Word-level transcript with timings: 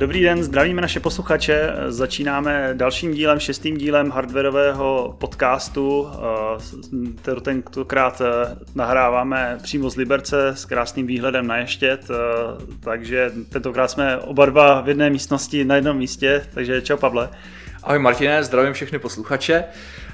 Eh, 0.00 0.06
dobrý 0.06 0.22
den, 0.22 0.42
zdravíme 0.42 0.82
naše 0.82 1.00
posluchače. 1.00 1.72
Začínáme 1.88 2.70
dalším 2.72 3.12
dílem, 3.12 3.40
šestým 3.40 3.76
dílem 3.76 4.10
hardwareového 4.10 5.16
podcastu. 5.20 6.08
Eh, 7.28 7.40
tentokrát 7.40 8.20
eh, 8.20 8.56
nahráváme 8.74 9.58
přímo 9.62 9.90
z 9.90 9.96
Liberce 9.96 10.48
s 10.48 10.64
krásným 10.64 11.06
výhledem 11.06 11.46
na 11.46 11.56
Ještět, 11.56 12.08
takže 12.80 13.32
tentokrát 13.48 13.90
jsme 13.90 14.18
oba 14.18 14.46
dva 14.46 14.80
v 14.80 14.88
jedné 14.88 15.10
místnosti 15.10 15.64
na 15.64 15.76
jednom 15.76 15.96
místě, 15.96 16.46
takže 16.54 16.82
čau 16.82 16.96
Pavle. 16.96 17.28
Ahoj 17.82 17.98
Martine, 17.98 18.44
zdravím 18.44 18.72
všechny 18.72 18.98
posluchače. 18.98 19.64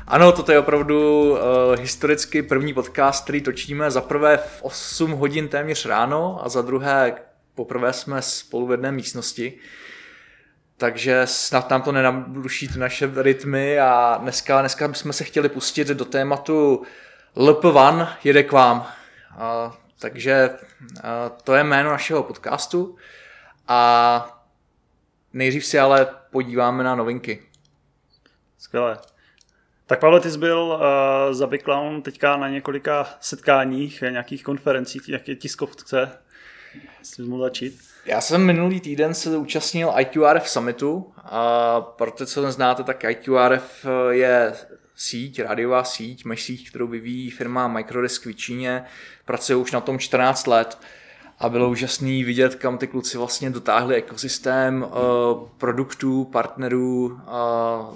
Ano, 0.07 0.33
toto 0.33 0.53
je 0.53 0.59
opravdu 0.59 1.31
uh, 1.31 1.39
historicky 1.81 2.43
první 2.43 2.75
podcast, 2.75 3.25
který 3.25 3.41
točíme 3.41 3.91
za 3.91 4.01
prvé 4.01 4.37
v 4.37 4.63
8 4.63 5.11
hodin 5.11 5.49
téměř 5.49 5.87
ráno 5.87 6.41
a 6.43 6.49
za 6.49 6.63
druhé 6.63 7.13
poprvé 7.57 7.93
jsme 7.93 8.23
spolu 8.23 8.67
v 8.67 8.71
jedné 8.71 8.93
místnosti. 8.93 9.59
Takže 10.77 11.23
snad 11.25 11.71
nám 11.71 11.83
to 11.83 11.93
nenaruší 11.93 12.69
naše 12.79 13.11
rytmy 13.23 13.81
a 13.81 14.19
dneska, 14.23 14.61
dneska 14.61 14.89
bychom 14.89 15.13
se 15.13 15.25
chtěli 15.25 15.49
pustit 15.49 15.89
do 15.89 16.05
tématu 16.05 16.83
LP1 17.37 18.09
jede 18.25 18.43
k 18.43 18.53
vám. 18.53 18.87
A, 19.31 19.77
takže 19.99 20.51
a, 21.03 21.29
to 21.29 21.55
je 21.55 21.65
jméno 21.65 21.91
našeho 21.91 22.23
podcastu 22.23 22.97
a 23.69 24.43
nejdřív 25.33 25.67
si 25.67 25.79
ale 25.79 26.07
podíváme 26.31 26.85
na 26.85 26.95
novinky. 26.95 27.43
Skvělé. 28.59 28.99
Tak 29.87 30.01
Pavel, 30.01 30.21
ty 30.21 30.31
jsi 30.31 30.39
byl 30.39 30.61
uh, 30.61 31.35
za 31.35 31.47
Big 31.47 31.63
Clown 31.63 32.03
teďka 32.03 32.37
na 32.37 32.49
několika 32.49 33.07
setkáních, 33.21 34.01
nějakých 34.01 34.45
konferencích, 34.45 35.09
nějaké 35.09 35.35
tiskovce. 35.35 36.19
Jsi 37.07 37.23
mohl 37.23 37.43
začít? 37.43 37.81
Já 38.05 38.21
jsem 38.21 38.47
minulý 38.47 38.81
týden 38.81 39.15
se 39.15 39.37
účastnil 39.37 39.93
IQRF 39.99 40.49
Summitu 40.49 41.13
a 41.17 41.81
pro 41.81 42.11
ty, 42.11 42.27
co 42.27 42.53
znáte, 42.53 42.83
tak 42.83 43.05
IQRF 43.05 43.87
je 44.11 44.53
síť, 44.97 45.43
rádiová 45.43 45.85
síť, 45.85 46.25
mesh 46.25 46.43
síť, 46.43 46.69
kterou 46.69 46.87
vyvíjí 46.87 47.31
firma 47.31 47.69
Microdisk 47.69 48.27
v 48.27 48.33
Číně, 48.33 48.85
pracuje 49.25 49.57
už 49.57 49.73
na 49.73 49.81
tom 49.81 49.99
14 49.99 50.47
let 50.47 50.79
a 51.39 51.49
bylo 51.49 51.71
úžasný 51.71 52.25
vidět, 52.25 52.55
kam 52.55 52.79
ty 52.79 52.87
kluci 52.87 53.19
vlastně 53.19 53.51
dotáhli 53.51 53.95
ekosystém 53.95 54.83
uh, 54.83 55.49
produktů, 55.59 56.25
partnerů 56.25 57.07
uh, 57.07 57.21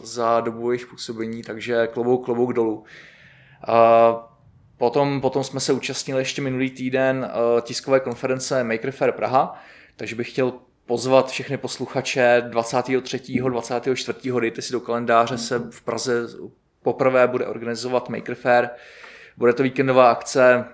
za 0.02 0.40
dobu 0.40 0.70
jejich 0.70 0.86
působení, 0.86 1.42
takže 1.42 1.86
klobouk, 1.86 2.24
klobouk 2.24 2.52
dolů. 2.52 2.84
Potom, 4.80 5.20
potom 5.20 5.44
jsme 5.44 5.60
se 5.60 5.72
účastnili 5.72 6.20
ještě 6.20 6.42
minulý 6.42 6.70
týden 6.70 7.30
uh, 7.34 7.60
tiskové 7.60 8.00
konference 8.00 8.64
Maker 8.64 8.90
Fair 8.90 9.12
Praha, 9.12 9.62
takže 9.96 10.16
bych 10.16 10.30
chtěl 10.30 10.52
pozvat 10.86 11.30
všechny 11.30 11.56
posluchače 11.56 12.42
23. 12.48 13.40
24. 13.48 14.18
dejte 14.40 14.62
si 14.62 14.72
do 14.72 14.80
kalendáře 14.80 15.38
se 15.38 15.58
v 15.70 15.82
Praze 15.82 16.26
poprvé 16.82 17.28
bude 17.28 17.46
organizovat 17.46 18.08
Maker 18.08 18.34
Fair. 18.34 18.68
Bude 19.36 19.52
to 19.52 19.62
víkendová 19.62 20.10
akce, 20.10 20.64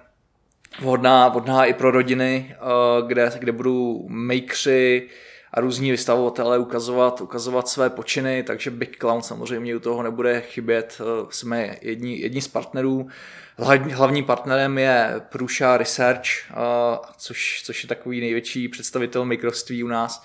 vhodná, 0.81 1.29
vhodná 1.29 1.65
i 1.65 1.75
pro 1.75 1.91
rodiny, 1.91 2.55
eh, 2.55 2.57
kde, 3.07 3.31
kde 3.39 3.53
budou 3.53 4.09
makeři 4.09 5.09
a 5.55 5.61
různí 5.61 5.91
vystavovatelé 5.91 6.59
ukazovat, 6.59 7.21
ukazovat 7.21 7.69
své 7.69 7.91
počiny, 7.91 8.43
takže 8.43 8.71
Big 8.71 8.97
Clown 8.99 9.23
samozřejmě 9.23 9.77
u 9.77 9.81
toho 9.81 10.03
nebude 10.03 10.41
chybět. 10.41 11.01
Eh, 11.01 11.27
jsme 11.31 11.77
jedni, 11.83 12.21
jedni 12.21 12.43
z 12.43 12.49
partnerů. 12.49 13.09
Hlavním 13.93 14.25
partnerem 14.25 14.79
je 14.79 15.15
Prusha 15.33 15.77
Research, 15.77 16.23
eh, 16.51 16.55
což, 17.17 17.63
což 17.65 17.83
je 17.83 17.89
takový 17.89 18.21
největší 18.21 18.69
představitel 18.69 19.25
mikrovství 19.25 19.85
u 19.85 19.89
nás 19.89 20.23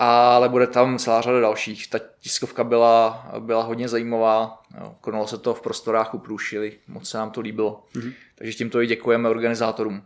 ale 0.00 0.48
bude 0.48 0.66
tam 0.66 0.98
celá 0.98 1.20
řada 1.20 1.40
dalších. 1.40 1.90
Ta 1.90 1.98
tiskovka 2.20 2.64
byla, 2.64 3.30
byla 3.38 3.62
hodně 3.62 3.88
zajímavá, 3.88 4.62
konalo 5.00 5.26
se 5.26 5.38
to 5.38 5.54
v 5.54 5.60
prostorách 5.60 6.14
u 6.14 6.18
Průšily, 6.18 6.78
moc 6.88 7.10
se 7.10 7.18
nám 7.18 7.30
to 7.30 7.40
líbilo. 7.40 7.84
Mm-hmm. 7.94 8.12
Takže 8.34 8.52
tímto 8.52 8.82
i 8.82 8.86
děkujeme 8.86 9.28
organizátorům. 9.28 10.02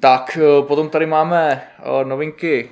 Tak, 0.00 0.38
eh, 0.40 0.66
potom 0.66 0.88
tady 0.88 1.06
máme 1.06 1.62
eh, 1.78 2.04
novinky 2.04 2.70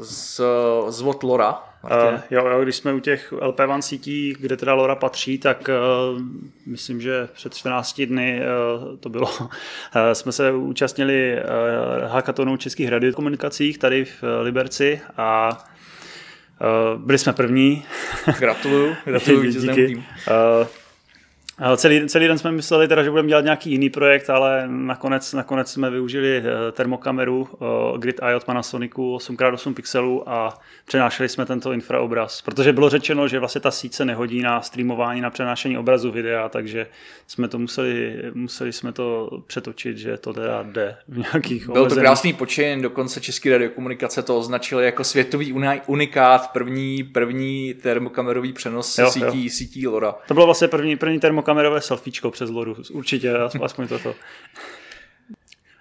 z, 0.00 0.40
z 0.88 1.00
Lora. 1.22 1.62
Uh, 1.84 2.20
jo, 2.30 2.46
jo, 2.46 2.62
když 2.62 2.76
jsme 2.76 2.94
u 2.94 3.00
těch 3.00 3.32
LP1 3.32 3.80
sítí, 3.80 4.34
kde 4.40 4.56
teda 4.56 4.74
LoRa 4.74 4.94
patří, 4.94 5.38
tak 5.38 5.68
uh, 5.68 6.22
myslím, 6.66 7.00
že 7.00 7.28
před 7.32 7.54
14 7.54 8.00
dny 8.00 8.40
uh, 8.40 8.96
to 8.96 9.08
bylo, 9.08 9.26
uh, 9.26 9.46
jsme 10.12 10.32
se 10.32 10.52
účastnili 10.52 11.36
uh, 11.36 12.10
hackatonu 12.10 12.56
českých 12.56 12.88
radiokomunikacích 12.88 13.78
tady 13.78 14.04
v 14.04 14.22
Liberci 14.42 15.00
a 15.16 15.58
uh, 16.94 17.00
byli 17.02 17.18
jsme 17.18 17.32
první. 17.32 17.84
Gratuluju, 18.38 18.96
gratuluju 19.04 19.50
díky. 19.50 19.96
Uh, 19.96 20.66
Celý, 21.76 22.08
celý 22.08 22.28
den 22.28 22.38
jsme 22.38 22.52
mysleli 22.52 22.88
teda, 22.88 23.02
že 23.02 23.10
budeme 23.10 23.28
dělat 23.28 23.44
nějaký 23.44 23.70
jiný 23.70 23.90
projekt, 23.90 24.30
ale 24.30 24.64
nakonec, 24.66 25.32
nakonec 25.32 25.72
jsme 25.72 25.90
využili 25.90 26.38
eh, 26.38 26.72
termokameru 26.72 27.48
uh, 27.92 27.98
Grid 27.98 28.20
Eye 28.22 28.36
od 28.36 28.44
Panasonicu 28.44 29.16
8x8 29.16 29.74
pixelů 29.74 30.28
a 30.28 30.58
přenášeli 30.84 31.28
jsme 31.28 31.46
tento 31.46 31.72
infraobraz, 31.72 32.42
protože 32.42 32.72
bylo 32.72 32.88
řečeno, 32.88 33.28
že 33.28 33.38
vlastně 33.38 33.60
ta 33.60 33.70
síť 33.70 33.94
se 33.94 34.04
nehodí 34.04 34.42
na 34.42 34.62
streamování, 34.62 35.20
na 35.20 35.30
přenášení 35.30 35.78
obrazu 35.78 36.10
videa, 36.10 36.48
takže 36.48 36.86
jsme 37.26 37.48
to 37.48 37.58
museli, 37.58 38.22
museli 38.34 38.72
jsme 38.72 38.92
to 38.92 39.30
přetočit, 39.46 39.98
že 39.98 40.16
to 40.16 40.32
teda 40.32 40.62
jde 40.62 40.96
v 41.08 41.18
nějakých 41.18 41.68
Byl 41.68 41.88
to 41.88 41.94
krásný 41.94 42.32
počin, 42.32 42.82
dokonce 42.82 43.20
Český 43.20 43.50
radiokomunikace 43.50 44.22
to 44.22 44.38
označili 44.38 44.84
jako 44.84 45.04
světový 45.04 45.54
unikát, 45.86 46.52
první, 46.52 47.04
první 47.04 47.74
termokamerový 47.74 48.52
přenos 48.52 48.98
jo, 48.98 49.10
sítí, 49.10 49.44
jo. 49.44 49.50
sítí 49.50 49.86
LoRa. 49.86 50.14
To 50.28 50.34
bylo 50.34 50.46
vlastně 50.46 50.68
první, 50.68 50.96
první 50.96 51.20
termokamerový 51.20 51.45
kamerové 51.46 51.80
selfiečko 51.80 52.30
přes 52.30 52.50
loru, 52.50 52.76
určitě, 52.92 53.34
aspoň 53.62 53.88
toto. 53.88 54.14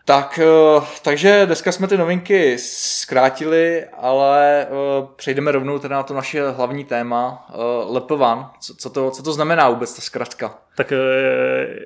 Tak, 0.08 0.40
eh, 0.40 0.82
takže 1.04 1.46
dneska 1.46 1.72
jsme 1.72 1.88
ty 1.88 1.98
novinky 1.98 2.58
zkrátili, 2.58 3.86
ale 3.86 4.62
eh, 4.62 4.68
přejdeme 5.16 5.52
rovnou 5.52 5.80
teda 5.80 5.96
na 5.96 6.04
to 6.04 6.14
naše 6.14 6.50
hlavní 6.50 6.86
téma, 6.86 7.48
eh, 7.50 7.54
LPVAN. 7.86 8.50
Co, 8.60 8.76
co, 8.76 8.90
to, 8.90 9.12
co 9.12 9.24
to 9.24 9.34
znamená 9.34 9.70
vůbec 9.70 9.96
ta 9.96 10.02
zkratka? 10.02 10.58
Tak 10.78 10.94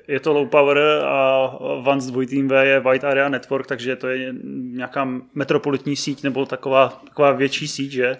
je 0.08 0.20
to 0.20 0.34
low 0.34 0.48
power 0.50 0.78
a 1.06 1.50
WAN 1.82 2.02
s 2.02 2.08
dvojitým 2.08 2.48
V 2.48 2.66
je 2.66 2.80
Wide 2.80 3.08
Area 3.08 3.30
Network, 3.30 3.68
takže 3.68 3.96
to 3.96 4.08
je 4.08 4.34
nějaká 4.74 5.08
metropolitní 5.34 5.96
síť 5.96 6.24
nebo 6.24 6.46
taková, 6.46 7.02
taková 7.06 7.32
větší 7.32 7.68
síť, 7.68 7.92
že? 7.92 8.18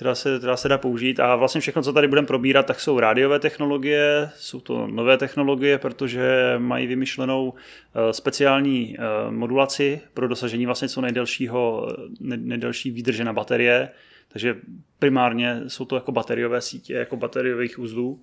Která 0.00 0.14
se, 0.14 0.38
která 0.38 0.56
se 0.56 0.68
dá 0.68 0.78
použít. 0.78 1.20
A 1.20 1.36
vlastně 1.36 1.60
všechno, 1.60 1.82
co 1.82 1.92
tady 1.92 2.08
budeme 2.08 2.26
probírat, 2.26 2.66
tak 2.66 2.80
jsou 2.80 3.00
rádiové 3.00 3.38
technologie, 3.38 4.30
jsou 4.36 4.60
to 4.60 4.86
nové 4.86 5.18
technologie, 5.18 5.78
protože 5.78 6.54
mají 6.58 6.86
vymyšlenou 6.86 7.54
eh, 7.54 8.12
speciální 8.12 8.96
eh, 8.98 9.30
modulaci 9.30 10.00
pro 10.14 10.28
dosažení 10.28 10.66
vlastně 10.66 10.88
co 10.88 11.00
nejdelšího, 11.00 11.88
nejdelší 12.20 12.90
výdrže 12.90 13.24
na 13.24 13.32
baterie. 13.32 13.88
Takže 14.28 14.56
primárně 14.98 15.60
jsou 15.68 15.84
to 15.84 15.94
jako 15.94 16.12
bateriové 16.12 16.60
sítě, 16.60 16.94
jako 16.94 17.16
bateriových 17.16 17.78
uzlů. 17.78 18.20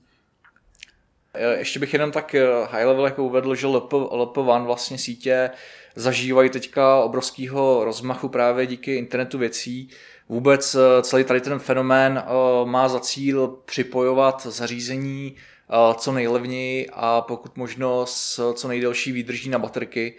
Eh, 1.33 1.57
ještě 1.57 1.79
bych 1.79 1.93
jenom 1.93 2.11
tak 2.11 2.35
high 2.71 2.85
level 2.85 3.05
jako 3.05 3.23
uvedl, 3.23 3.55
že 3.55 3.67
LP, 3.67 3.93
LP1 3.93 4.65
vlastně 4.65 4.97
sítě 4.97 5.49
zažívají 5.97 6.49
teďka 6.49 6.99
obrovského 6.99 7.85
rozmachu 7.85 8.29
právě 8.29 8.65
díky 8.65 8.95
internetu 8.95 9.37
věcí. 9.37 9.89
Vůbec 10.29 10.75
eh, 10.75 11.01
celý 11.01 11.23
tady 11.23 11.41
ten 11.41 11.59
fenomén 11.59 12.23
eh, 12.23 12.31
má 12.65 12.87
za 12.87 12.99
cíl 12.99 13.57
připojovat 13.65 14.45
zařízení 14.45 15.35
eh, 15.35 15.93
co 15.97 16.11
nejlevněji 16.11 16.89
a 16.93 17.21
pokud 17.21 17.57
možno 17.57 18.05
s 18.05 18.53
co 18.53 18.67
nejdelší 18.67 19.11
výdrží 19.11 19.49
na 19.49 19.59
baterky. 19.59 20.13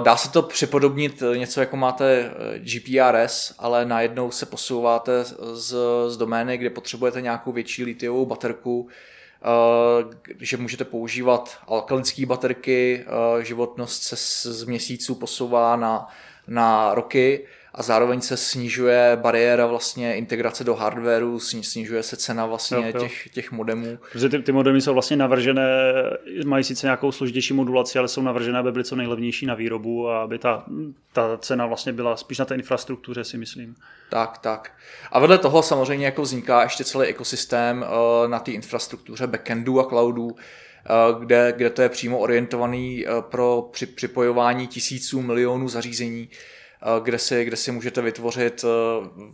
Dá 0.00 0.16
se 0.16 0.30
to 0.30 0.42
připodobnit 0.42 1.22
něco 1.36 1.60
jako 1.60 1.76
máte 1.76 2.30
GPRS, 2.58 3.54
ale 3.58 3.84
najednou 3.84 4.30
se 4.30 4.46
posouváte 4.46 5.24
z, 5.52 5.76
z 6.08 6.16
domény, 6.16 6.58
kde 6.58 6.70
potřebujete 6.70 7.20
nějakou 7.20 7.52
větší 7.52 7.84
litiovou 7.84 8.26
baterku, 8.26 8.88
že 10.40 10.56
můžete 10.56 10.84
používat 10.84 11.58
alkalinské 11.68 12.26
baterky, 12.26 13.04
životnost 13.42 14.02
se 14.02 14.16
z 14.52 14.64
měsíců 14.64 15.14
posouvá 15.14 15.76
na, 15.76 16.08
na 16.48 16.94
roky 16.94 17.46
a 17.74 17.82
zároveň 17.82 18.20
se 18.20 18.36
snižuje 18.36 19.18
bariéra 19.20 19.66
vlastně 19.66 20.16
integrace 20.16 20.64
do 20.64 20.74
hardwareu, 20.74 21.38
snižuje 21.40 22.02
se 22.02 22.16
cena 22.16 22.46
vlastně 22.46 22.76
jo, 22.76 22.84
jo. 22.94 23.00
Těch, 23.00 23.28
těch 23.28 23.52
modemů. 23.52 23.98
Protože 24.12 24.28
ty, 24.28 24.38
ty 24.38 24.52
modemy 24.52 24.80
jsou 24.80 24.92
vlastně 24.92 25.16
navržené, 25.16 25.82
mají 26.44 26.64
sice 26.64 26.86
nějakou 26.86 27.12
složitější 27.12 27.54
modulaci, 27.54 27.98
ale 27.98 28.08
jsou 28.08 28.22
navržené, 28.22 28.58
aby 28.58 28.72
byly 28.72 28.84
co 28.84 28.96
nejlevnější 28.96 29.46
na 29.46 29.54
výrobu 29.54 30.08
a 30.08 30.22
aby 30.22 30.38
ta, 30.38 30.64
ta 31.12 31.36
cena 31.36 31.66
vlastně 31.66 31.92
byla 31.92 32.16
spíš 32.16 32.38
na 32.38 32.44
té 32.44 32.54
infrastruktuře, 32.54 33.24
si 33.24 33.38
myslím. 33.38 33.74
Tak, 34.10 34.38
tak. 34.38 34.72
A 35.12 35.18
vedle 35.18 35.38
toho 35.38 35.62
samozřejmě 35.62 36.06
jako 36.06 36.22
vzniká 36.22 36.62
ještě 36.62 36.84
celý 36.84 37.06
ekosystém 37.06 37.82
uh, 37.82 38.30
na 38.30 38.38
té 38.38 38.50
infrastruktuře 38.50 39.26
backendu 39.26 39.80
a 39.80 39.84
cloudu, 39.84 40.24
uh, 40.24 40.34
kde, 41.20 41.52
kde 41.56 41.70
to 41.70 41.82
je 41.82 41.88
přímo 41.88 42.18
orientovaný 42.18 43.06
uh, 43.06 43.20
pro 43.20 43.68
při, 43.72 43.86
připojování 43.86 44.66
tisíců, 44.66 45.22
milionů 45.22 45.68
zařízení 45.68 46.28
kde 47.02 47.18
si, 47.18 47.44
kde 47.44 47.56
si 47.56 47.72
můžete 47.72 48.02
vytvořit 48.02 48.64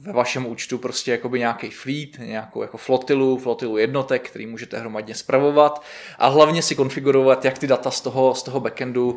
ve 0.00 0.12
vašem 0.12 0.46
účtu 0.46 0.78
prostě 0.78 1.10
jakoby 1.10 1.38
nějaký 1.38 1.70
fleet, 1.70 2.18
nějakou 2.18 2.62
jako 2.62 2.76
flotilu, 2.76 3.38
flotilu 3.38 3.76
jednotek, 3.76 4.30
který 4.30 4.46
můžete 4.46 4.78
hromadně 4.78 5.14
spravovat 5.14 5.82
a 6.18 6.28
hlavně 6.28 6.62
si 6.62 6.74
konfigurovat, 6.74 7.44
jak 7.44 7.58
ty 7.58 7.66
data 7.66 7.90
z 7.90 8.00
toho, 8.00 8.34
z 8.34 8.42
toho 8.42 8.60
backendu 8.60 9.16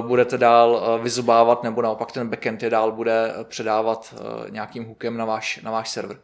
budete 0.00 0.38
dál 0.38 1.00
vyzobávat 1.02 1.62
nebo 1.62 1.82
naopak 1.82 2.12
ten 2.12 2.28
backend 2.28 2.62
je 2.62 2.70
dál 2.70 2.92
bude 2.92 3.34
předávat 3.44 4.14
nějakým 4.50 4.84
hookem 4.84 5.16
na 5.16 5.24
váš, 5.24 5.60
na 5.62 5.70
váš 5.70 5.90
server. 5.90 6.18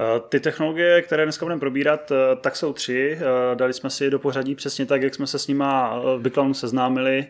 Eh, 0.00 0.20
ty 0.28 0.40
technologie, 0.40 1.02
které 1.02 1.24
dneska 1.24 1.46
budeme 1.46 1.60
probírat, 1.60 2.12
eh, 2.12 2.36
tak 2.36 2.56
jsou 2.56 2.72
tři. 2.72 3.18
Eh, 3.20 3.56
dali 3.56 3.72
jsme 3.72 3.90
si 3.90 4.10
do 4.10 4.18
pořadí 4.18 4.54
přesně 4.54 4.86
tak, 4.86 5.02
jak 5.02 5.14
jsme 5.14 5.26
se 5.26 5.38
s 5.38 5.46
nima 5.46 6.00
v 6.16 6.20
Biclownu 6.20 6.54
seznámili. 6.54 7.26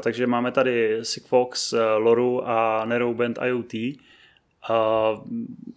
Takže 0.00 0.26
máme 0.26 0.52
tady 0.52 0.98
Sigfox, 1.02 1.74
Loru 1.96 2.48
a 2.48 2.84
Narrowband 2.84 3.38
IoT. 3.46 3.72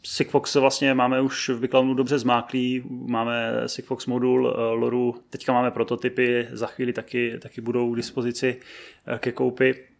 Sigfox 0.03 0.55
vlastně 0.55 0.93
máme 0.93 1.21
už 1.21 1.49
v 1.49 1.59
Biclownu 1.59 1.93
dobře 1.93 2.19
zmáklý, 2.19 2.83
máme 2.89 3.63
Sigfox 3.65 4.05
modul, 4.05 4.55
Loru, 4.73 5.15
teďka 5.29 5.53
máme 5.53 5.71
prototypy, 5.71 6.47
za 6.51 6.67
chvíli 6.67 6.93
taky, 6.93 7.39
taky 7.41 7.61
budou 7.61 7.93
k 7.93 7.95
dispozici 7.95 8.59
ke 9.17 9.31
koupi. 9.31 9.92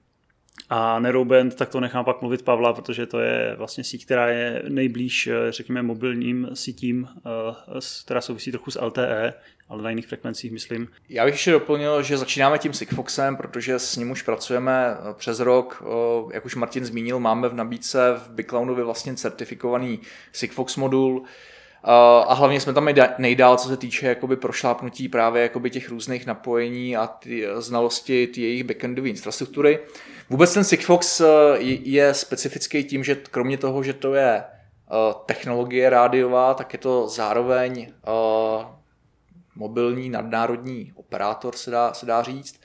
A 0.70 1.00
Neuroband, 1.00 1.56
tak 1.56 1.70
to 1.70 1.80
nechám 1.80 2.06
pak 2.06 2.22
mluvit 2.22 2.42
Pavla, 2.42 2.74
protože 2.74 3.06
to 3.06 3.20
je 3.20 3.56
vlastně 3.58 3.84
síť, 3.84 4.06
která 4.06 4.28
je 4.28 4.64
nejblíž, 4.68 5.28
eh, 5.28 5.52
řekněme, 5.52 5.82
mobilním 5.82 6.50
sítím, 6.54 7.08
eh, 7.18 7.80
která 8.06 8.22
souvisí 8.22 8.52
trochu 8.52 8.72
s 8.72 8.82
LTE, 8.82 9.34
ale 9.70 9.84
na 9.84 9.90
jiných 9.90 10.08
frekvencích, 10.08 10.52
myslím. 10.52 10.88
Já 11.10 11.26
bych 11.26 11.34
ještě 11.34 11.52
doplnil, 11.52 12.04
že 12.04 12.18
začínáme 12.18 12.60
tím 12.60 12.74
Sigfoxem, 12.74 13.38
protože 13.38 13.80
s 13.80 13.96
ním 13.96 14.12
už 14.12 14.22
pracujeme 14.22 14.88
eh, 14.94 15.14
přes 15.14 15.40
rok. 15.40 15.84
Jak 16.34 16.46
už 16.46 16.56
Martin 16.56 16.86
zmínil, 16.86 17.20
máme 17.20 17.50
v 17.50 17.54
nabídce 17.54 18.14
v 18.26 18.30
Biclownovi 18.30 18.84
vlastně 18.84 19.16
certifikovaný 19.16 20.00
Sigfox 20.32 20.76
modul, 20.76 21.24
a 21.86 22.34
hlavně 22.34 22.60
jsme 22.60 22.74
tam 22.74 22.90
nejdál, 23.18 23.58
co 23.58 23.68
se 23.68 23.78
týče 23.78 24.08
jakoby 24.08 24.36
prošlápnutí 24.36 25.10
právě 25.10 25.44
jakoby 25.44 25.70
těch 25.70 25.90
různých 25.90 26.26
napojení 26.26 26.98
a 26.98 27.08
ty 27.08 27.48
znalosti 27.58 28.28
ty 28.28 28.42
jejich 28.42 28.64
backendové 28.64 29.10
infrastruktury. 29.10 29.80
Vůbec 30.34 30.54
ten 30.54 30.64
Sigfox 30.64 31.22
eh, 31.22 31.26
je 31.62 32.14
specifický 32.14 32.84
tím, 32.84 33.04
že 33.04 33.16
kromě 33.16 33.58
toho, 33.58 33.84
že 33.84 33.94
to 33.94 34.14
je 34.14 34.44
eh, 34.44 35.14
technologie 35.26 35.90
rádiová, 35.90 36.54
tak 36.54 36.74
je 36.74 36.80
to 36.80 37.08
zároveň 37.08 37.88
eh, 37.90 38.66
mobilní 39.56 40.10
nadnárodní 40.10 40.92
operátor, 40.96 41.56
se 41.56 41.72
dá, 41.72 41.94
se 41.94 42.06
dá 42.06 42.24
říct. 42.24 42.60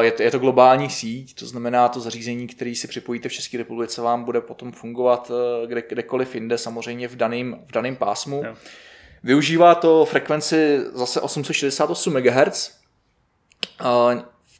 Je 0.00 0.12
to, 0.12 0.22
je 0.22 0.30
to 0.30 0.38
globální 0.38 0.90
síť, 0.90 1.34
to 1.34 1.46
znamená 1.46 1.88
to 1.88 2.00
zařízení, 2.00 2.46
který 2.46 2.76
si 2.76 2.88
připojíte 2.88 3.28
v 3.28 3.32
České 3.32 3.58
republice, 3.58 4.02
vám 4.02 4.24
bude 4.24 4.40
potom 4.40 4.72
fungovat 4.72 5.30
kde, 5.66 5.82
kdekoliv 5.82 6.34
jinde, 6.34 6.58
samozřejmě 6.58 7.08
v 7.08 7.16
daném 7.16 7.56
v 7.66 7.72
daným 7.72 7.96
pásmu. 7.96 8.42
Jo. 8.44 8.54
Využívá 9.22 9.74
to 9.74 10.04
frekvenci 10.04 10.80
zase 10.94 11.20
868 11.20 12.20
MHz. 12.20 12.72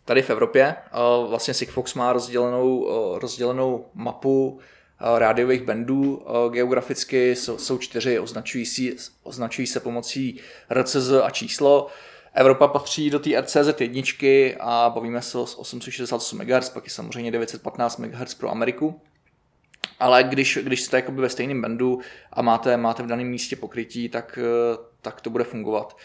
Tady 0.07 0.23
v 0.23 0.31
Evropě 0.31 0.75
vlastně 1.29 1.55
Sigfox 1.55 1.95
má 1.95 2.13
rozdělenou, 2.13 2.89
rozdělenou 3.19 3.87
mapu 3.95 4.59
rádiových 5.19 5.63
bandů 5.63 6.23
geograficky, 6.51 7.37
jsou, 7.37 7.79
čtyři, 7.79 8.19
označují, 8.19 8.67
si, 8.67 8.97
označují 9.23 9.67
se 9.67 9.81
pomocí 9.81 10.41
RCZ 10.71 11.11
a 11.23 11.31
číslo. 11.31 11.87
Evropa 12.35 12.69
patří 12.69 13.11
do 13.11 13.19
té 13.19 13.41
RCZ 13.41 13.81
jedničky 13.81 14.57
a 14.61 14.93
bavíme 14.95 15.23
se 15.23 15.39
o 15.39 15.43
868 15.43 16.39
MHz, 16.39 16.71
pak 16.71 16.85
je 16.85 16.91
samozřejmě 16.91 17.31
915 17.31 17.99
MHz 17.99 18.35
pro 18.35 18.51
Ameriku. 18.51 19.01
Ale 20.01 20.25
když, 20.25 20.59
když 20.63 20.83
jste 20.83 20.97
jakoby 20.97 21.23
ve 21.23 21.29
stejném 21.29 21.63
bandu 21.63 22.01
a 22.33 22.43
máte, 22.43 22.77
máte 22.77 23.03
v 23.03 23.07
daném 23.07 23.27
místě 23.27 23.57
pokrytí, 23.57 24.09
tak, 24.09 24.39
tak 25.03 25.21
to 25.21 25.31
bude 25.31 25.45
fungovat. 25.45 25.97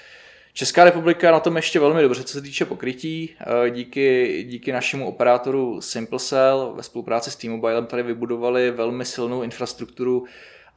Česká 0.54 0.84
republika 0.84 1.32
na 1.32 1.40
tom 1.40 1.56
ještě 1.56 1.80
velmi 1.80 2.02
dobře, 2.02 2.24
co 2.24 2.34
se 2.34 2.42
týče 2.42 2.66
pokrytí. 2.66 3.30
Eh, 3.40 3.70
díky, 3.70 4.44
díky 4.50 4.72
našemu 4.72 5.08
operátoru 5.08 5.82
SimpleCell 5.82 6.74
ve 6.76 6.84
spolupráci 6.84 7.32
s 7.32 7.36
T-Mobilem 7.36 7.86
tady 7.86 8.04
vybudovali 8.04 8.72
velmi 8.72 9.06
silnou 9.06 9.44
infrastrukturu 9.44 10.26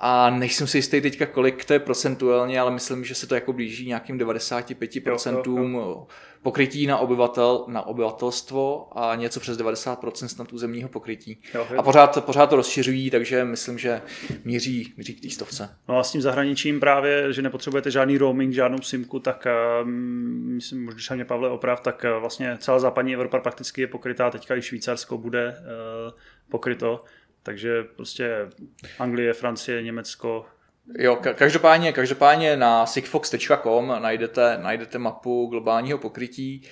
a 0.01 0.31
nejsem 0.31 0.67
si 0.67 0.79
jistý 0.79 1.01
teďka, 1.01 1.27
kolik 1.27 1.65
to 1.65 1.73
je 1.73 1.79
procentuálně, 1.79 2.61
ale 2.61 2.71
myslím, 2.71 3.05
že 3.05 3.15
se 3.15 3.27
to 3.27 3.35
jako 3.35 3.53
blíží 3.53 3.89
nějakým 3.89 4.19
95% 4.19 5.33
jo, 5.47 5.57
jo, 5.57 5.79
jo. 5.79 6.07
pokrytí 6.43 6.87
na, 6.87 6.99
obyvatel, 6.99 7.65
na 7.69 7.87
obyvatelstvo 7.87 8.89
a 8.99 9.15
něco 9.15 9.41
přes 9.41 9.59
90% 9.59 10.27
snad 10.27 10.53
územního 10.53 10.89
pokrytí. 10.89 11.39
Jo, 11.55 11.67
jo. 11.71 11.79
A 11.79 11.83
pořád, 11.83 12.25
pořád 12.25 12.47
to 12.47 12.57
rozšiřují, 12.57 13.11
takže 13.11 13.45
myslím, 13.45 13.79
že 13.79 14.03
míří, 14.45 14.93
míří 14.97 15.15
k 15.15 15.21
té 15.21 15.31
stovce. 15.31 15.77
No 15.89 15.99
a 15.99 16.03
s 16.03 16.13
tím 16.13 16.23
zahraničím 16.23 16.81
právě, 16.81 17.33
že 17.33 17.43
nepotřebujete 17.43 17.91
žádný 17.91 18.19
roaming, 18.19 18.55
žádnou 18.55 18.79
simku, 18.79 19.19
tak 19.19 19.47
um, 19.83 19.91
myslím, 20.55 20.85
možná 20.85 21.17
mě 21.17 21.25
Pavle 21.25 21.51
oprav, 21.51 21.81
tak 21.81 22.05
uh, 22.15 22.21
vlastně 22.21 22.57
celá 22.61 22.79
západní 22.79 23.15
Evropa 23.15 23.39
prakticky 23.39 23.81
je 23.81 23.87
pokrytá, 23.87 24.31
teďka 24.31 24.57
i 24.57 24.63
Švýcarsko 24.63 25.19
bude 25.19 25.57
uh, 25.59 26.13
pokryto. 26.49 27.05
Takže 27.45 27.85
prostě 27.97 28.31
Anglie, 28.99 29.33
Francie, 29.33 29.83
Německo. 29.83 30.47
Jo, 30.99 31.17
každopádně, 31.35 31.93
každopádně 31.93 32.57
na 32.57 32.87
sigfox.com 32.87 33.97
najdete, 33.99 34.59
najdete 34.63 34.99
mapu 34.99 35.47
globálního 35.47 35.99
pokrytí. 35.99 36.63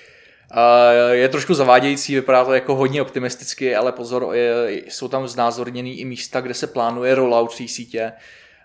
Je 1.11 1.29
trošku 1.29 1.55
zavádějící, 1.55 2.15
vypadá 2.15 2.45
to 2.45 2.55
jako 2.55 2.75
hodně 2.75 3.03
optimisticky, 3.03 3.77
ale 3.77 3.93
pozor, 3.93 4.35
jsou 4.69 5.09
tam 5.09 5.29
znázorněný 5.29 6.01
i 6.01 6.05
místa, 6.05 6.41
kde 6.41 6.55
se 6.55 6.67
plánuje 6.67 7.15
rollout 7.15 7.53
sítě 7.53 8.13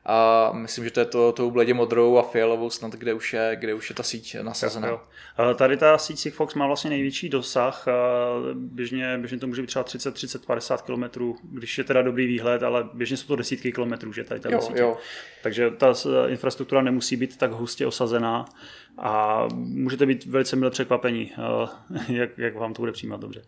a 0.09 0.49
myslím, 0.53 0.83
že 0.83 0.91
to 0.91 0.99
je 0.99 1.05
to, 1.05 1.31
tou 1.31 1.51
bledě 1.51 1.73
modrou 1.73 2.17
a 2.17 2.21
fialovou 2.21 2.69
snad, 2.69 2.93
kde 2.93 3.13
už 3.13 3.33
je, 3.33 3.57
kde 3.59 3.73
už 3.73 3.89
je 3.89 3.95
ta 3.95 4.03
síť 4.03 4.35
nasazena. 4.41 4.87
Jo, 4.87 5.01
jo. 5.39 5.53
Tady 5.53 5.77
ta 5.77 5.97
síť 5.97 6.19
Sigfox 6.19 6.53
má 6.53 6.67
vlastně 6.67 6.89
největší 6.89 7.29
dosah, 7.29 7.85
běžně, 8.53 9.17
běžně 9.17 9.37
to 9.37 9.47
může 9.47 9.61
být 9.61 9.67
třeba 9.67 9.83
30, 9.83 10.13
30, 10.13 10.45
50 10.45 10.81
km, 10.81 11.33
když 11.43 11.77
je 11.77 11.83
teda 11.83 12.01
dobrý 12.01 12.27
výhled, 12.27 12.63
ale 12.63 12.89
běžně 12.93 13.17
jsou 13.17 13.27
to 13.27 13.35
desítky 13.35 13.71
kilometrů, 13.71 14.13
že 14.13 14.23
tady 14.23 14.39
ta 14.39 14.49
jo, 14.49 14.69
jo. 14.75 14.97
Takže 15.43 15.71
ta 15.71 15.93
infrastruktura 16.27 16.81
nemusí 16.81 17.15
být 17.15 17.37
tak 17.37 17.51
hustě 17.51 17.87
osazená 17.87 18.45
a 18.97 19.43
můžete 19.53 20.05
být 20.05 20.25
velice 20.25 20.55
milé 20.55 20.71
překvapení, 20.71 21.31
jak, 22.07 22.37
jak 22.37 22.55
vám 22.55 22.73
to 22.73 22.81
bude 22.81 22.91
přijímat 22.91 23.21
dobře. 23.21 23.41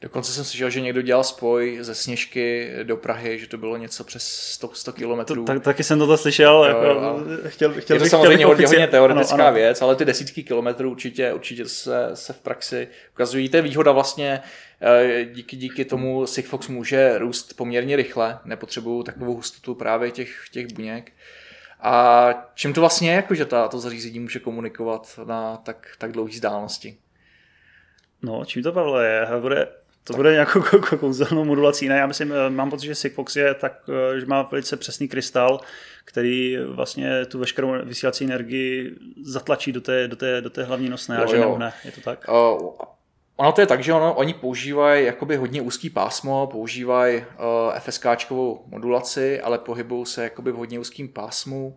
Dokonce 0.00 0.32
jsem 0.32 0.44
slyšel, 0.44 0.70
že 0.70 0.80
někdo 0.80 1.02
dělal 1.02 1.24
spoj 1.24 1.78
ze 1.80 1.94
Sněžky 1.94 2.72
do 2.82 2.96
Prahy, 2.96 3.38
že 3.38 3.46
to 3.46 3.58
bylo 3.58 3.76
něco 3.76 4.04
přes 4.04 4.28
100, 4.28 4.70
100 4.72 4.92
kilometrů. 4.92 5.44
Tak, 5.44 5.62
taky 5.62 5.84
jsem 5.84 5.98
toto 5.98 6.16
slyšel. 6.16 6.64
Jako, 6.64 6.84
jo, 6.84 7.20
chtěl, 7.46 7.80
chtěl, 7.80 7.96
je 7.96 8.00
to 8.00 8.06
samozřejmě 8.06 8.46
hodně, 8.46 8.66
hodně 8.66 8.86
teoretická 8.86 9.34
ano, 9.34 9.44
ano. 9.44 9.54
věc, 9.54 9.82
ale 9.82 9.96
ty 9.96 10.04
desítky 10.04 10.42
kilometrů 10.42 10.90
určitě, 10.90 11.32
určitě 11.32 11.68
se, 11.68 12.10
se 12.14 12.32
v 12.32 12.40
praxi 12.40 12.88
ukazují. 13.12 13.48
To 13.48 13.56
je 13.56 13.62
výhoda 13.62 13.92
vlastně, 13.92 14.40
eh, 14.80 15.24
díky, 15.24 15.56
díky 15.56 15.84
tomu 15.84 16.26
Sigfox 16.26 16.68
může 16.68 17.18
růst 17.18 17.56
poměrně 17.56 17.96
rychle, 17.96 18.38
nepotřebují 18.44 19.04
takovou 19.04 19.34
hustotu 19.34 19.74
právě 19.74 20.10
těch, 20.10 20.44
těch 20.52 20.66
buněk. 20.72 21.12
A 21.80 22.34
čím 22.54 22.72
to 22.72 22.80
vlastně 22.80 23.10
je, 23.10 23.16
jako, 23.16 23.34
že 23.34 23.44
ta, 23.44 23.68
to 23.68 23.78
zařízení 23.78 24.20
může 24.20 24.38
komunikovat 24.38 25.20
na 25.24 25.56
tak, 25.56 25.88
tak 25.98 26.12
dlouhé 26.12 26.30
vzdálenosti? 26.30 26.96
No, 28.22 28.44
čím 28.44 28.62
to, 28.62 28.72
Pavle, 28.72 29.06
je? 29.06 29.26
Bude 29.40 29.68
to 30.04 30.12
bude 30.12 30.32
nějakou 30.32 30.62
kouzelnou 31.00 31.44
modulací. 31.44 31.88
Ne, 31.88 31.98
já 31.98 32.06
myslím, 32.06 32.32
eh, 32.32 32.50
mám 32.50 32.70
pocit, 32.70 32.86
že 32.86 32.94
Sigfox 32.94 33.36
je 33.36 33.54
tak, 33.54 33.72
eh, 33.88 34.20
že 34.20 34.26
má 34.26 34.42
velice 34.42 34.76
přesný 34.76 35.08
krystal, 35.08 35.60
který 36.04 36.58
vlastně 36.66 37.26
tu 37.26 37.38
veškerou 37.38 37.72
vysílací 37.84 38.24
energii 38.24 38.96
zatlačí 39.22 39.72
do 39.72 39.80
té, 39.80 40.08
do 40.08 40.16
té, 40.16 40.40
do 40.40 40.50
té 40.50 40.64
hlavní 40.64 40.88
nosné 40.88 41.18
a 41.18 41.26
že 41.26 41.38
neuhne. 41.38 41.72
Je 41.84 41.92
to 41.92 42.00
tak? 42.00 42.28
Uh, 42.28 42.72
ono 43.36 43.52
to 43.52 43.60
je 43.60 43.66
tak, 43.66 43.82
že 43.82 43.92
ono, 43.92 44.14
oni 44.14 44.34
používají 44.34 45.06
jakoby 45.06 45.36
hodně 45.36 45.62
úzký 45.62 45.90
pásmo, 45.90 46.46
používají 46.46 47.18
uh, 47.18 47.78
FSKčkovou 47.78 48.64
modulaci, 48.66 49.40
ale 49.40 49.58
pohybují 49.58 50.06
se 50.06 50.24
jakoby 50.24 50.52
v 50.52 50.56
hodně 50.56 50.78
úzkým 50.78 51.08
pásmu. 51.08 51.76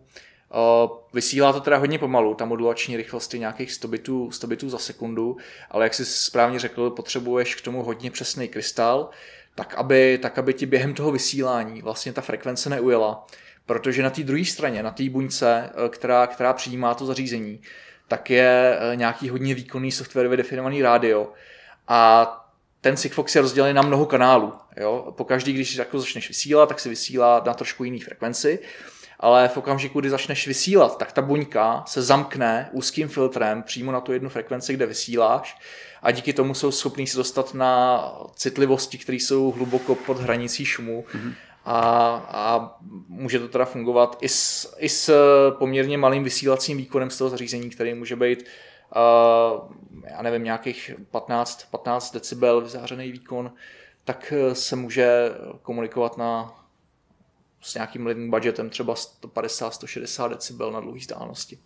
Uh, 0.54 0.98
Vysílá 1.12 1.52
to 1.52 1.60
teda 1.60 1.76
hodně 1.76 1.98
pomalu, 1.98 2.34
ta 2.34 2.44
modulační 2.44 2.96
rychlost 2.96 3.34
je 3.34 3.40
nějakých 3.40 3.72
100 3.72 3.88
bitů, 3.88 4.30
100 4.30 4.46
bitů 4.46 4.68
za 4.68 4.78
sekundu, 4.78 5.36
ale 5.70 5.84
jak 5.84 5.94
jsi 5.94 6.04
správně 6.04 6.58
řekl, 6.58 6.90
potřebuješ 6.90 7.54
k 7.54 7.60
tomu 7.60 7.82
hodně 7.82 8.10
přesný 8.10 8.48
krystal, 8.48 9.10
tak 9.54 9.74
aby, 9.74 10.18
tak 10.22 10.38
aby 10.38 10.54
ti 10.54 10.66
během 10.66 10.94
toho 10.94 11.12
vysílání 11.12 11.82
vlastně 11.82 12.12
ta 12.12 12.20
frekvence 12.20 12.70
neujela. 12.70 13.26
Protože 13.66 14.02
na 14.02 14.10
té 14.10 14.22
druhé 14.22 14.44
straně, 14.44 14.82
na 14.82 14.90
té 14.90 15.10
buňce, 15.10 15.70
eh, 15.70 15.88
která, 15.88 16.26
která 16.26 16.52
přijímá 16.52 16.94
to 16.94 17.06
zařízení, 17.06 17.60
tak 18.08 18.30
je 18.30 18.78
eh, 18.80 18.96
nějaký 18.96 19.28
hodně 19.28 19.54
výkonný 19.54 19.92
softwarově 19.92 20.36
definovaný 20.36 20.82
rádio 20.82 21.32
a 21.88 22.34
ten 22.80 22.96
Sigfox 22.96 23.34
je 23.34 23.40
rozdělený 23.40 23.74
na 23.74 23.82
mnoho 23.82 24.06
kanálů. 24.06 24.52
Jo? 24.76 25.14
Pokaždý, 25.16 25.52
když 25.52 25.74
jako 25.74 26.00
začneš 26.00 26.28
vysílat, 26.28 26.68
tak 26.68 26.80
se 26.80 26.88
vysílá 26.88 27.42
na 27.46 27.54
trošku 27.54 27.84
jiný 27.84 28.00
frekvenci 28.00 28.58
ale 29.20 29.48
v 29.48 29.56
okamžiku, 29.56 30.00
kdy 30.00 30.10
začneš 30.10 30.46
vysílat, 30.46 30.98
tak 30.98 31.12
ta 31.12 31.22
buňka 31.22 31.84
se 31.86 32.02
zamkne 32.02 32.68
úzkým 32.72 33.08
filtrem 33.08 33.62
přímo 33.62 33.92
na 33.92 34.00
tu 34.00 34.12
jednu 34.12 34.28
frekvenci, 34.28 34.74
kde 34.74 34.86
vysíláš 34.86 35.58
a 36.02 36.10
díky 36.10 36.32
tomu 36.32 36.54
jsou 36.54 36.70
schopní 36.70 37.06
se 37.06 37.16
dostat 37.16 37.54
na 37.54 38.02
citlivosti, 38.34 38.98
které 38.98 39.16
jsou 39.16 39.50
hluboko 39.50 39.94
pod 39.94 40.18
hranicí 40.18 40.64
šumu. 40.64 41.04
Mm-hmm. 41.14 41.32
A, 41.64 41.80
a 42.28 42.76
může 43.08 43.38
to 43.38 43.48
teda 43.48 43.64
fungovat 43.64 44.18
i 44.20 44.28
s, 44.28 44.74
i 44.78 44.88
s 44.88 45.12
poměrně 45.58 45.98
malým 45.98 46.24
vysílacím 46.24 46.76
výkonem 46.76 47.10
z 47.10 47.18
toho 47.18 47.30
zařízení, 47.30 47.70
který 47.70 47.94
může 47.94 48.16
být 48.16 48.44
uh, 48.96 49.74
já 50.10 50.22
nevím, 50.22 50.44
nějakých 50.44 50.94
15, 51.10 51.70
15 51.70 52.14
decibel 52.14 52.60
vyzářený 52.60 53.12
výkon, 53.12 53.52
tak 54.04 54.32
se 54.52 54.76
může 54.76 55.30
komunikovat 55.62 56.18
na 56.18 56.54
s 57.68 57.74
nějakým 57.74 58.06
levným 58.06 58.30
budgetem 58.30 58.70
třeba 58.70 58.94
150-160 58.94 60.28
decibel 60.28 60.72
na 60.72 60.80
dlouhé 60.80 60.98
vzdálenosti. 60.98 61.58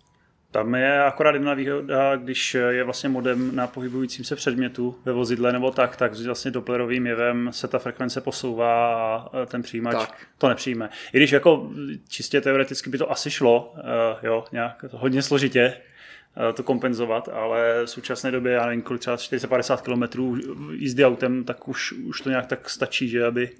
Tam 0.53 0.75
je 0.75 1.03
akorát 1.03 1.35
jedna 1.35 1.55
výhoda, 1.55 2.17
když 2.17 2.55
je 2.55 2.85
vlastně 2.85 3.09
modem 3.09 3.57
na 3.57 3.67
pohybujícím 3.67 4.25
se 4.25 4.37
předmětu 4.37 4.99
ve 5.05 5.13
vozidle 5.13 5.53
nebo 5.53 5.71
tak, 5.71 5.97
tak 5.97 6.15
vlastně 6.15 6.51
dopplerovým 6.51 7.07
jevem 7.07 7.49
se 7.53 7.69
ta 7.69 7.79
frekvence 7.79 8.21
posouvá 8.21 8.95
a 8.95 9.47
ten 9.47 9.63
přijímač 9.63 9.97
tak. 9.97 10.27
to 10.39 10.49
nepřijme. 10.49 10.91
I 11.13 11.17
když 11.17 11.33
jako 11.33 11.71
čistě 12.09 12.41
teoreticky 12.41 12.91
by 12.91 12.99
to 12.99 13.11
asi 13.11 13.31
šlo, 13.31 13.75
eh, 13.79 14.27
jo, 14.27 14.45
nějak 14.53 14.85
hodně 14.91 15.23
složitě, 15.23 15.61
eh, 15.61 16.53
to 16.53 16.63
kompenzovat, 16.63 17.29
ale 17.29 17.83
v 17.85 17.91
současné 17.91 18.31
době, 18.31 18.53
já 18.53 18.67
nevím, 18.67 18.83
kolik 18.83 19.01
třeba 19.01 19.17
450 19.17 19.83
km 19.83 20.03
jízdy 20.73 21.05
autem, 21.05 21.45
tak 21.45 21.69
už, 21.69 21.93
už 21.93 22.21
to 22.21 22.31
nějak 22.31 22.47
tak 22.47 22.71
stačí, 22.71 23.09
že 23.09 23.27
aby 23.27 23.51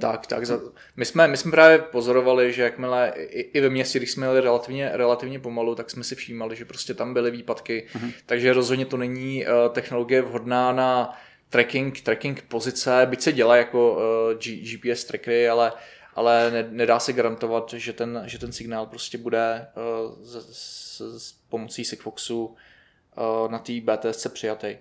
tak, 0.00 0.26
tak. 0.26 0.46
Za... 0.46 0.60
My, 0.96 1.04
jsme, 1.04 1.28
my 1.28 1.36
jsme 1.36 1.50
právě 1.50 1.78
pozorovali, 1.78 2.52
že 2.52 2.62
jakmile 2.62 3.12
i, 3.16 3.40
i 3.40 3.60
ve 3.60 3.70
městě, 3.70 3.98
když 3.98 4.10
jsme 4.10 4.26
jeli 4.26 4.40
relativně, 4.40 4.90
relativně 4.92 5.38
pomalu, 5.38 5.74
tak 5.74 5.90
jsme 5.90 6.04
si 6.04 6.14
všímali, 6.14 6.56
že 6.56 6.64
prostě 6.64 6.94
tam 6.94 7.14
byly 7.14 7.30
výpadky. 7.30 7.86
Mm-hmm. 7.92 8.12
Takže 8.26 8.52
rozhodně 8.52 8.86
to 8.86 8.96
není 8.96 9.46
uh, 9.46 9.72
technologie 9.72 10.22
vhodná 10.22 10.72
na 10.72 11.18
tracking, 11.48 12.00
tracking 12.00 12.42
pozice, 12.42 13.06
byť 13.06 13.20
se 13.20 13.32
dělá 13.32 13.56
jako 13.56 13.92
uh, 13.92 14.38
G, 14.38 14.56
GPS 14.56 15.04
trackery, 15.04 15.48
ale, 15.48 15.72
ale 16.14 16.50
ne, 16.50 16.66
nedá 16.70 16.98
se 16.98 17.12
garantovat, 17.12 17.72
že 17.76 17.92
ten, 17.92 18.22
že 18.26 18.38
ten 18.38 18.52
signál 18.52 18.86
prostě 18.86 19.18
bude 19.18 19.66
uh, 19.76 20.24
s, 20.24 20.48
s, 20.52 21.18
s 21.18 21.32
pomocí 21.48 21.84
Sigfoxu 21.84 22.44
uh, 22.46 23.50
na 23.50 23.58
té 23.58 23.72
BTSC 23.80 24.26
přijatý. 24.32 24.76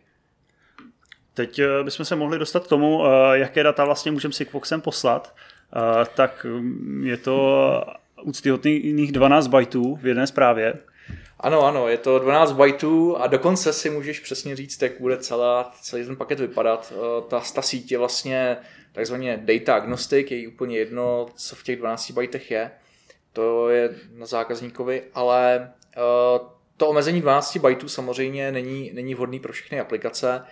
Teď 1.34 1.60
eh, 1.60 1.84
bychom 1.84 2.06
se 2.06 2.16
mohli 2.16 2.40
dostat 2.40 2.66
k 2.66 2.68
tomu, 2.68 3.06
eh, 3.06 3.38
jaké 3.38 3.64
data 3.64 3.86
vlastně 3.86 4.12
můžeme 4.12 4.34
Sigfoxem 4.34 4.82
poslat. 4.82 5.36
Eh, 5.76 6.06
tak 6.16 6.46
mm, 6.46 7.04
je 7.06 7.18
to 7.18 7.84
úctyhodných 8.24 9.12
12 9.12 9.48
bajtů 9.48 9.96
v 9.96 10.08
jedné 10.08 10.28
zprávě. 10.28 10.74
Ano, 11.40 11.66
ano, 11.66 11.88
je 11.88 11.98
to 11.98 12.20
12 12.20 12.52
bajtů 12.52 13.18
a 13.18 13.28
dokonce 13.28 13.74
si 13.74 13.90
můžeš 13.90 14.20
přesně 14.20 14.56
říct, 14.56 14.82
jak 14.82 15.02
bude 15.02 15.18
celá, 15.18 15.72
celý 15.82 16.06
ten 16.06 16.16
paket 16.16 16.40
vypadat. 16.40 16.94
Ta, 17.28 17.42
ta 17.56 17.62
síť 17.62 17.92
je 17.92 17.98
vlastně 17.98 18.58
takzvaně 18.92 19.42
data 19.44 19.76
agnostic, 19.76 20.32
je 20.32 20.48
úplně 20.48 20.78
jedno, 20.78 21.26
co 21.36 21.56
v 21.56 21.64
těch 21.64 21.80
12 21.80 22.12
bajtech 22.12 22.52
je. 22.52 22.72
To 23.34 23.70
je 23.70 23.90
na 24.18 24.26
zákazníkovi, 24.26 25.04
ale 25.14 25.72
to 26.78 26.88
omezení 26.88 27.22
12 27.22 27.58
bajtů 27.58 27.90
samozřejmě 27.90 28.52
není, 28.52 28.92
není 28.94 29.16
vhodný 29.16 29.40
pro 29.40 29.54
všechny 29.54 29.80
aplikace. 29.80 30.44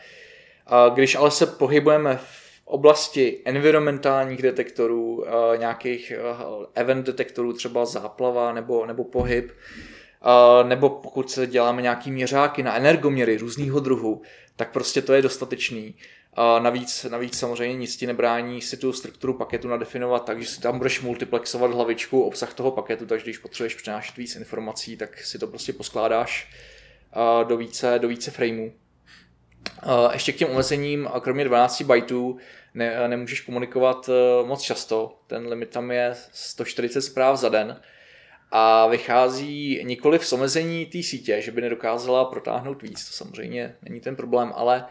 Když 0.94 1.16
ale 1.16 1.32
se 1.32 1.46
pohybujeme 1.46 2.20
v 2.24 2.62
oblasti 2.66 3.42
environmentálních 3.46 4.42
detektorů, 4.42 5.26
nějakých 5.58 6.14
event 6.76 7.06
detektorů, 7.06 7.54
třeba 7.54 7.86
záplava 7.86 8.54
nebo, 8.54 8.86
nebo 8.86 9.04
pohyb, 9.04 9.52
nebo 10.64 10.90
pokud 10.90 11.32
se 11.32 11.48
děláme 11.48 11.82
nějaký 11.82 12.12
měřáky 12.12 12.64
na 12.64 12.76
energoměry 12.76 13.38
různého 13.38 13.80
druhu, 13.80 14.22
tak 14.56 14.72
prostě 14.72 15.02
to 15.02 15.14
je 15.14 15.22
dostatečný. 15.22 15.96
A 16.34 16.60
navíc, 16.60 17.04
navíc 17.10 17.38
samozřejmě 17.38 17.78
nic 17.78 17.98
ti 17.98 18.08
nebrání 18.08 18.62
si 18.62 18.78
tu 18.78 18.94
strukturu 18.94 19.34
paketu 19.34 19.68
nadefinovat 19.68 20.26
tak, 20.26 20.42
že 20.42 20.48
si 20.48 20.62
tam 20.62 20.78
budeš 20.78 21.02
multiplexovat 21.02 21.72
hlavičku 21.72 22.22
obsah 22.22 22.54
toho 22.54 22.72
paketu, 22.72 23.06
takže 23.06 23.24
když 23.24 23.38
potřebuješ 23.38 23.76
přenášet 23.76 24.18
víc 24.18 24.36
informací, 24.36 24.98
tak 24.98 25.20
si 25.20 25.40
to 25.40 25.48
prostě 25.48 25.74
poskládáš 25.74 26.50
do 27.48 27.58
více, 27.58 28.00
do 28.00 28.08
více 28.08 28.32
frameů. 28.32 28.74
Ještě 30.14 30.32
k 30.32 30.36
těm 30.36 30.50
omezením, 30.50 31.10
kromě 31.22 31.44
12 31.44 31.82
bajtů, 31.82 32.38
ne, 32.74 33.08
nemůžeš 33.08 33.42
komunikovat 33.42 34.10
eh, 34.10 34.48
moc 34.48 34.62
často. 34.62 35.20
Ten 35.28 35.48
limit 35.48 35.70
tam 35.70 35.92
je 35.92 36.16
140 36.32 37.02
zpráv 37.02 37.40
za 37.40 37.50
den 37.50 37.82
a 38.52 38.88
vychází 38.88 39.82
nikoli 39.84 40.20
v 40.20 40.34
omezení 40.34 40.86
té 40.86 41.04
sítě, 41.04 41.42
že 41.42 41.52
by 41.52 41.62
nedokázala 41.62 42.26
protáhnout 42.26 42.82
víc, 42.82 43.06
to 43.06 43.14
samozřejmě 43.14 43.76
není 43.82 44.00
ten 44.00 44.16
problém, 44.16 44.54
ale, 44.56 44.86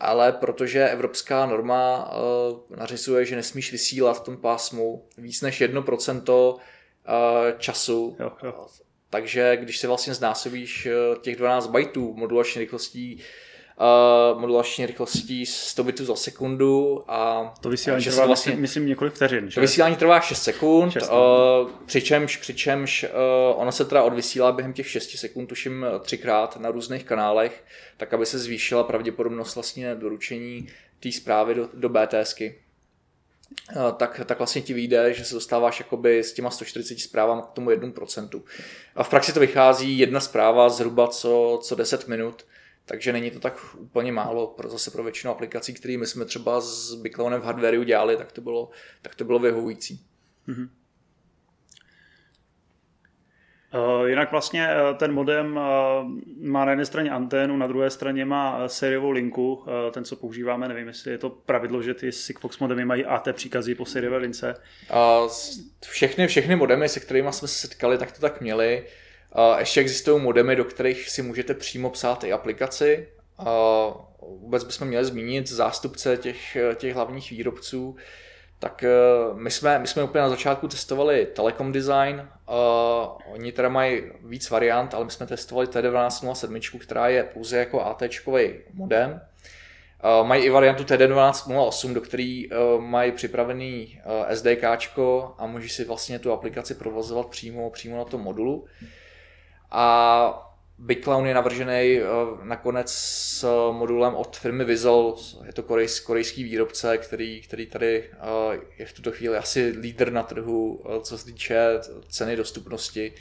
ale 0.00 0.32
protože 0.32 0.88
evropská 0.88 1.46
norma 1.46 2.12
uh, 2.12 2.76
nařizuje, 2.76 3.24
že 3.24 3.36
nesmíš 3.36 3.72
vysílat 3.72 4.16
v 4.16 4.24
tom 4.24 4.36
pásmu 4.36 5.04
víc 5.18 5.42
než 5.42 5.62
1% 5.62 6.54
uh, 6.54 6.60
eh, 7.06 7.54
času, 7.58 8.16
jo, 8.20 8.32
jo. 8.42 8.66
takže 9.10 9.56
když 9.56 9.78
si 9.78 9.86
vlastně 9.86 10.14
znásobíš 10.14 10.88
těch 11.20 11.36
12 11.36 11.66
bajtů 11.66 12.14
modulační 12.14 12.60
rychlostí 12.60 13.20
uh, 13.80 14.40
modulační 14.40 14.86
rychlostí 14.86 15.46
100 15.46 15.84
bitů 15.84 16.04
za 16.04 16.16
sekundu 16.16 17.04
a 17.08 17.52
to 17.60 17.68
vysílání 17.68 18.04
trvá, 18.04 18.26
vlastně, 18.26 18.56
myslím, 18.56 18.86
několik 18.86 19.14
vteřin. 19.14 19.50
Že? 19.50 19.54
To 19.54 19.60
vysílání 19.60 19.96
trvá 19.96 20.20
6 20.20 20.42
sekund, 20.42 20.90
6 20.90 21.10
uh, 21.10 21.70
přičemž, 21.86 22.36
přičemž 22.36 23.04
uh, 23.04 23.60
ono 23.60 23.72
se 23.72 23.84
teda 23.84 24.02
odvysílá 24.02 24.52
během 24.52 24.72
těch 24.72 24.88
6 24.88 25.10
sekund, 25.10 25.46
tuším 25.46 25.86
třikrát 26.00 26.56
na 26.56 26.70
různých 26.70 27.04
kanálech, 27.04 27.64
tak 27.96 28.14
aby 28.14 28.26
se 28.26 28.38
zvýšila 28.38 28.84
pravděpodobnost 28.84 29.54
vlastně 29.54 29.94
doručení 29.94 30.68
té 31.00 31.12
zprávy 31.12 31.54
do, 31.54 31.68
do 31.74 31.88
BTSky. 31.88 32.58
Tak, 33.96 34.20
tak 34.26 34.38
vlastně 34.38 34.62
ti 34.62 34.74
vyjde, 34.74 35.14
že 35.14 35.24
se 35.24 35.34
dostáváš 35.34 35.78
jakoby 35.78 36.18
s 36.18 36.32
těma 36.32 36.50
140 36.50 37.00
zprávami 37.00 37.42
k 37.42 37.52
tomu 37.52 37.70
1%. 37.70 38.42
A 38.96 39.02
v 39.02 39.08
praxi 39.08 39.32
to 39.32 39.40
vychází 39.40 39.98
jedna 39.98 40.20
zpráva 40.20 40.68
zhruba 40.68 41.08
co, 41.08 41.60
co 41.62 41.74
10 41.74 42.08
minut, 42.08 42.44
takže 42.90 43.12
není 43.12 43.30
to 43.30 43.40
tak 43.40 43.74
úplně 43.78 44.12
málo 44.12 44.46
pro, 44.46 44.68
zase 44.68 44.90
pro 44.90 45.02
většinu 45.02 45.30
aplikací, 45.30 45.74
které 45.74 45.96
my 45.98 46.06
jsme 46.06 46.24
třeba 46.24 46.60
s 46.60 46.94
Biclonem 46.94 47.40
v 47.40 47.44
hardwareu 47.44 47.82
dělali, 47.82 48.16
tak 48.16 48.32
to 48.32 48.40
bylo, 48.40 48.70
tak 49.02 49.14
to 49.14 49.24
bylo 49.24 49.38
vyhovující. 49.38 50.06
Mm-hmm. 50.48 50.68
Jinak 54.06 54.30
vlastně 54.30 54.68
uh, 54.68 54.96
ten 54.96 55.12
modem 55.12 55.56
uh, 55.56 55.62
má 56.42 56.64
na 56.64 56.70
jedné 56.70 56.86
straně 56.86 57.10
anténu, 57.10 57.56
na 57.56 57.66
druhé 57.66 57.90
straně 57.90 58.24
má 58.24 58.68
sériovou 58.68 59.10
linku, 59.10 59.64
ten, 59.90 60.04
co 60.04 60.16
používáme, 60.16 60.68
nevím, 60.68 60.88
jestli 60.88 61.10
je 61.10 61.18
to 61.18 61.30
pravidlo, 61.30 61.82
že 61.82 61.94
ty 61.94 62.12
Sigfox 62.12 62.58
modemy 62.58 62.84
mají 62.84 63.04
AT 63.04 63.28
příkazy 63.32 63.74
po 63.74 63.86
sériové 63.86 64.16
lince. 64.16 64.54
Všechny, 65.86 66.26
všechny 66.26 66.56
modemy, 66.56 66.88
se 66.88 67.00
kterými 67.00 67.32
jsme 67.32 67.48
se 67.48 67.68
setkali, 67.68 67.98
tak 67.98 68.12
to 68.12 68.20
tak 68.20 68.40
měli. 68.40 68.86
Ještě 69.58 69.80
existují 69.80 70.22
modemy, 70.22 70.56
do 70.56 70.64
kterých 70.64 71.10
si 71.10 71.22
můžete 71.22 71.54
přímo 71.54 71.90
psát 71.90 72.24
i 72.24 72.32
aplikaci. 72.32 73.08
Vůbec 74.22 74.64
bychom 74.64 74.88
měli 74.88 75.04
zmínit 75.04 75.48
zástupce 75.48 76.16
těch, 76.16 76.56
těch 76.76 76.94
hlavních 76.94 77.30
výrobců. 77.30 77.96
Tak 78.58 78.82
e, 78.84 78.88
my 79.34 79.50
jsme, 79.50 79.78
my 79.78 79.86
jsme 79.86 80.02
úplně 80.02 80.22
na 80.22 80.28
začátku 80.28 80.68
testovali 80.68 81.26
Telecom 81.26 81.72
Design. 81.72 82.28
Oni 83.26 83.52
teda 83.52 83.68
mají 83.68 84.02
víc 84.24 84.50
variant, 84.50 84.94
ale 84.94 85.04
my 85.04 85.10
jsme 85.10 85.26
testovali 85.26 85.66
T1207, 85.66 86.78
která 86.78 87.08
je 87.08 87.22
pouze 87.22 87.58
jako 87.58 87.82
AT 87.82 88.02
modem. 88.74 89.20
Mají 90.22 90.44
i 90.44 90.50
variantu 90.50 90.82
TD1208, 90.82 91.92
do 91.92 92.00
který 92.00 92.52
e, 92.52 92.56
mají 92.78 93.12
připravený 93.12 94.00
e, 94.30 94.36
SDK 94.36 94.64
a 95.38 95.46
můžeš 95.46 95.72
si 95.72 95.84
vlastně 95.84 96.18
tu 96.18 96.32
aplikaci 96.32 96.74
provozovat 96.74 97.26
přímo, 97.26 97.70
přímo 97.70 97.96
na 97.96 98.04
tom 98.04 98.20
modulu. 98.20 98.66
A 99.70 100.46
Big 100.80 101.04
Clown 101.04 101.26
je 101.26 101.34
navržený 101.34 101.98
eh, 101.98 102.04
nakonec 102.42 102.92
s 102.92 103.44
modulem 103.72 104.14
od 104.14 104.36
firmy 104.36 104.64
Visual, 104.64 105.16
je 105.44 105.52
to 105.52 105.62
korejský, 106.06 106.44
výrobce, 106.44 106.98
který, 106.98 107.40
který 107.40 107.66
tady 107.66 108.04
eh, 108.12 108.58
je 108.78 108.86
v 108.86 108.92
tuto 108.92 109.12
chvíli 109.12 109.36
asi 109.36 109.66
lídr 109.66 110.12
na 110.12 110.22
trhu, 110.22 110.82
eh, 110.84 111.00
co 111.00 111.18
se 111.18 111.24
týče 111.24 111.80
ceny 112.08 112.36
dostupnosti, 112.36 113.12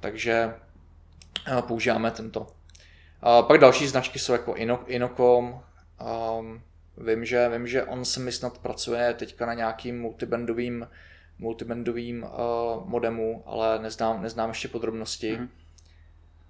takže 0.00 0.54
používáme 1.66 2.10
tento. 2.10 2.46
Pak 3.46 3.60
další 3.60 3.86
značky 3.86 4.18
jsou 4.18 4.32
jako 4.32 4.54
Inocom, 4.86 5.62
ehm, 6.00 6.62
vím, 6.96 7.24
že, 7.24 7.48
vím, 7.48 7.66
že 7.66 7.84
on 7.84 8.04
se 8.04 8.20
mi 8.20 8.32
snad 8.32 8.58
pracuje 8.58 9.14
teďka 9.14 9.46
na 9.46 9.54
nějakým 9.54 10.00
multibandovým 10.00 10.88
multibandovým 11.38 12.26
modemu, 12.84 13.42
ale 13.46 13.78
neznám, 13.78 14.22
neznám 14.22 14.48
ještě 14.48 14.68
podrobnosti. 14.68 15.36
Mm-hmm. 15.36 15.48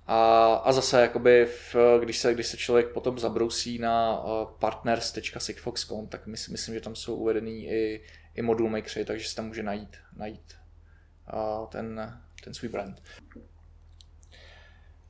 A, 0.06 0.54
a 0.54 0.72
zase, 0.72 1.00
jakoby 1.00 1.46
v, 1.46 1.76
když, 2.00 2.18
se, 2.18 2.34
když 2.34 2.46
se 2.46 2.56
člověk 2.56 2.88
potom 2.88 3.18
zabrousí 3.18 3.78
na 3.78 4.24
uh, 4.24 4.50
partners.sigfox.com, 4.58 6.06
tak 6.06 6.26
myslím, 6.26 6.52
myslím, 6.52 6.74
že 6.74 6.80
tam 6.80 6.94
jsou 6.94 7.14
uvedený 7.14 7.66
i, 7.66 8.04
i 8.34 8.42
modul 8.42 8.68
makery, 8.68 9.04
takže 9.04 9.28
se 9.28 9.36
tam 9.36 9.46
může 9.46 9.62
najít, 9.62 9.96
najít 10.16 10.54
ten, 11.68 12.18
ten 12.44 12.54
svůj 12.54 12.68
brand. 12.68 13.02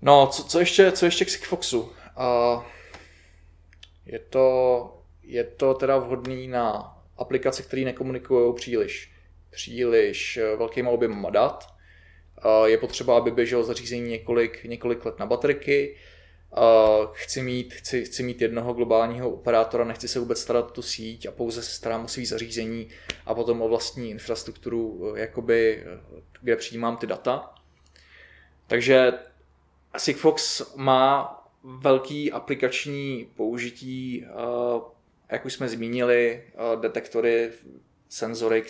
No, 0.02 0.26
co, 0.26 0.44
co, 0.44 0.58
ještě, 0.60 0.92
co 0.92 1.04
ještě 1.04 1.24
k 1.24 1.30
Sigfoxu? 1.30 1.80
Uh, 1.80 2.64
je, 4.06 4.18
to, 4.18 5.04
je 5.22 5.44
to 5.44 5.74
teda 5.74 5.96
vhodný 5.96 6.48
na 6.48 6.96
aplikace, 7.16 7.62
které 7.62 7.82
nekomunikují 7.82 8.54
příliš, 8.54 9.12
příliš 9.50 10.36
eh, 10.36 10.56
velkýma 10.56 10.90
objemama 10.90 11.30
dat. 11.30 11.71
Uh, 12.44 12.66
je 12.66 12.78
potřeba, 12.78 13.16
aby 13.16 13.30
běželo 13.30 13.64
zařízení 13.64 14.10
několik, 14.10 14.64
několik 14.64 15.04
let 15.04 15.18
na 15.18 15.26
baterky. 15.26 15.96
Uh, 16.56 17.06
chci, 17.12 17.42
mít, 17.42 17.74
chci, 17.74 18.04
chci 18.04 18.22
mít 18.22 18.42
jednoho 18.42 18.72
globálního 18.72 19.30
operátora, 19.30 19.84
nechci 19.84 20.08
se 20.08 20.20
vůbec 20.20 20.40
starat 20.40 20.70
o 20.70 20.70
tu 20.70 20.82
síť 20.82 21.26
a 21.26 21.30
pouze 21.30 21.62
se 21.62 21.70
starám 21.70 22.04
o 22.04 22.08
svý 22.08 22.26
zařízení 22.26 22.88
a 23.26 23.34
potom 23.34 23.62
o 23.62 23.68
vlastní 23.68 24.10
infrastrukturu, 24.10 25.14
jakoby, 25.16 25.84
kde 26.40 26.56
přijímám 26.56 26.96
ty 26.96 27.06
data. 27.06 27.54
Takže 28.66 29.12
Sigfox 29.96 30.62
má 30.76 31.38
velký 31.64 32.32
aplikační 32.32 33.30
použití, 33.36 34.24
eh, 34.24 34.80
jak 35.30 35.44
už 35.44 35.52
jsme 35.52 35.68
zmínili, 35.68 36.44
eh, 36.46 36.80
detektory, 36.80 37.50
senzory, 38.08 38.62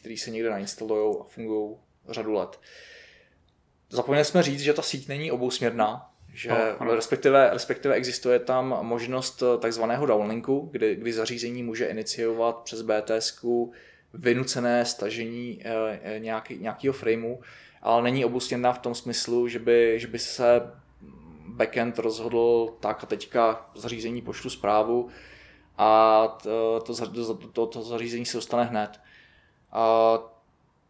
který 0.00 0.18
se 0.18 0.30
někde 0.30 0.50
nainstalují 0.50 1.16
a 1.20 1.24
fungují 1.24 1.76
řadu 2.08 2.32
let. 2.32 2.60
Zapomněli 3.90 4.24
jsme 4.24 4.42
říct, 4.42 4.60
že 4.60 4.72
ta 4.72 4.82
síť 4.82 5.08
není 5.08 5.30
obousměrná, 5.30 6.10
že 6.34 6.50
no, 6.84 6.94
respektive, 6.94 7.50
respektive 7.52 7.94
existuje 7.94 8.38
tam 8.38 8.78
možnost 8.82 9.42
eh, 9.42 9.58
takzvaného 9.58 10.06
downlinku, 10.06 10.68
kdy, 10.72 10.96
kdy 10.96 11.12
zařízení 11.12 11.62
může 11.62 11.86
iniciovat 11.86 12.56
přes 12.56 12.82
BTS 12.82 13.44
vynucené 14.14 14.84
stažení 14.84 15.62
nějaký, 16.18 16.58
nějakého 16.58 16.92
frameu 16.92 17.38
ale 17.82 18.02
není 18.02 18.24
obustěná 18.24 18.72
v 18.72 18.78
tom 18.78 18.94
smyslu, 18.94 19.48
že 19.48 19.58
by, 19.58 19.94
že 20.00 20.06
by 20.06 20.18
se 20.18 20.72
backend 21.46 21.98
rozhodl 21.98 22.76
tak 22.80 23.04
a 23.04 23.06
teďka 23.06 23.70
zařízení 23.74 24.22
pošlu 24.22 24.50
zprávu 24.50 25.08
a 25.78 26.38
to, 26.42 26.80
to, 26.80 27.34
to, 27.52 27.66
to 27.66 27.82
zařízení 27.82 28.26
se 28.26 28.36
dostane 28.36 28.64
hned. 28.64 29.00
A 29.72 30.18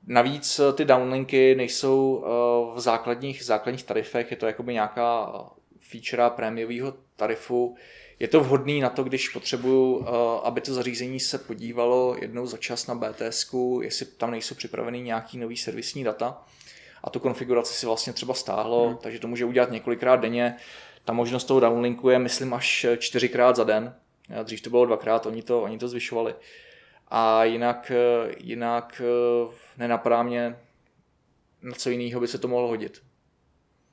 navíc 0.06 0.60
ty 0.74 0.84
downlinky 0.84 1.54
nejsou 1.54 2.24
eh, 2.24 2.28
v 2.76 2.80
základních, 2.80 3.44
základních 3.44 3.84
tarifech, 3.84 4.30
je 4.30 4.36
to 4.36 4.46
jakoby 4.46 4.72
nějaká 4.72 5.32
feature 5.80 6.30
prémiového 6.30 6.94
tarifu. 7.16 7.76
Je 8.18 8.28
to 8.28 8.40
vhodný 8.40 8.80
na 8.80 8.90
to, 8.90 9.04
když 9.04 9.28
potřebuju, 9.28 10.06
eh, 10.06 10.10
aby 10.42 10.60
to 10.60 10.74
zařízení 10.74 11.20
se 11.20 11.38
podívalo 11.38 12.16
jednou 12.20 12.46
za 12.46 12.56
čas 12.56 12.86
na 12.86 12.94
BTS, 12.94 13.54
jestli 13.82 14.06
tam 14.06 14.30
nejsou 14.30 14.54
připraveny 14.54 15.00
nějaký 15.00 15.38
nový 15.38 15.56
servisní 15.56 16.04
data 16.04 16.42
a 17.04 17.10
tu 17.10 17.20
konfiguraci 17.20 17.74
si 17.74 17.86
vlastně 17.86 18.12
třeba 18.12 18.34
stáhlo, 18.34 18.86
hmm. 18.86 18.96
takže 18.96 19.18
to 19.18 19.28
může 19.28 19.44
udělat 19.44 19.70
několikrát 19.70 20.16
denně. 20.16 20.56
Ta 21.04 21.12
možnost 21.12 21.44
toho 21.44 21.60
downlinku 21.60 22.10
je, 22.10 22.18
myslím, 22.18 22.54
až 22.54 22.86
čtyřikrát 22.98 23.56
za 23.56 23.64
den. 23.64 23.94
Dřív 24.42 24.60
to 24.60 24.70
bylo 24.70 24.86
dvakrát, 24.86 25.26
oni 25.26 25.42
to, 25.42 25.62
oni 25.62 25.78
to 25.78 25.88
zvyšovali. 25.88 26.34
A 27.10 27.44
jinak, 27.44 27.92
jinak 28.38 29.02
nenapadá 29.78 30.22
mě, 30.22 30.56
na 31.62 31.72
co 31.72 31.90
jiného 31.90 32.20
by 32.20 32.28
se 32.28 32.38
to 32.38 32.48
mohlo 32.48 32.68
hodit. 32.68 33.02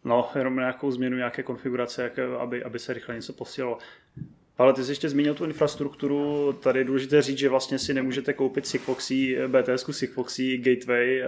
No, 0.03 0.29
jenom 0.35 0.55
nějakou 0.55 0.91
změnu, 0.91 1.17
nějaké 1.17 1.43
konfigurace, 1.43 2.03
jak, 2.03 2.19
aby, 2.19 2.63
aby 2.63 2.79
se 2.79 2.93
rychle 2.93 3.15
něco 3.15 3.33
posílalo. 3.33 3.77
Ale 4.57 4.73
ty 4.73 4.83
jsi 4.83 4.91
ještě 4.91 5.09
zmínil 5.09 5.33
tu 5.33 5.45
infrastrukturu, 5.45 6.53
tady 6.53 6.79
je 6.79 6.85
důležité 6.85 7.21
říct, 7.21 7.37
že 7.37 7.49
vlastně 7.49 7.79
si 7.79 7.93
nemůžete 7.93 8.33
koupit 8.33 8.67
Sigfoxy, 8.67 9.37
BTS 9.47 9.85
Sigfoxy 9.91 10.57
Gateway 10.57 11.23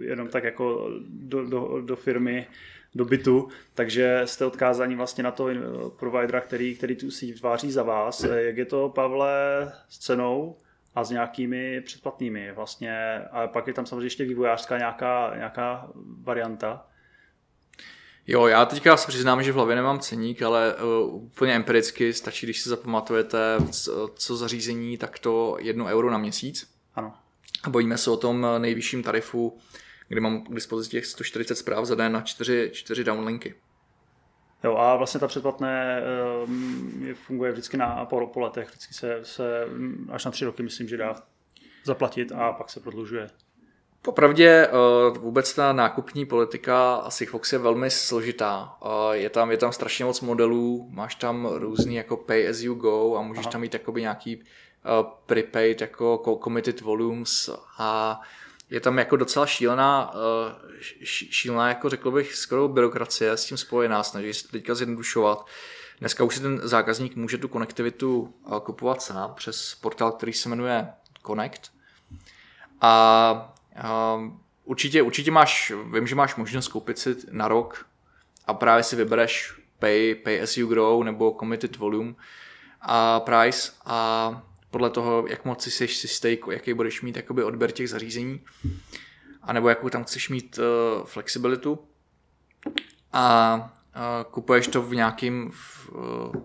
jenom 0.00 0.28
tak 0.28 0.44
jako 0.44 0.90
do, 1.08 1.44
do, 1.44 1.80
do 1.80 1.96
firmy, 1.96 2.46
do 2.94 3.04
bytu, 3.04 3.48
takže 3.74 4.22
jste 4.24 4.44
odkázáni 4.44 4.96
vlastně 4.96 5.24
na 5.24 5.30
to 5.30 5.48
providera, 5.98 6.40
který, 6.40 6.76
který 6.76 6.96
tu 6.96 7.10
síť 7.10 7.38
tváří 7.38 7.70
za 7.70 7.82
vás. 7.82 8.24
Jak 8.24 8.56
je 8.56 8.64
to, 8.64 8.88
Pavle, 8.88 9.72
s 9.88 9.98
cenou 9.98 10.56
a 10.94 11.04
s 11.04 11.10
nějakými 11.10 11.80
předplatnými 11.80 12.52
vlastně? 12.52 13.18
A 13.30 13.46
pak 13.46 13.66
je 13.66 13.72
tam 13.72 13.86
samozřejmě 13.86 14.06
ještě 14.06 14.24
vývojářská 14.24 14.78
nějaká, 14.78 15.32
nějaká 15.36 15.88
varianta. 16.22 16.86
Jo, 18.26 18.46
já 18.46 18.64
teďka 18.64 18.96
se 18.96 19.08
přiznám, 19.08 19.42
že 19.42 19.52
v 19.52 19.54
hlavě 19.54 19.76
nemám 19.76 19.98
ceník, 19.98 20.42
ale 20.42 20.74
uh, 20.74 21.14
úplně 21.14 21.54
empiricky 21.54 22.12
stačí, 22.12 22.46
když 22.46 22.60
si 22.60 22.68
zapamatujete, 22.68 23.56
co, 23.70 24.10
co 24.14 24.36
zařízení, 24.36 24.98
tak 24.98 25.18
to 25.18 25.56
jedno 25.60 25.84
euro 25.84 26.10
na 26.10 26.18
měsíc. 26.18 26.70
Ano. 26.94 27.14
A 27.62 27.70
bojíme 27.70 27.98
se 27.98 28.10
o 28.10 28.16
tom 28.16 28.46
nejvyšším 28.58 29.02
tarifu, 29.02 29.58
kdy 30.08 30.20
mám 30.20 30.44
k 30.44 30.54
dispozici 30.54 30.90
těch 30.90 31.06
140 31.06 31.54
zpráv 31.54 31.84
za 31.84 31.94
den 31.94 32.12
na 32.12 32.20
4, 32.20 32.70
4 32.72 33.04
downlinky. 33.04 33.54
Jo, 34.64 34.76
a 34.76 34.96
vlastně 34.96 35.20
ta 35.20 35.28
předplatné 35.28 36.02
um, 36.44 37.14
funguje 37.14 37.52
vždycky 37.52 37.76
na 37.76 38.04
po, 38.04 38.26
po 38.26 38.40
letech, 38.40 38.68
vždycky 38.68 38.94
se, 38.94 39.20
se 39.22 39.64
až 40.12 40.24
na 40.24 40.30
tři 40.30 40.44
roky 40.44 40.62
myslím, 40.62 40.88
že 40.88 40.96
dá 40.96 41.14
zaplatit 41.84 42.32
a 42.32 42.52
pak 42.52 42.70
se 42.70 42.80
prodlužuje. 42.80 43.30
Popravdě 44.02 44.48
eh, 44.48 44.70
vůbec 45.18 45.54
ta 45.54 45.72
nákupní 45.72 46.26
politika 46.26 46.94
asi 46.94 47.26
Fox 47.26 47.52
je 47.52 47.58
velmi 47.58 47.90
složitá. 47.90 48.76
Eh, 48.84 49.16
je 49.16 49.30
tam, 49.30 49.50
je 49.50 49.56
tam 49.56 49.72
strašně 49.72 50.04
moc 50.04 50.20
modelů, 50.20 50.88
máš 50.90 51.14
tam 51.14 51.46
různý 51.46 51.94
jako 51.94 52.16
pay 52.16 52.48
as 52.48 52.60
you 52.60 52.74
go 52.74 53.16
a 53.16 53.22
můžeš 53.22 53.44
Aha. 53.44 53.52
tam 53.52 53.60
mít 53.60 53.74
jakoby 53.74 54.00
nějaký 54.00 54.40
eh, 54.40 55.04
prepaid 55.26 55.80
jako 55.80 56.40
committed 56.44 56.80
volumes 56.80 57.50
a 57.78 58.20
je 58.70 58.80
tam 58.80 58.98
jako 58.98 59.16
docela 59.16 59.46
šílená, 59.46 60.14
šílená 61.04 61.68
jako 61.68 61.88
řekl 61.88 62.10
bych 62.10 62.34
skoro 62.34 62.68
byrokracie 62.68 63.32
s 63.32 63.44
tím 63.44 63.56
spojená, 63.56 64.02
snaží 64.02 64.34
se 64.34 64.48
teďka 64.48 64.74
zjednodušovat. 64.74 65.46
Dneska 66.00 66.24
už 66.24 66.34
si 66.34 66.42
ten 66.42 66.60
zákazník 66.62 67.16
může 67.16 67.38
tu 67.38 67.48
konektivitu 67.48 68.34
kupovat 68.62 69.02
sám 69.02 69.34
přes 69.34 69.74
portál, 69.74 70.12
který 70.12 70.32
se 70.32 70.48
jmenuje 70.48 70.88
Connect. 71.26 71.72
A 72.80 73.54
Um, 74.16 74.40
určitě, 74.64 75.02
určitě 75.02 75.30
máš, 75.30 75.72
vím, 75.92 76.06
že 76.06 76.14
máš 76.14 76.36
možnost 76.36 76.68
koupit 76.68 76.98
si 76.98 77.16
na 77.30 77.48
rok 77.48 77.86
a 78.46 78.54
právě 78.54 78.82
si 78.82 78.96
vybereš 78.96 79.54
pay, 79.78 80.14
pay 80.14 80.42
as 80.42 80.56
you 80.56 80.68
grow 80.68 81.04
nebo 81.04 81.36
committed 81.38 81.76
volume 81.76 82.14
a 82.80 83.20
price 83.20 83.72
a 83.84 84.42
podle 84.70 84.90
toho, 84.90 85.26
jak 85.26 85.44
moc 85.44 85.62
si 85.62 85.88
jsi 85.88 86.08
stake, 86.08 86.52
jaký 86.52 86.74
budeš 86.74 87.02
mít 87.02 87.16
jakoby 87.16 87.44
odběr 87.44 87.72
těch 87.72 87.90
zařízení, 87.90 88.40
a 89.42 89.52
nebo 89.52 89.68
jakou 89.68 89.88
tam 89.88 90.04
chceš 90.04 90.28
mít 90.28 90.58
uh, 90.58 91.06
flexibilitu 91.06 91.78
a 93.12 93.54
uh, 93.96 94.30
kupuješ 94.30 94.66
to 94.66 94.82
v 94.82 94.94
nějakým 94.94 95.50
v, 95.52 95.92
uh, 95.92 96.42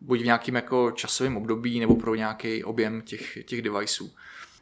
buď 0.00 0.20
v 0.20 0.24
nějakým 0.24 0.54
jako 0.54 0.90
časovém 0.90 1.36
období 1.36 1.80
nebo 1.80 1.94
pro 1.94 2.14
nějaký 2.14 2.64
objem 2.64 3.02
těch, 3.02 3.44
těch 3.44 3.62
deviceů. 3.62 4.10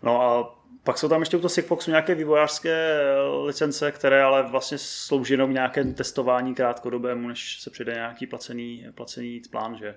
No 0.03 0.23
a 0.23 0.57
pak 0.83 0.99
jsou 0.99 1.09
tam 1.09 1.21
ještě 1.21 1.37
u 1.37 1.41
toho 1.41 1.49
Sigfoxu 1.49 1.91
nějaké 1.91 2.15
vývojářské 2.15 2.99
licence, 3.45 3.93
které 3.93 4.23
ale 4.23 4.51
vlastně 4.51 4.79
slouží 4.79 5.33
jenom 5.33 5.53
nějaké 5.53 5.85
testování 5.85 6.55
krátkodobému, 6.55 7.29
než 7.29 7.61
se 7.61 7.71
přijde 7.71 7.93
nějaký 7.93 8.27
placený, 8.27 8.87
placený 8.95 9.43
plán, 9.51 9.77
že? 9.79 9.95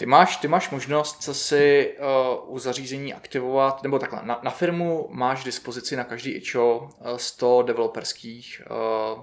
Ty 0.00 0.06
máš, 0.06 0.36
ty 0.36 0.48
máš 0.48 0.70
možnost 0.70 1.28
si 1.32 1.96
uh, 1.98 2.54
u 2.54 2.58
zařízení 2.58 3.14
aktivovat, 3.14 3.82
nebo 3.82 3.98
takhle, 3.98 4.20
na, 4.24 4.40
na 4.42 4.50
firmu 4.50 5.08
máš 5.10 5.44
dispozici 5.44 5.96
na 5.96 6.04
každý 6.04 6.30
IČO 6.30 6.78
uh, 6.78 7.16
100 7.16 7.62
developerských 7.62 8.62
uh, 8.70 8.76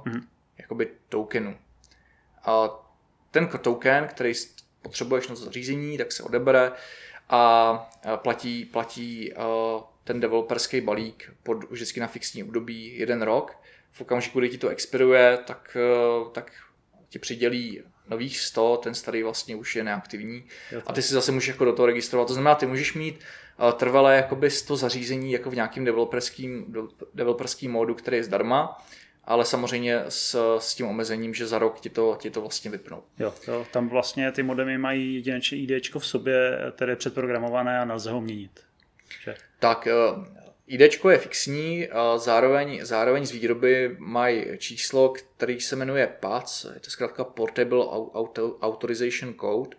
mm-hmm. 0.04 0.24
jakoby 0.58 0.92
tokenů. 1.10 1.58
Uh, 2.48 2.68
ten 3.32 3.50
token, 3.62 4.08
který 4.08 4.34
potřebuješ 4.82 5.28
na 5.28 5.36
zařízení, 5.36 5.98
tak 5.98 6.12
se 6.12 6.24
odebere 6.24 6.72
a 7.30 7.90
platí, 8.16 8.66
platí 8.66 9.34
uh, 9.34 9.82
ten 10.04 10.20
developerský 10.20 10.82
balík 10.82 11.34
pod 11.44 11.72
vždycky 11.72 12.00
na 12.00 12.08
fixní 12.08 12.44
období 12.44 13.00
jeden 13.00 13.22
rok. 13.22 13.58
V 13.92 14.02
okamžiku, 14.02 14.40
kdy 14.40 14.50
ti 14.50 14.58
to 14.58 14.70
expiruje, 14.70 15.38
tak, 15.46 15.78
eh, 15.80 16.30
tak 16.32 16.52
ti 17.10 17.20
přidělí 17.20 17.84
nových 18.10 18.40
100, 18.40 18.78
ten 18.84 18.94
starý 18.94 19.24
vlastně 19.24 19.56
už 19.56 19.76
je 19.76 19.84
neaktivní 19.84 20.44
a 20.86 20.94
ty 20.94 21.02
si 21.02 21.14
zase 21.14 21.32
můžeš 21.32 21.48
jako 21.48 21.66
do 21.66 21.74
toho 21.74 21.86
registrovat. 21.86 22.28
To 22.28 22.34
znamená, 22.34 22.56
ty 22.56 22.66
můžeš 22.66 22.94
mít 22.94 23.20
uh, 23.60 23.72
trvalé 23.72 24.16
jakoby 24.16 24.50
100 24.50 24.76
zařízení 24.76 25.32
jako 25.32 25.50
v 25.50 25.56
nějakým 25.56 25.86
developerským, 25.86 26.76
developerským 27.14 27.72
módu, 27.72 27.96
který 27.96 28.18
je 28.18 28.24
zdarma, 28.24 28.86
ale 29.24 29.46
samozřejmě 29.46 30.04
s, 30.10 30.58
s 30.60 30.76
tím 30.76 30.88
omezením, 30.88 31.34
že 31.34 31.48
za 31.48 31.60
rok 31.60 31.80
ti 31.80 31.90
to, 31.90 32.18
ti 32.20 32.30
to 32.30 32.42
vlastně 32.42 32.72
vypnou. 32.72 33.04
Jo, 33.20 33.34
jo, 33.48 33.66
tam 33.72 33.90
vlastně 33.90 34.32
ty 34.32 34.44
modemy 34.44 34.78
mají 34.78 35.16
jedinečné 35.16 35.58
ID 35.58 35.96
v 35.96 36.08
sobě, 36.08 36.60
které 36.76 36.92
je 36.92 36.96
předprogramované 36.96 37.80
a 37.80 37.86
nelze 37.86 38.12
ho 38.12 38.22
měnit. 38.22 38.60
Že? 39.24 39.36
Tak 39.60 39.88
ID 40.68 40.82
je 41.10 41.18
fixní, 41.18 41.88
zároveň, 42.18 42.80
zároveň 42.84 43.26
z 43.26 43.32
výroby 43.32 43.96
mají 43.98 44.46
číslo, 44.58 45.10
který 45.10 45.62
se 45.62 45.76
jmenuje 45.76 46.08
PAC, 46.20 46.66
je 46.74 46.80
to 46.80 46.90
zkrátka 46.90 47.24
Portable 47.24 47.86
Auto, 48.14 48.58
Authorization 48.62 49.34
Code. 49.34 49.78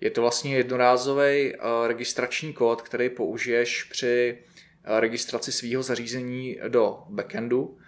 Je 0.00 0.10
to 0.10 0.20
vlastně 0.20 0.56
jednorázový 0.56 1.54
registrační 1.86 2.52
kód, 2.52 2.82
který 2.82 3.08
použiješ 3.08 3.84
při 3.84 4.38
registraci 4.84 5.52
svého 5.52 5.82
zařízení 5.82 6.58
do 6.68 7.02
backendu 7.08 7.78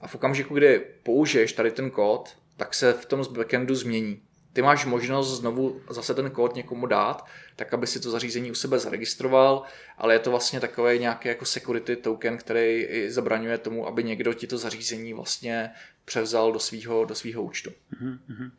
a 0.00 0.06
v 0.06 0.14
okamžiku, 0.14 0.54
kdy 0.54 0.80
použiješ 1.02 1.52
tady 1.52 1.70
ten 1.70 1.90
kód, 1.90 2.36
tak 2.56 2.74
se 2.74 2.92
v 2.92 3.06
tom 3.06 3.24
backendu 3.30 3.74
změní. 3.74 4.22
Ty 4.52 4.62
máš 4.62 4.84
možnost 4.84 5.38
znovu 5.40 5.80
zase 5.90 6.14
ten 6.14 6.30
kód 6.30 6.54
někomu 6.54 6.86
dát, 6.86 7.26
tak 7.56 7.74
aby 7.74 7.86
si 7.86 8.00
to 8.00 8.10
zařízení 8.10 8.50
u 8.50 8.54
sebe 8.54 8.78
zaregistroval, 8.78 9.62
ale 9.98 10.14
je 10.14 10.18
to 10.18 10.30
vlastně 10.30 10.60
takový 10.60 10.98
nějaký 10.98 11.28
jako 11.28 11.44
security 11.44 11.96
token, 11.96 12.38
který 12.38 12.88
zabraňuje 13.08 13.58
tomu, 13.58 13.86
aby 13.86 14.04
někdo 14.04 14.34
ti 14.34 14.46
to 14.46 14.58
zařízení 14.58 15.14
vlastně 15.14 15.70
převzal 16.04 16.52
do 16.52 16.58
svého 16.58 17.04
do 17.04 17.14
svýho 17.14 17.42
účtu. 17.42 17.70
Mm-hmm. 18.02 18.50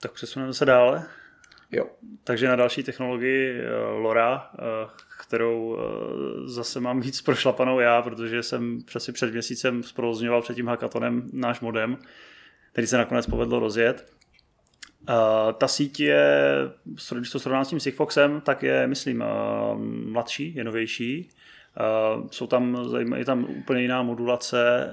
Tak 0.00 0.12
přesuneme 0.12 0.54
se 0.54 0.64
dále. 0.64 1.06
Jo. 1.72 1.86
Takže 2.24 2.48
na 2.48 2.56
další 2.56 2.82
technologii 2.82 3.60
eh, 3.60 3.74
LoRa, 3.74 4.50
eh, 4.54 4.62
kterou 5.20 5.76
eh, 5.76 6.48
zase 6.48 6.80
mám 6.80 7.00
víc 7.00 7.22
prošlapanou 7.22 7.80
já, 7.80 8.02
protože 8.02 8.42
jsem 8.42 8.82
přesně 8.82 9.12
před 9.12 9.32
měsícem 9.32 9.82
zprovozňoval 9.82 10.42
před 10.42 10.54
tím 10.54 10.66
hackatonem 10.66 11.30
náš 11.32 11.60
modem, 11.60 11.98
který 12.72 12.86
se 12.86 12.96
nakonec 12.96 13.26
povedlo 13.26 13.58
rozjet. 13.58 14.12
Ta 15.58 15.68
síť 15.68 16.00
je, 16.00 16.54
když 17.14 17.30
to 17.30 17.38
srovnám 17.38 17.64
s 17.64 17.68
tím 17.68 17.80
Sigfoxem, 17.80 18.40
tak 18.40 18.62
je, 18.62 18.86
myslím, 18.86 19.24
mladší, 20.04 20.54
je 20.54 20.64
novější. 20.64 21.28
jsou 22.30 22.46
tam, 22.46 22.78
je 23.16 23.24
tam 23.24 23.44
úplně 23.44 23.82
jiná 23.82 24.02
modulace, 24.02 24.90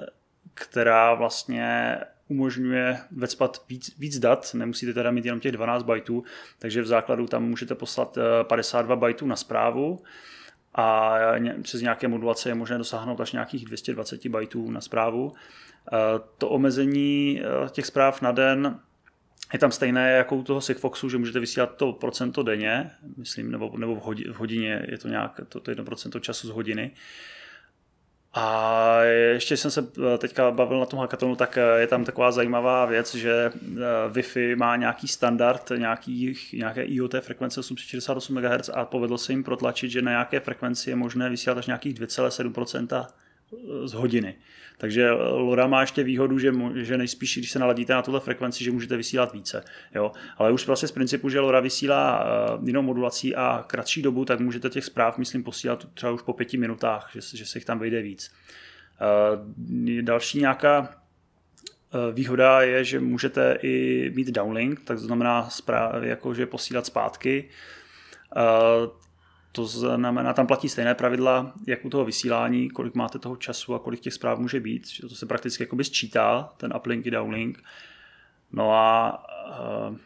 která 0.54 1.14
vlastně 1.14 1.98
umožňuje 2.30 2.98
vecpat 3.12 3.64
víc, 3.70 3.98
víc 4.00 4.20
dat, 4.20 4.54
nemusíte 4.54 4.94
teda 4.94 5.12
mít 5.12 5.26
jenom 5.26 5.40
těch 5.40 5.52
12 5.52 5.84
bajtů, 5.84 6.24
takže 6.60 6.82
v 6.82 6.88
základu 6.88 7.28
tam 7.28 7.44
můžete 7.44 7.76
poslat 7.76 8.18
52 8.44 8.96
eh, 8.96 9.00
bajtů 9.00 9.28
na 9.28 9.36
zprávu 9.36 10.00
a 10.76 11.16
přes 11.62 11.82
nějaké 11.82 12.08
modulace 12.08 12.50
je 12.50 12.56
možné 12.56 12.78
dosáhnout 12.78 13.22
až 13.22 13.32
nějakých 13.32 13.66
220 13.66 14.28
bajtů 14.28 14.72
na 14.72 14.82
zprávu. 14.82 15.34
Eh, 15.34 15.98
to 16.38 16.50
omezení 16.50 17.42
eh, 17.42 17.70
těch 17.70 17.86
zpráv 17.86 18.22
na 18.22 18.32
den 18.32 18.80
je 19.54 19.60
tam 19.60 19.72
stejné 19.72 20.12
jako 20.12 20.36
u 20.36 20.44
toho 20.44 20.62
Sigfoxu, 20.62 21.10
že 21.10 21.18
můžete 21.18 21.40
vysílat 21.40 21.76
to 21.76 21.94
procento 21.94 22.44
denně, 22.44 22.92
myslím, 23.18 23.52
nebo, 23.52 23.78
nebo 23.78 23.96
v, 23.96 24.34
hodině, 24.36 24.86
je 24.88 24.98
to 24.98 25.08
nějak 25.08 25.42
to, 25.50 25.60
to 25.60 25.72
1% 25.72 26.20
času 26.20 26.48
z 26.48 26.52
hodiny. 26.52 26.92
A 28.34 29.04
ještě 29.34 29.58
jsem 29.58 29.72
se 29.72 29.88
eh, 30.14 30.18
teďka 30.18 30.52
bavil 30.52 30.80
na 30.80 30.86
tom 30.86 31.00
hackatonu, 31.00 31.36
tak 31.36 31.58
eh, 31.58 31.80
je 31.80 31.88
tam 31.88 32.06
taková 32.06 32.32
zajímavá 32.32 32.86
věc, 32.86 33.16
že 33.16 33.52
eh, 33.54 33.80
Wi-Fi 34.10 34.56
má 34.56 34.76
nějaký 34.76 35.08
standard, 35.08 35.72
nějaký, 35.78 36.38
nějaké 36.54 36.84
IoT 36.84 37.16
frekvence 37.20 37.60
868 37.60 38.42
MHz 38.42 38.70
a 38.74 38.86
povedlo 38.86 39.18
se 39.18 39.34
jim 39.34 39.44
protlačit, 39.44 39.92
že 39.92 40.02
na 40.02 40.12
nějaké 40.12 40.40
frekvenci 40.40 40.90
je 40.90 40.96
možné 40.96 41.30
vysílat 41.30 41.58
až 41.58 41.68
nějakých 41.68 41.94
2,7% 41.94 43.08
z 43.86 43.94
hodiny. 43.94 44.36
Takže 44.80 45.12
LoRa 45.12 45.68
má 45.68 45.82
ještě 45.82 46.04
výhodu, 46.04 46.40
že, 46.40 46.54
že 46.76 46.98
nejspíš, 46.98 47.38
když 47.38 47.52
se 47.52 47.60
naladíte 47.60 47.94
na 47.94 48.02
tuhle 48.02 48.20
frekvenci, 48.20 48.64
že 48.64 48.72
můžete 48.72 48.98
vysílat 48.98 49.34
více. 49.34 49.64
Jo? 49.96 50.12
Ale 50.38 50.52
už 50.52 50.68
vlastně 50.68 50.88
z 50.88 50.92
principu, 50.92 51.30
že 51.30 51.40
LoRa 51.40 51.60
vysílá 51.60 52.26
uh, 52.60 52.68
jinou 52.68 52.82
modulací 52.82 53.36
a 53.36 53.64
kratší 53.68 54.02
dobu, 54.02 54.26
tak 54.26 54.40
můžete 54.40 54.70
těch 54.70 54.86
zpráv, 54.86 55.18
myslím, 55.18 55.44
posílat 55.44 55.88
třeba 55.94 56.12
už 56.12 56.22
po 56.22 56.34
pěti 56.34 56.58
minutách, 56.58 57.10
že, 57.14 57.38
že 57.38 57.46
se 57.46 57.58
jich 57.58 57.66
tam 57.66 57.80
vejde 57.80 58.02
víc. 58.02 58.32
Uh, 59.02 60.02
další 60.02 60.40
nějaká 60.40 60.96
výhoda 62.14 62.62
je, 62.62 62.84
že 62.84 63.00
můžete 63.00 63.58
i 63.62 64.12
mít 64.16 64.28
downlink, 64.28 64.80
tak 64.84 64.98
to 64.98 65.04
znamená 65.04 65.50
zpráv, 65.50 66.04
jakože 66.04 66.46
posílat 66.46 66.86
zpátky. 66.86 67.50
To 69.52 69.66
znamená, 69.66 70.34
tam 70.34 70.48
platí 70.48 70.70
stejné 70.70 70.96
pravidla, 70.96 71.54
jak 71.68 71.86
u 71.86 71.90
toho 71.90 72.06
vysílání, 72.06 72.70
kolik 72.70 72.96
máte 72.96 73.20
toho 73.20 73.36
času 73.36 73.76
a 73.76 73.80
kolik 73.80 74.00
těch 74.00 74.14
zpráv 74.14 74.40
může 74.40 74.60
být. 74.60 74.84
To 75.02 75.16
se 75.16 75.26
prakticky 75.26 75.64
jakoby 75.64 75.84
sčítá, 75.84 76.54
ten 76.58 76.74
uplink 76.78 77.06
i 77.06 77.12
downlink. 77.12 77.64
No 78.52 78.74
a 78.74 79.24
uh, 79.90 79.98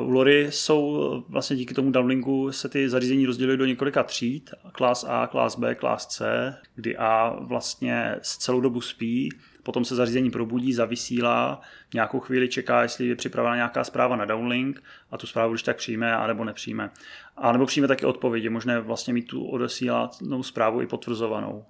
u 0.00 0.10
Lory 0.10 0.46
jsou 0.50 1.24
vlastně 1.28 1.56
díky 1.56 1.74
tomu 1.74 1.90
downlinku 1.90 2.52
se 2.52 2.68
ty 2.68 2.88
zařízení 2.88 3.26
rozdělují 3.26 3.58
do 3.58 3.64
několika 3.64 4.02
tříd, 4.02 4.50
klas 4.72 5.04
A, 5.08 5.26
klas 5.26 5.58
B, 5.58 5.74
klas 5.74 6.06
C, 6.06 6.54
kdy 6.74 6.96
A 6.96 7.36
vlastně 7.40 8.16
celou 8.22 8.60
dobu 8.60 8.80
spí, 8.80 9.28
potom 9.62 9.84
se 9.84 9.94
zařízení 9.94 10.30
probudí, 10.30 10.72
zavysílá, 10.72 11.60
nějakou 11.94 12.20
chvíli 12.20 12.48
čeká, 12.48 12.82
jestli 12.82 13.06
je 13.06 13.16
připravena 13.16 13.56
nějaká 13.56 13.84
zpráva 13.84 14.16
na 14.16 14.24
downlink 14.24 14.82
a 15.10 15.18
tu 15.18 15.26
zprávu 15.26 15.52
když 15.52 15.62
tak 15.62 15.76
přijme, 15.76 16.16
anebo 16.16 16.44
nepřijme. 16.44 16.90
A 17.36 17.52
nebo 17.52 17.66
přijme 17.66 17.88
taky 17.88 18.06
odpověď, 18.06 18.44
je 18.44 18.50
možné 18.50 18.80
vlastně 18.80 19.14
mít 19.14 19.26
tu 19.26 19.44
odesílanou 19.44 20.42
zprávu 20.42 20.82
i 20.82 20.86
potvrzovanou. 20.86 21.64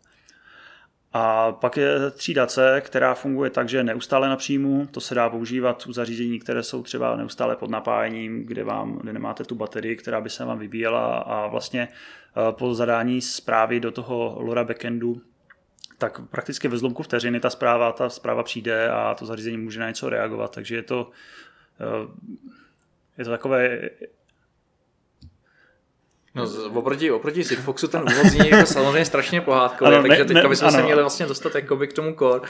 A 1.16 1.52
pak 1.52 1.76
je 1.76 2.10
třída 2.10 2.46
C, 2.46 2.80
která 2.80 3.14
funguje 3.14 3.50
tak, 3.50 3.68
že 3.68 3.76
je 3.76 3.84
neustále 3.84 4.28
na 4.28 4.36
příjmu. 4.36 4.86
To 4.90 5.00
se 5.00 5.14
dá 5.14 5.30
používat 5.30 5.86
u 5.86 5.92
zařízení, 5.92 6.38
které 6.38 6.62
jsou 6.62 6.82
třeba 6.82 7.16
neustále 7.16 7.56
pod 7.56 7.70
napájením, 7.70 8.46
kde, 8.46 8.64
vám, 8.64 8.98
kde 8.98 9.12
nemáte 9.12 9.44
tu 9.44 9.54
baterii, 9.54 9.96
která 9.96 10.20
by 10.20 10.30
se 10.30 10.44
vám 10.44 10.58
vybíjela 10.58 11.18
a 11.18 11.46
vlastně 11.46 11.88
eh, 11.88 12.52
po 12.52 12.74
zadání 12.74 13.20
zprávy 13.20 13.80
do 13.80 13.90
toho 13.90 14.36
LoRa 14.38 14.64
backendu 14.64 15.20
tak 15.98 16.20
prakticky 16.28 16.68
ve 16.68 16.78
zlomku 16.78 17.02
vteřiny 17.02 17.40
ta 17.40 17.50
zpráva, 17.50 17.92
ta 17.92 18.08
zpráva 18.08 18.42
přijde 18.42 18.88
a 18.88 19.14
to 19.14 19.26
zařízení 19.26 19.56
může 19.58 19.80
na 19.80 19.88
něco 19.88 20.08
reagovat, 20.08 20.54
takže 20.54 20.76
je 20.76 20.82
to, 20.82 21.10
eh, 21.80 22.08
je 23.18 23.24
to 23.24 23.30
takové 23.30 23.80
No, 26.34 26.44
oproti, 26.74 27.10
oproti 27.10 27.44
Sigfoxu 27.44 27.88
ten 27.88 28.02
úvod 28.02 28.26
zní 28.26 28.50
jako 28.50 28.66
samozřejmě 28.66 29.04
strašně 29.04 29.40
pohádkový, 29.40 29.90
takže 29.90 30.24
ne, 30.24 30.24
teďka 30.24 30.48
bychom 30.48 30.66
ne, 30.66 30.72
se 30.72 30.82
měli 30.82 31.00
vlastně 31.00 31.26
dostat 31.26 31.54
jakoby 31.54 31.88
k 31.88 31.92
tomu 31.92 32.14
core, 32.18 32.48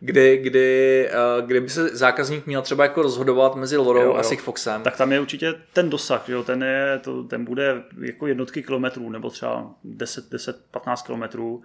kdy, 0.00 0.36
kdy, 0.36 1.08
uh, 1.38 1.46
kdy 1.46 1.60
by 1.60 1.68
se 1.68 1.88
zákazník 1.88 2.46
měl 2.46 2.62
třeba 2.62 2.84
jako 2.84 3.02
rozhodovat 3.02 3.56
mezi 3.56 3.76
Lorou 3.76 4.00
jo, 4.00 4.06
jo. 4.06 4.14
a 4.14 4.22
Sigfoxem. 4.22 4.82
Tak 4.82 4.96
tam 4.96 5.12
je 5.12 5.20
určitě 5.20 5.54
ten 5.72 5.90
dosah, 5.90 6.28
jo? 6.28 6.42
Ten, 6.42 6.62
je, 6.62 7.00
to, 7.04 7.22
ten 7.24 7.44
bude 7.44 7.82
jako 8.00 8.26
jednotky 8.26 8.62
kilometrů, 8.62 9.10
nebo 9.10 9.30
třeba 9.30 9.70
10-15 9.84 11.06
kilometrů 11.06 11.62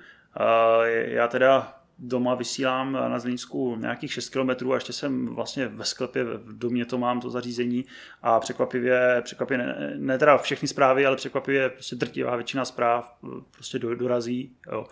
já 1.05 1.27
teda 1.27 1.80
doma 2.01 2.35
vysílám 2.35 2.93
na 2.93 3.19
Zlínsku 3.19 3.75
nějakých 3.75 4.13
6 4.13 4.29
km 4.29 4.71
a 4.71 4.75
ještě 4.75 4.93
jsem 4.93 5.25
vlastně 5.25 5.67
ve 5.67 5.85
sklepě, 5.85 6.23
v 6.23 6.57
domě 6.57 6.85
to 6.85 6.97
mám, 6.97 7.19
to 7.19 7.29
zařízení 7.29 7.85
a 8.21 8.39
překvapivě, 8.39 9.21
překvapivě 9.21 9.65
ne, 9.65 9.93
ne 9.97 10.17
teda 10.17 10.37
všechny 10.37 10.67
zprávy, 10.67 11.05
ale 11.05 11.15
překvapivě 11.15 11.69
prostě 11.69 11.95
drtivá 11.95 12.35
většina 12.35 12.65
zpráv 12.65 13.17
prostě 13.51 13.79
do, 13.79 13.95
dorazí. 13.95 14.55
Jo. 14.71 14.85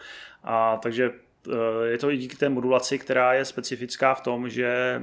A 0.44 0.78
takže 0.78 1.12
eh, 1.48 1.88
je 1.88 1.98
to 1.98 2.12
i 2.12 2.18
díky 2.18 2.36
té 2.36 2.50
modulaci, 2.50 3.00
která 3.00 3.34
je 3.34 3.46
specifická 3.46 4.14
v 4.14 4.22
tom, 4.22 4.50
že 4.50 5.02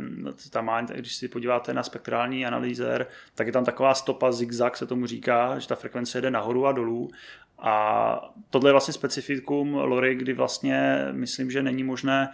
tam 0.50 0.64
má, 0.64 0.80
když 0.80 1.14
si 1.14 1.28
podíváte 1.28 1.74
na 1.74 1.82
spektrální 1.82 2.46
analýzer, 2.46 3.06
tak 3.34 3.46
je 3.46 3.52
tam 3.52 3.64
taková 3.64 3.94
stopa 3.94 4.32
zigzag, 4.32 4.76
se 4.76 4.86
tomu 4.86 5.06
říká, 5.06 5.58
že 5.58 5.68
ta 5.68 5.74
frekvence 5.74 6.20
jde 6.20 6.30
nahoru 6.30 6.66
a 6.66 6.72
dolů 6.72 7.10
a 7.58 8.34
tohle 8.50 8.68
je 8.68 8.72
vlastně 8.72 8.94
specifikum 8.94 9.74
Lory, 9.74 10.14
kdy 10.14 10.32
vlastně 10.32 11.06
myslím, 11.12 11.50
že 11.50 11.62
není 11.62 11.84
možné 11.84 12.28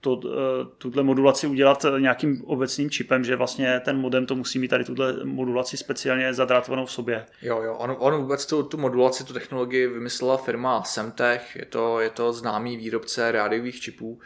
to, 0.00 0.20
eh, 0.24 0.64
tuhle 0.78 1.02
modulaci 1.02 1.46
udělat 1.46 1.86
nějakým 1.98 2.44
obecným 2.44 2.90
čipem, 2.90 3.24
že 3.24 3.36
vlastně 3.36 3.80
ten 3.80 3.98
modem 3.98 4.26
to 4.26 4.34
musí 4.34 4.58
mít 4.58 4.68
tady 4.68 4.84
tuhle 4.84 5.24
modulaci 5.24 5.76
speciálně 5.76 6.34
zadrátovanou 6.34 6.86
v 6.86 6.92
sobě. 6.92 7.26
Jo, 7.42 7.62
jo, 7.62 7.74
on, 7.74 7.96
on 7.98 8.14
vůbec 8.14 8.46
tu, 8.46 8.62
tu 8.62 8.76
modulaci, 8.76 9.24
tu 9.24 9.32
technologii 9.32 9.86
vymyslela 9.86 10.36
firma 10.36 10.82
Semtech, 10.82 11.56
je 11.56 11.64
to, 11.64 12.00
je 12.00 12.10
to 12.10 12.32
známý 12.32 12.76
výrobce 12.76 13.32
rádiových 13.32 13.80
čipů 13.80 14.20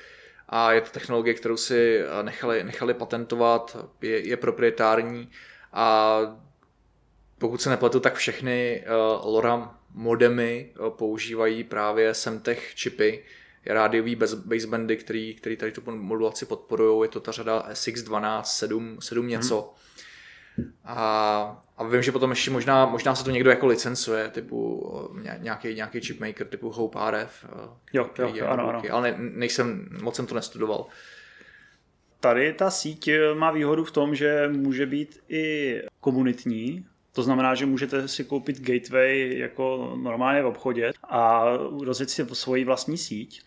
a 0.49 0.73
je 0.73 0.81
to 0.81 0.91
technologie, 0.91 1.35
kterou 1.35 1.57
si 1.57 2.01
nechali, 2.23 2.65
nechali 2.65 2.95
patentovat, 2.95 3.77
je, 4.03 4.29
je 4.29 4.37
proprietární 4.37 5.29
a 5.73 6.21
pokud 7.39 7.63
se 7.63 7.71
nepletu, 7.71 8.01
tak 8.01 8.15
všechny 8.15 8.85
uh, 8.87 9.33
LoRa 9.33 9.80
modemy 9.95 10.71
používají 10.89 11.65
právě 11.65 12.15
Semtech 12.15 12.75
čipy, 12.75 13.25
rádiový 13.67 14.17
basebandy, 14.45 14.97
který, 14.97 15.35
který 15.35 15.57
tady 15.57 15.73
tu 15.73 15.83
modulaci 15.91 16.47
podporují, 16.47 17.05
je 17.05 17.09
to 17.09 17.21
ta 17.21 17.33
řada 17.33 17.69
SX12, 17.73 18.43
7, 18.43 18.97
7 19.01 19.29
něco. 19.29 19.75
Hmm. 20.57 20.73
A, 20.85 21.65
a 21.77 21.85
vím, 21.85 22.03
že 22.03 22.13
potom 22.13 22.31
ještě 22.31 22.51
možná, 22.51 22.87
možná 22.87 23.15
se 23.15 23.25
to 23.25 23.31
někdo 23.31 23.51
jako 23.51 23.67
licencuje, 23.67 24.29
typu 24.29 24.91
nějaký, 25.39 25.75
nějaký 25.75 26.01
chipmaker 26.01 26.47
typu 26.47 26.71
Hope 26.71 26.99
RF. 27.11 27.47
Jo, 27.93 28.11
jo, 28.19 28.33
jo 28.35 28.47
ano, 28.47 28.69
ano. 28.69 28.83
Ale 28.91 29.11
ne, 29.11 29.17
nejsem, 29.19 29.89
moc 30.03 30.17
jsem 30.17 30.27
to 30.27 30.35
nestudoval. 30.35 30.87
Tady 32.21 32.53
ta 32.53 32.71
síť 32.71 33.11
má 33.35 33.51
výhodu 33.51 33.85
v 33.85 33.91
tom, 33.91 34.15
že 34.15 34.49
může 34.53 34.87
být 34.87 35.21
i 35.29 35.77
komunitní, 36.01 36.87
to 37.13 37.23
znamená, 37.23 37.55
že 37.55 37.67
můžete 37.67 38.09
si 38.09 38.25
koupit 38.25 38.61
gateway 38.61 39.39
jako 39.39 39.97
normálně 40.03 40.43
v 40.43 40.47
obchodě 40.47 40.93
a 41.09 41.45
rozjet 41.85 42.11
si 42.11 42.27
svoji 42.33 42.65
vlastní 42.65 42.99
síť. 42.99 43.43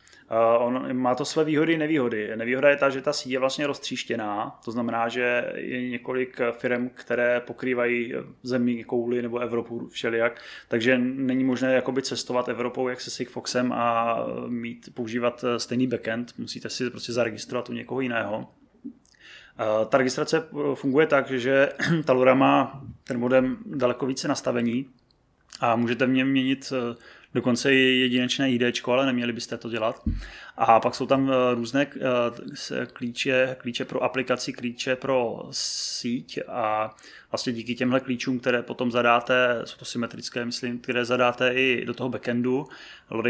On 0.59 0.97
má 0.97 1.15
to 1.15 1.25
své 1.25 1.43
výhody 1.43 1.73
i 1.73 1.77
nevýhody. 1.77 2.31
Nevýhoda 2.35 2.69
je 2.69 2.77
ta, 2.77 2.89
že 2.89 3.01
ta 3.01 3.13
síť 3.13 3.31
je 3.31 3.39
vlastně 3.39 3.67
roztříštěná, 3.67 4.59
to 4.65 4.71
znamená, 4.71 5.09
že 5.09 5.53
je 5.55 5.89
několik 5.89 6.39
firm, 6.51 6.89
které 6.93 7.39
pokrývají 7.39 8.13
zemí, 8.43 8.83
kouli 8.83 9.21
nebo 9.21 9.39
Evropu 9.39 9.87
všelijak, 9.87 10.41
takže 10.67 10.97
není 10.97 11.43
možné 11.43 11.73
jakoby 11.73 12.01
cestovat 12.01 12.49
Evropou 12.49 12.87
jak 12.87 13.01
se 13.01 13.11
Sigfoxem 13.11 13.73
a 13.73 14.17
mít, 14.47 14.89
používat 14.93 15.45
stejný 15.57 15.87
backend, 15.87 16.33
musíte 16.37 16.69
si 16.69 16.89
prostě 16.89 17.13
zaregistrovat 17.13 17.69
u 17.69 17.73
někoho 17.73 18.01
jiného. 18.01 18.47
Ta 19.89 19.97
registrace 19.97 20.47
funguje 20.73 21.07
tak, 21.07 21.31
že 21.31 21.73
ta 22.05 22.13
LoRa 22.13 22.33
má 22.33 22.81
ten 23.03 23.19
modem 23.19 23.57
daleko 23.65 24.05
více 24.05 24.27
nastavení 24.27 24.85
a 25.59 25.75
můžete 25.75 26.05
v 26.05 26.09
něm 26.09 26.29
měnit 26.29 26.73
dokonce 27.33 27.73
i 27.73 27.77
jedinečné 27.77 28.51
ID, 28.51 28.87
ale 28.87 29.05
neměli 29.05 29.33
byste 29.33 29.57
to 29.57 29.69
dělat. 29.69 30.01
A 30.57 30.79
pak 30.79 30.95
jsou 30.95 31.05
tam 31.05 31.31
eh, 31.31 31.55
různé 31.55 31.87
eh, 31.95 32.85
klíče, 32.93 33.55
klíče 33.59 33.85
pro 33.85 34.03
aplikaci, 34.03 34.53
klíče 34.53 34.95
pro 34.95 35.43
síť 35.51 36.39
a 36.47 36.95
vlastně 37.31 37.53
díky 37.53 37.75
těmhle 37.75 37.99
klíčům, 37.99 38.39
které 38.39 38.63
potom 38.63 38.91
zadáte, 38.91 39.61
jsou 39.65 39.77
to 39.77 39.85
symetrické, 39.85 40.45
myslím, 40.45 40.79
které 40.79 41.05
zadáte 41.05 41.53
i 41.53 41.85
do 41.85 41.93
toho 41.93 42.09
backendu, 42.09 42.67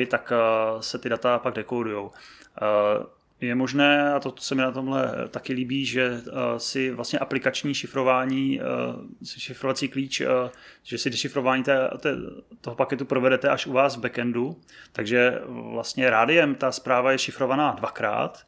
tak 0.09 0.33
eh, 0.35 0.81
se 0.83 0.97
ty 0.97 1.09
data 1.09 1.39
pak 1.39 1.55
dekodujou. 1.55 2.11
Je 3.43 3.55
možné, 3.55 4.13
a 4.13 4.19
to 4.19 4.33
se 4.39 4.55
mi 4.55 4.61
na 4.61 4.71
tomhle 4.71 5.27
taky 5.29 5.53
líbí, 5.53 5.85
že 5.85 6.21
si 6.57 6.91
vlastně 6.91 7.19
aplikační 7.19 7.73
šifrování, 7.73 8.61
šifrovací 9.23 9.87
klíč, 9.87 10.21
že 10.83 10.97
si 10.97 11.09
dešifrování 11.09 11.63
té, 11.63 11.89
té, 11.99 12.15
toho 12.61 12.75
paketu 12.75 13.05
provedete 13.05 13.49
až 13.49 13.67
u 13.67 13.73
vás 13.73 13.97
v 13.97 13.99
backendu, 13.99 14.57
takže 14.91 15.41
vlastně 15.47 16.09
rádiem 16.09 16.55
ta 16.55 16.71
zpráva 16.71 17.11
je 17.11 17.17
šifrovaná 17.17 17.71
dvakrát, 17.71 18.45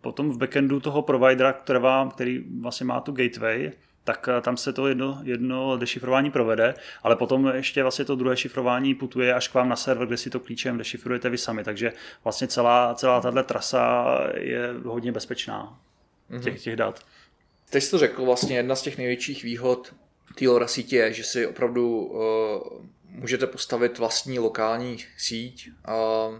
potom 0.00 0.30
v 0.30 0.38
backendu 0.38 0.80
toho 0.80 1.02
providera, 1.02 1.52
který, 1.52 1.78
vám, 1.78 2.10
který 2.10 2.44
vlastně 2.60 2.86
má 2.86 3.00
tu 3.00 3.12
gateway, 3.12 3.72
tak 4.08 4.28
eh, 4.28 4.40
tam 4.40 4.56
se 4.56 4.72
to 4.72 4.86
jedno, 4.86 5.20
jedno 5.22 5.76
dešifrování 5.76 6.30
provede, 6.30 6.74
ale 7.02 7.16
potom 7.16 7.46
ještě 7.54 7.82
vlastně 7.82 8.04
to 8.04 8.16
druhé 8.16 8.36
šifrování 8.36 8.94
putuje 8.94 9.34
až 9.34 9.48
k 9.48 9.54
vám 9.54 9.68
na 9.68 9.76
server, 9.76 10.06
kde 10.06 10.16
si 10.16 10.30
to 10.30 10.40
klíčem 10.40 10.78
dešifrujete 10.78 11.30
vy 11.30 11.38
sami, 11.38 11.64
takže 11.64 11.92
vlastně 12.24 12.48
celá, 12.48 12.94
celá 12.94 13.20
tahle 13.20 13.44
trasa 13.44 14.06
je 14.34 14.74
hodně 14.84 15.12
bezpečná 15.12 15.78
mhm. 16.28 16.40
těch, 16.40 16.62
těch 16.62 16.76
dat. 16.76 17.04
Teď 17.70 17.82
jsi 17.82 17.90
to 17.90 17.98
řekl, 17.98 18.24
vlastně 18.24 18.56
jedna 18.56 18.76
z 18.76 18.82
těch 18.82 18.98
největších 18.98 19.44
výhod 19.44 19.94
té 20.34 20.48
LoRa 20.48 20.66
sítě 20.66 20.96
je, 20.96 21.12
že 21.12 21.24
si 21.24 21.46
opravdu 21.46 22.04
uh, 22.04 22.20
můžete 23.04 23.46
postavit 23.46 23.98
vlastní 23.98 24.38
lokální 24.38 24.98
síť. 25.18 25.70
Uh, 25.88 26.38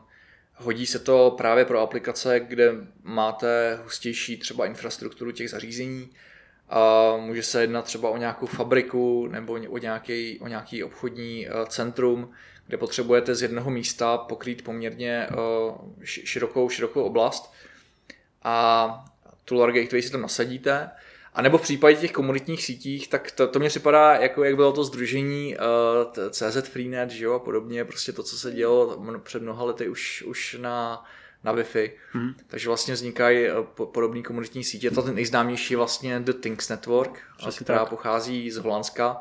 hodí 0.54 0.86
se 0.86 0.98
to 0.98 1.34
právě 1.36 1.64
pro 1.64 1.80
aplikace, 1.80 2.40
kde 2.40 2.72
máte 3.02 3.78
hustější 3.84 4.36
třeba 4.36 4.66
infrastrukturu 4.66 5.32
těch 5.32 5.50
zařízení, 5.50 6.10
a 6.70 7.16
může 7.16 7.42
se 7.42 7.60
jednat 7.60 7.84
třeba 7.84 8.10
o 8.10 8.16
nějakou 8.16 8.46
fabriku 8.46 9.26
nebo 9.26 9.52
o 9.52 9.78
nějaký, 9.78 10.38
o 10.40 10.48
nějaký 10.48 10.84
obchodní 10.84 11.48
eh, 11.48 11.52
centrum, 11.68 12.30
kde 12.66 12.76
potřebujete 12.76 13.34
z 13.34 13.42
jednoho 13.42 13.70
místa 13.70 14.18
pokrýt 14.18 14.64
poměrně 14.64 15.26
eh, 15.30 15.34
širokou, 16.04 16.68
širokou 16.68 17.02
oblast 17.02 17.52
a 18.42 19.04
tu 19.44 19.54
LoRa 19.54 19.72
Gateway 19.72 20.02
si 20.02 20.10
tam 20.10 20.22
nasadíte. 20.22 20.90
A 21.34 21.42
nebo 21.42 21.58
v 21.58 21.62
případě 21.62 21.96
těch 21.96 22.12
komunitních 22.12 22.64
sítích, 22.64 23.08
tak 23.08 23.30
to, 23.30 23.48
to 23.48 23.58
mně 23.58 23.68
připadá, 23.68 24.14
jako 24.14 24.44
jak 24.44 24.56
bylo 24.56 24.72
to 24.72 24.84
združení 24.84 25.56
uh, 25.56 26.24
eh, 26.26 26.30
CZ 26.30 26.68
Freenet, 26.68 27.10
že 27.10 27.24
jo, 27.24 27.32
a 27.32 27.38
podobně, 27.38 27.84
prostě 27.84 28.12
to, 28.12 28.22
co 28.22 28.38
se 28.38 28.52
dělo 28.52 29.04
před 29.22 29.42
mnoha 29.42 29.64
lety 29.64 29.88
už, 29.88 30.22
už 30.22 30.56
na, 30.60 31.04
na 31.44 31.52
Wi-Fi. 31.54 31.90
Hmm. 32.12 32.34
Takže 32.46 32.68
vlastně 32.68 32.94
vznikají 32.94 33.46
eh, 33.46 33.52
podobné 33.92 34.22
komunitní 34.22 34.64
sítě. 34.64 34.90
To 34.90 35.02
nejznámější 35.12 35.74
je 35.74 35.78
vlastně 35.78 36.20
The 36.20 36.32
Things 36.32 36.68
Network, 36.68 37.20
Přesně 37.38 37.64
která 37.64 37.78
tak. 37.78 37.88
pochází 37.88 38.50
z 38.50 38.56
Holandska 38.56 39.16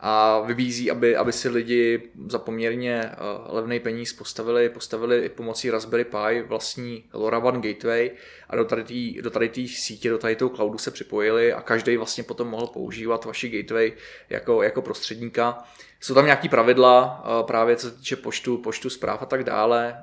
a 0.00 0.40
vybízí, 0.40 0.90
aby, 0.90 1.16
aby 1.16 1.32
si 1.32 1.48
lidi 1.48 2.02
za 2.26 2.38
poměrně 2.38 3.10
uh, 3.10 3.54
levný 3.54 3.80
peníz 3.80 4.12
postavili, 4.12 4.68
postavili 4.68 5.24
i 5.24 5.28
pomocí 5.28 5.70
Raspberry 5.70 6.04
Pi 6.04 6.42
vlastní 6.46 7.04
LoRaWAN 7.12 7.60
gateway 7.60 8.10
a 8.48 8.56
do 8.56 8.64
tady 8.64 8.84
té 8.84 9.22
do 9.22 9.30
tady 9.30 9.68
sítě, 9.68 10.10
do 10.10 10.18
tady 10.18 10.36
toho 10.36 10.48
cloudu 10.48 10.78
se 10.78 10.90
připojili 10.90 11.52
a 11.52 11.60
každý 11.60 11.96
vlastně 11.96 12.24
potom 12.24 12.48
mohl 12.48 12.66
používat 12.66 13.24
vaši 13.24 13.48
gateway 13.48 13.92
jako, 14.30 14.62
jako 14.62 14.82
prostředníka. 14.82 15.64
Jsou 16.00 16.14
tam 16.14 16.24
nějaký 16.24 16.48
pravidla, 16.48 17.24
uh, 17.24 17.46
právě 17.46 17.76
co 17.76 17.90
se 17.90 17.96
týče 17.96 18.16
poštu, 18.16 18.58
poštu 18.58 18.90
zpráv 18.90 19.22
a 19.22 19.26
tak 19.26 19.44
dále. 19.44 19.96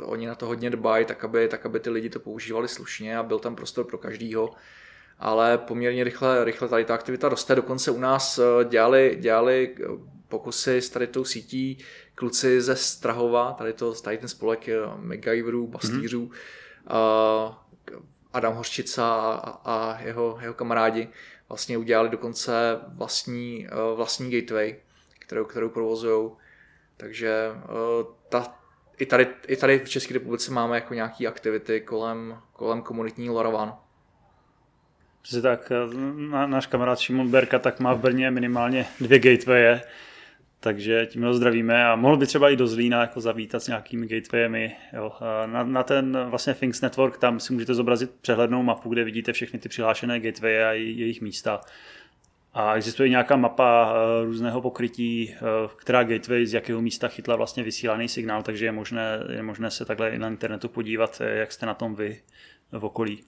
Uh, 0.00 0.12
oni 0.12 0.26
na 0.26 0.34
to 0.34 0.46
hodně 0.46 0.70
dbají, 0.70 1.04
tak 1.04 1.24
aby, 1.24 1.48
tak 1.48 1.66
aby 1.66 1.80
ty 1.80 1.90
lidi 1.90 2.10
to 2.10 2.20
používali 2.20 2.68
slušně 2.68 3.18
a 3.18 3.22
byl 3.22 3.38
tam 3.38 3.56
prostor 3.56 3.84
pro 3.84 3.98
každýho 3.98 4.50
ale 5.18 5.58
poměrně 5.58 6.04
rychle, 6.04 6.44
rychle 6.44 6.68
tady 6.68 6.84
ta 6.84 6.94
aktivita 6.94 7.28
roste. 7.28 7.54
Dokonce 7.54 7.90
u 7.90 7.98
nás 7.98 8.38
eh, 8.38 8.64
dělali, 8.64 9.16
dělali 9.20 9.76
eh, 9.80 9.86
pokusy 10.28 10.82
s 10.82 10.90
tady 10.90 11.06
tou 11.06 11.24
sítí 11.24 11.78
kluci 12.14 12.60
ze 12.60 12.76
Strahova, 12.76 13.52
tady, 13.52 13.72
to, 13.72 13.94
tady 13.94 14.18
ten 14.18 14.28
spolek 14.28 14.68
MacGyverů, 14.96 15.66
bastýřů, 15.66 16.30
mm-hmm. 16.86 17.54
Adam 18.32 18.54
Hořčica 18.54 19.06
a, 19.14 19.50
a 19.64 20.00
jeho, 20.00 20.38
jeho 20.40 20.54
kamarádi 20.54 21.08
vlastně 21.48 21.78
udělali 21.78 22.08
dokonce 22.08 22.80
vlastní, 22.88 23.66
eh, 23.66 23.96
vlastní 23.96 24.30
gateway, 24.30 24.76
kterou, 25.18 25.44
kterou 25.44 25.68
provozují. 25.68 26.30
Takže 26.96 27.50
ta, 28.28 28.54
i, 28.98 29.06
tady, 29.06 29.26
i 29.46 29.56
tady 29.56 29.78
v 29.78 29.88
České 29.88 30.14
republice 30.14 30.52
máme 30.52 30.74
jako 30.74 30.94
nějaké 30.94 31.26
aktivity 31.26 31.80
kolem, 31.80 32.38
kolem 32.52 32.82
komunitní 32.82 33.30
LoRaWAN. 33.30 33.78
Přesně 35.22 35.42
tak, 35.42 35.72
na, 36.30 36.46
náš 36.46 36.66
kamarád 36.66 36.98
Šimon 36.98 37.30
Berka 37.30 37.58
tak 37.58 37.80
má 37.80 37.94
v 37.94 38.00
Brně 38.00 38.30
minimálně 38.30 38.86
dvě 39.00 39.18
gatewaye, 39.18 39.82
takže 40.60 41.06
tím 41.06 41.22
ho 41.22 41.34
zdravíme 41.34 41.86
a 41.86 41.96
mohl 41.96 42.16
by 42.16 42.26
třeba 42.26 42.50
i 42.50 42.56
do 42.56 42.66
Zlína 42.66 43.00
jako 43.00 43.20
zavítat 43.20 43.62
s 43.62 43.66
nějakými 43.66 44.06
gatewayemi. 44.06 44.76
Jo. 44.92 45.12
Na, 45.46 45.64
na, 45.64 45.82
ten 45.82 46.18
vlastně 46.24 46.54
Things 46.54 46.80
Network 46.80 47.18
tam 47.18 47.40
si 47.40 47.52
můžete 47.52 47.74
zobrazit 47.74 48.10
přehlednou 48.20 48.62
mapu, 48.62 48.88
kde 48.88 49.04
vidíte 49.04 49.32
všechny 49.32 49.58
ty 49.58 49.68
přihlášené 49.68 50.20
gatewaye 50.20 50.68
a 50.68 50.72
jejich 50.72 51.20
místa. 51.20 51.60
A 52.54 52.74
existuje 52.74 53.08
nějaká 53.08 53.36
mapa 53.36 53.92
eh, 53.92 54.24
různého 54.24 54.60
pokrytí, 54.60 55.34
eh, 55.34 55.38
která 55.76 56.02
gateway 56.02 56.46
z 56.46 56.54
jakého 56.54 56.80
místa 56.80 57.08
chytla 57.08 57.36
vlastně 57.36 57.62
vysílaný 57.62 58.08
signál, 58.08 58.42
takže 58.42 58.64
je 58.64 58.72
možné, 58.72 59.20
je 59.30 59.42
možné 59.42 59.70
se 59.70 59.84
takhle 59.84 60.10
i 60.10 60.18
na 60.18 60.28
internetu 60.28 60.68
podívat, 60.68 61.20
eh, 61.20 61.38
jak 61.38 61.52
jste 61.52 61.66
na 61.66 61.74
tom 61.74 61.94
vy 61.94 62.20
v 62.72 62.84
okolí. 62.84 63.24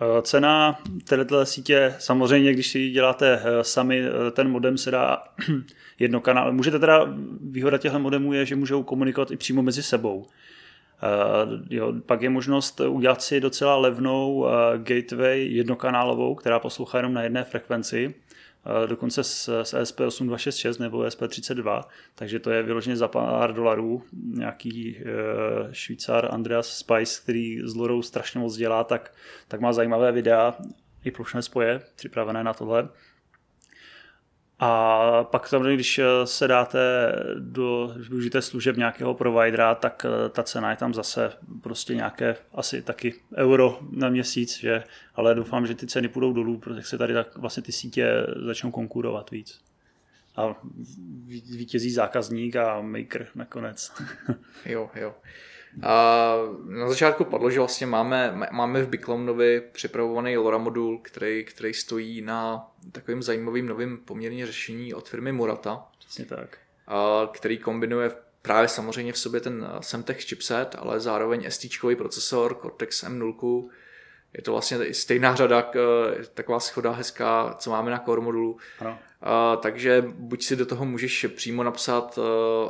Eh, 0.00 0.22
cena 0.22 0.78
této 1.08 1.46
sítě, 1.46 1.94
samozřejmě, 1.98 2.52
když 2.52 2.66
si 2.66 2.90
děláte 2.90 3.42
eh, 3.44 3.64
sami, 3.64 4.02
eh, 4.02 4.30
ten 4.30 4.50
modem 4.50 4.78
se 4.78 4.90
dá 4.90 5.22
jednokanál. 5.98 6.52
Můžete 6.52 6.78
teda, 6.78 7.14
výhoda 7.40 7.78
těchto 7.78 7.98
modemů 7.98 8.32
je, 8.32 8.46
že 8.46 8.56
můžou 8.56 8.82
komunikovat 8.82 9.30
i 9.30 9.36
přímo 9.36 9.62
mezi 9.62 9.82
sebou. 9.82 10.26
Jo, 11.70 11.92
pak 12.06 12.22
je 12.22 12.30
možnost 12.30 12.80
udělat 12.80 13.22
si 13.22 13.40
docela 13.40 13.76
levnou 13.76 14.46
gateway 14.76 15.46
jednokanálovou, 15.46 16.34
která 16.34 16.58
poslouchá 16.58 16.98
jenom 16.98 17.14
na 17.14 17.22
jedné 17.22 17.44
frekvenci 17.44 18.14
dokonce 18.86 19.24
s, 19.24 19.62
s 19.62 19.74
ESP8266 19.74 20.80
nebo 20.80 21.02
ESP32, 21.02 21.82
takže 22.14 22.38
to 22.38 22.50
je 22.50 22.62
vyloženě 22.62 22.96
za 22.96 23.08
pár 23.08 23.52
dolarů. 23.54 24.02
Nějaký 24.12 24.96
e, 24.96 25.04
švýcar 25.72 26.28
Andreas 26.30 26.68
Spice, 26.68 27.22
který 27.22 27.60
s 27.64 27.74
Lorou 27.74 28.02
strašně 28.02 28.40
moc 28.40 28.56
dělá, 28.56 28.84
tak, 28.84 29.14
tak 29.48 29.60
má 29.60 29.72
zajímavé 29.72 30.12
videa 30.12 30.54
i 31.04 31.10
plošné 31.10 31.42
spoje 31.42 31.80
připravené 31.96 32.44
na 32.44 32.54
tohle. 32.54 32.88
A 34.58 35.24
pak 35.24 35.48
samozřejmě, 35.48 35.74
když 35.74 36.00
se 36.24 36.48
dáte 36.48 37.12
do, 37.38 37.94
využijete 38.08 38.42
služeb 38.42 38.76
nějakého 38.76 39.14
providera, 39.14 39.74
tak 39.74 40.06
eh, 40.06 40.28
ta 40.28 40.42
cena 40.42 40.70
je 40.70 40.76
tam 40.76 40.94
zase 40.94 41.32
prostě 41.62 41.94
nějaké 41.94 42.36
asi 42.54 42.82
taky 42.82 43.14
euro 43.36 43.78
na 43.90 44.08
měsíc, 44.08 44.58
že? 44.58 44.84
ale 45.14 45.34
doufám, 45.34 45.66
že 45.66 45.74
ty 45.74 45.86
ceny 45.86 46.08
půjdou 46.08 46.32
dolů, 46.32 46.58
protože 46.58 46.82
se 46.82 46.98
tady 46.98 47.14
tak 47.14 47.36
vlastně 47.38 47.62
ty 47.62 47.72
sítě 47.72 48.26
začnou 48.46 48.70
konkurovat 48.70 49.30
víc. 49.30 49.60
A 50.36 50.54
vítězí 51.56 51.90
zákazník 51.90 52.56
a 52.56 52.80
maker 52.80 53.26
nakonec. 53.34 53.92
jo, 54.66 54.90
jo. 54.94 55.14
A 55.82 56.34
na 56.64 56.88
začátku 56.88 57.24
padlo, 57.24 57.50
že 57.50 57.58
vlastně 57.58 57.86
máme, 57.86 58.48
máme 58.52 58.82
v 58.82 58.88
Biklomnovi 58.88 59.62
připravovaný 59.72 60.36
LoRa 60.36 60.58
modul, 60.58 60.98
který, 61.02 61.44
který 61.44 61.74
stojí 61.74 62.22
na 62.22 62.70
takovým 62.92 63.22
zajímavým 63.22 63.66
novým 63.66 63.98
poměrně 64.04 64.46
řešení 64.46 64.94
od 64.94 65.08
firmy 65.08 65.32
Murata. 65.32 65.86
Přesně 65.98 66.24
tak. 66.24 66.58
A 66.86 67.28
který 67.32 67.58
kombinuje 67.58 68.10
právě 68.42 68.68
samozřejmě 68.68 69.12
v 69.12 69.18
sobě 69.18 69.40
ten 69.40 69.68
Semtech 69.80 70.24
chipset, 70.24 70.76
ale 70.78 71.00
zároveň 71.00 71.50
ST 71.50 71.66
procesor 71.98 72.54
Cortex 72.54 73.04
M0. 73.04 73.68
Je 74.36 74.42
to 74.42 74.52
vlastně 74.52 74.94
stejná 74.94 75.34
řada, 75.34 75.70
taková 76.34 76.60
schoda 76.60 76.90
hezká, 76.90 77.54
co 77.58 77.70
máme 77.70 77.90
na 77.90 77.98
core 77.98 78.20
modulu. 78.20 78.56
Ano. 78.80 78.98
A, 79.20 79.56
takže 79.56 80.04
buď 80.06 80.44
si 80.44 80.56
do 80.56 80.66
toho 80.66 80.84
můžeš 80.84 81.26
přímo 81.36 81.62
napsat 81.62 82.18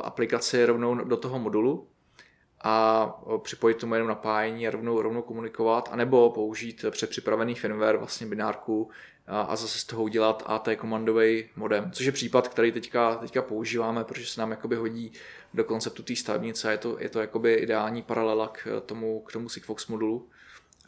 aplikaci 0.03 0.65
rovnou 0.65 0.95
do 0.95 1.17
toho 1.17 1.39
modulu, 1.39 1.87
a 2.67 3.07
připojit 3.37 3.77
tomu 3.77 3.93
jenom 3.93 4.07
napájení 4.07 4.67
a 4.67 4.71
rovnou, 4.71 5.01
rovnou 5.01 5.21
komunikovat, 5.21 5.89
anebo 5.91 6.29
použít 6.29 6.85
předpřipravený 6.91 7.55
firmware, 7.55 7.97
vlastně 7.97 8.27
binárku 8.27 8.89
a, 9.27 9.41
a 9.41 9.55
zase 9.55 9.79
z 9.79 9.83
toho 9.83 10.03
udělat 10.03 10.43
AT 10.45 10.67
komandový 10.77 11.49
modem, 11.55 11.91
což 11.91 12.05
je 12.05 12.11
případ, 12.11 12.47
který 12.47 12.71
teďka, 12.71 13.15
teďka 13.15 13.41
používáme, 13.41 14.03
protože 14.03 14.27
se 14.27 14.41
nám 14.41 14.51
jakoby 14.51 14.75
hodí 14.75 15.11
do 15.53 15.63
konceptu 15.63 16.03
té 16.03 16.15
stavebnice, 16.15 16.71
je 16.71 16.77
to, 16.77 16.97
je 16.99 17.09
to 17.09 17.21
jakoby 17.21 17.53
ideální 17.53 18.01
paralela 18.01 18.47
k 18.47 18.81
tomu, 18.85 19.19
k 19.19 19.31
tomu 19.31 19.49
Sigfox 19.49 19.87
modulu, 19.87 20.29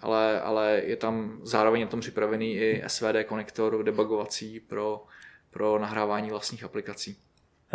ale, 0.02 0.42
ale 0.42 0.82
je 0.86 0.96
tam 0.96 1.40
zároveň 1.44 1.82
na 1.82 1.88
tom 1.88 2.00
připravený 2.00 2.56
i 2.56 2.84
SVD 2.88 3.26
konektor 3.26 3.84
debugovací 3.84 4.60
pro, 4.60 5.04
pro 5.52 5.80
nahrávání 5.80 6.30
vlastních 6.30 6.63
aplikací. 6.63 7.27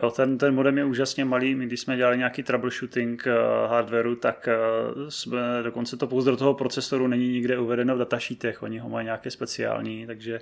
Jo, 0.03 0.11
ten, 0.11 0.39
ten 0.39 0.55
modem 0.55 0.79
je 0.79 0.85
úžasně 0.85 1.25
malý. 1.25 1.55
My, 1.55 1.67
když 1.67 1.81
jsme 1.81 1.97
dělali 1.97 2.19
nějaký 2.19 2.43
troubleshooting 2.43 3.27
uh, 3.27 3.71
hardwareu, 3.71 4.15
tak 4.15 4.49
uh, 4.95 5.09
jsme 5.09 5.63
dokonce 5.63 5.97
to 5.97 6.07
pouze 6.07 6.31
do 6.31 6.37
toho 6.37 6.55
procesoru 6.55 7.07
není 7.07 7.29
nikde 7.29 7.59
uvedeno 7.59 7.95
v 7.95 7.99
datasheetech. 7.99 8.63
Oni 8.63 8.79
ho 8.79 8.89
mají 8.89 9.05
nějaké 9.05 9.31
speciální, 9.31 10.07
takže 10.07 10.41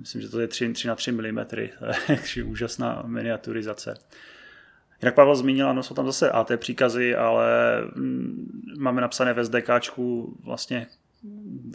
myslím, 0.00 0.22
že 0.22 0.28
to 0.28 0.40
je 0.40 0.48
3, 0.48 0.72
3 0.72 0.88
na 0.88 0.94
3 0.94 1.12
mm. 1.12 1.38
takže 2.06 2.44
úžasná 2.44 3.02
miniaturizace. 3.06 3.94
Jak 5.02 5.14
Pavel 5.14 5.36
zmínil, 5.36 5.68
ano, 5.68 5.82
jsou 5.82 5.94
tam 5.94 6.06
zase 6.06 6.30
AT 6.30 6.50
příkazy, 6.56 7.16
ale 7.16 7.46
mm, 7.94 8.62
máme 8.78 9.00
napsané 9.00 9.32
v 9.32 9.44
SDKčku 9.44 10.36
vlastně 10.44 10.86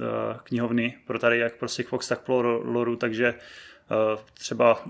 eh, 0.02 0.06
knihovny 0.44 0.98
pro 1.08 1.20
tady 1.20 1.40
jak 1.40 1.58
pro 1.58 1.68
Sigfox, 1.68 2.08
tak 2.08 2.22
pro 2.22 2.62
Loru, 2.72 2.96
takže 2.96 3.34
třeba 4.34 4.84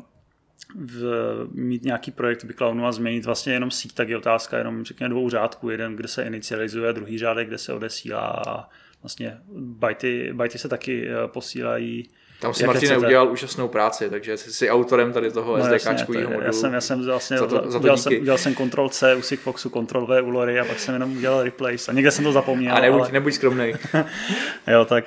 v, 0.76 1.48
mít 1.52 1.84
nějaký 1.84 2.12
projekt 2.12 2.44
BigCloudu 2.44 2.86
a 2.86 2.92
změnit 2.92 3.26
vlastně 3.26 3.54
jenom 3.54 3.72
síť, 3.72 3.94
tak 3.94 4.10
je 4.10 4.18
otázka 4.18 4.58
jenom 4.58 4.86
řekněme 4.86 5.10
dvou 5.10 5.30
řádků. 5.30 5.70
Jeden, 5.70 5.96
kde 5.96 6.08
se 6.08 6.24
inicializuje, 6.24 6.94
druhý 6.94 7.18
řádek, 7.18 7.48
kde 7.48 7.58
se 7.58 7.74
odesílá 7.74 8.44
a 8.48 8.70
vlastně 9.04 9.38
bajty, 9.58 10.34
bajty 10.34 10.58
se 10.58 10.70
taky 10.70 11.08
eh, 11.08 11.28
posílají 11.28 12.10
tam 12.42 12.54
si 12.54 12.68
Martin 12.68 12.98
udělal 12.98 13.32
úžasnou 13.32 13.68
práci, 13.68 14.10
takže 14.10 14.38
jsi, 14.38 14.54
jsi 14.54 14.70
autorem 14.70 15.14
tady 15.14 15.32
toho 15.32 15.58
no, 15.58 15.64
SDKčkového 15.66 16.30
modulu. 16.30 16.46
Já 16.46 16.52
jsem, 16.52 16.74
já 16.74 16.82
jsem 16.82 17.06
vlastně 17.06 17.38
za 17.38 17.48
to, 17.48 17.56
za 17.66 17.72
to 17.72 17.80
udělal, 17.80 17.98
jsem, 17.98 18.14
udělal 18.22 18.38
jsem 18.38 18.56
Ctrl 18.56 18.90
C 18.90 19.16
u 19.16 19.22
Sigfoxu, 19.22 19.70
Ctrl 19.70 20.06
V 20.06 20.22
u 20.22 20.30
Lory 20.30 20.60
a 20.60 20.66
pak 20.66 20.80
jsem 20.80 20.94
jenom 20.94 21.18
udělal 21.18 21.44
replace 21.44 21.92
a 21.92 21.94
někde 21.94 22.12
jsem 22.12 22.24
to 22.24 22.32
zapomněl. 22.32 22.76
A 22.76 22.80
nebuď, 22.80 23.02
ale... 23.02 23.12
nebuď 23.12 23.34
skromnej. 23.34 23.76
jo, 24.68 24.86
tak 24.86 25.06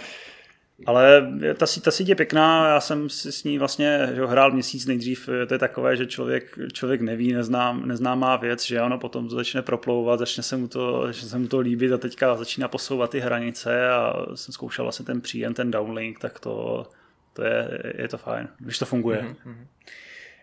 ale 0.87 1.32
ta, 1.56 1.66
ta 1.82 1.90
síť 1.90 2.08
je 2.08 2.14
pěkná, 2.14 2.68
já 2.68 2.80
jsem 2.80 3.10
si 3.10 3.32
s 3.32 3.44
ní 3.44 3.58
vlastně 3.58 4.10
že 4.14 4.26
hrál 4.26 4.50
měsíc 4.50 4.87
nejdřív, 4.87 5.28
to 5.46 5.54
je 5.54 5.58
takové, 5.58 5.96
že 5.96 6.06
člověk, 6.06 6.58
člověk 6.72 7.00
neví, 7.00 7.32
neznám, 7.32 7.88
neznámá 7.88 8.37
věc, 8.37 8.64
že 8.64 8.82
ono 8.82 8.98
potom 8.98 9.28
to 9.28 9.34
začne 9.34 9.62
proplouvat, 9.62 10.18
začne 10.18 10.42
se, 10.42 10.56
mu 10.56 10.68
to, 10.68 11.06
začne 11.06 11.28
se 11.28 11.38
mu 11.38 11.48
to 11.48 11.58
líbit 11.58 11.92
a 11.92 11.98
teďka 11.98 12.37
začíná 12.37 12.68
posouvat 12.68 13.10
ty 13.10 13.20
hranice 13.20 13.88
a 13.88 14.26
jsem 14.34 14.52
zkoušel 14.52 14.84
vlastně 14.84 15.04
ten 15.04 15.20
příjem, 15.20 15.54
ten 15.54 15.70
downlink, 15.70 16.18
tak 16.18 16.40
to, 16.40 16.87
to 17.32 17.44
je, 17.44 17.82
je 17.98 18.08
to 18.08 18.18
fajn, 18.18 18.48
když 18.58 18.78
to 18.78 18.87
funguje. 18.87 19.22
Mm-hmm. 19.22 19.66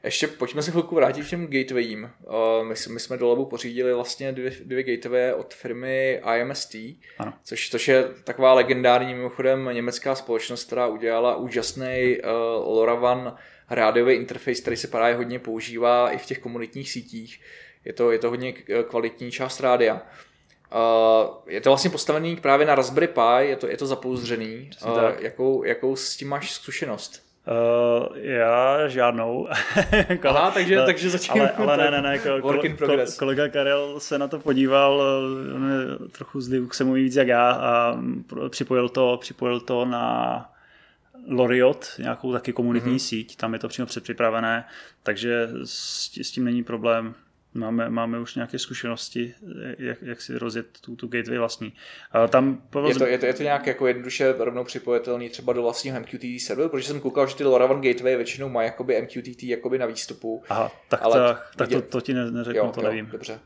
Ještě 0.04 0.28
pojďme 0.28 0.62
se 0.62 0.72
chvilku 0.72 0.96
vrátit 0.96 1.26
k 1.26 1.30
těm 1.30 1.48
gatewayím. 1.48 2.10
Uh, 2.24 2.68
my, 2.68 2.76
my 2.90 3.00
jsme 3.00 3.18
do 3.18 3.30
labu 3.30 3.46
pořídili 3.46 3.94
vlastně 3.94 4.32
dvě, 4.32 4.52
dvě 4.66 4.84
gateway 4.84 5.34
od 5.34 5.54
firmy 5.54 6.22
IMST, 6.38 6.76
ano. 7.18 7.34
Což, 7.44 7.70
což 7.70 7.88
je 7.88 8.08
taková 8.24 8.54
legendární 8.54 9.14
mimochodem 9.14 9.70
německá 9.72 10.16
společnost, 10.16 10.64
která 10.64 10.88
udělala 10.88 11.36
úžasný 11.36 12.18
uh, 12.24 12.30
LoRaWAN 12.76 13.36
rádiový 13.70 14.14
interface, 14.14 14.62
který 14.62 14.78
se 14.78 14.88
právě 14.88 15.16
hodně 15.16 15.40
používá 15.40 16.12
i 16.12 16.18
v 16.18 16.26
těch 16.26 16.40
komunitních 16.40 16.92
sítích. 16.92 17.42
Je 17.86 17.94
to, 17.94 18.12
je 18.12 18.20
to 18.20 18.30
hodně 18.30 18.54
kvalitní 18.90 19.32
část 19.32 19.60
rádia. 19.60 19.94
Uh, 19.94 21.36
je 21.48 21.62
to 21.62 21.70
vlastně 21.70 21.90
postavený 21.90 22.36
právě 22.36 22.68
na 22.68 22.76
Raspberry 22.76 23.08
Pi, 23.08 23.48
je 23.48 23.56
to, 23.56 23.68
je 23.68 23.78
to 23.78 23.86
zapouzdřený. 23.86 24.70
Uh, 24.86 25.00
jakou, 25.20 25.64
jakou 25.64 25.96
s 25.96 26.18
tím 26.18 26.28
máš 26.28 26.52
zkušenost? 26.52 27.31
Uh, 27.48 28.18
já 28.18 28.88
žádnou. 28.88 29.48
Aha, 30.28 30.52
takže, 30.52 30.82
takže 30.86 31.10
začínám. 31.10 31.50
Ale, 31.58 31.68
ale 31.68 31.78
ne, 31.78 31.92
ne, 31.92 32.02
ne, 32.02 32.20
ko, 32.20 32.42
ko, 32.42 32.54
ko, 32.78 32.98
kolega 33.20 33.50
Karel 33.50 34.00
se 34.00 34.18
na 34.18 34.28
to 34.28 34.40
podíval, 34.40 35.02
eh, 35.02 35.54
on 35.54 35.72
je 35.72 36.10
trochu 36.10 36.42
zlý, 36.42 36.68
se 36.72 36.84
mu 36.84 36.94
víc 36.94 37.16
jak 37.16 37.28
já 37.28 37.52
a 37.52 37.98
připojil 38.50 38.90
to, 38.90 39.18
připojil 39.22 39.60
to 39.60 39.86
na 39.86 40.46
Loriot, 41.28 41.88
nějakou 42.00 42.34
taky 42.34 42.54
komunitní 42.54 42.96
mm-hmm. 42.96 43.08
síť, 43.08 43.38
tam 43.38 43.54
je 43.54 43.60
to 43.60 43.68
přímo 43.68 43.86
předpřipravené, 43.86 44.66
takže 45.04 45.50
s, 45.64 46.12
s 46.22 46.32
tím 46.32 46.44
není 46.44 46.64
problém. 46.64 47.14
Máme, 47.54 47.90
máme 47.90 48.20
už 48.20 48.36
nějaké 48.36 48.60
zkušenosti, 48.60 49.34
jak, 49.78 50.02
jak 50.02 50.22
si 50.22 50.38
rozjet 50.38 50.66
tu, 50.82 50.96
tu 50.96 51.08
gateway 51.08 51.38
vlastní. 51.38 51.74
A 52.12 52.28
tam 52.28 52.62
je, 52.88 52.96
to, 52.96 53.06
je, 53.06 53.18
to, 53.18 53.26
je 53.26 53.34
to 53.34 53.44
nějak 53.44 53.68
jako 53.68 53.88
jednoduše 53.88 54.34
rovnou 54.38 54.64
připojitelný 54.64 55.30
třeba 55.30 55.54
do 55.54 55.62
vlastního 55.62 56.00
MQTT 56.00 56.42
serveru, 56.42 56.70
protože 56.70 56.88
jsem 56.88 57.00
koukal, 57.00 57.28
že 57.28 57.36
ty 57.36 57.44
LoRaWAN 57.44 57.82
gateway 57.82 58.16
většinou 58.16 58.50
mají 58.50 58.66
jakoby 58.66 59.02
MQTT 59.02 59.44
jakoby 59.44 59.78
na 59.78 59.86
výstupu. 59.86 60.44
Aha, 60.50 60.72
tak, 60.88 61.00
ale 61.04 61.20
tak, 61.20 61.52
tak 61.56 61.70
to, 61.70 61.82
to 61.82 62.02
ti 62.02 62.14
ne, 62.14 62.32
neřeknu, 62.32 62.64
jo, 62.64 62.72
to 62.72 62.82
jo, 62.82 62.88
nevím. 62.88 63.06
Dobře. 63.06 63.40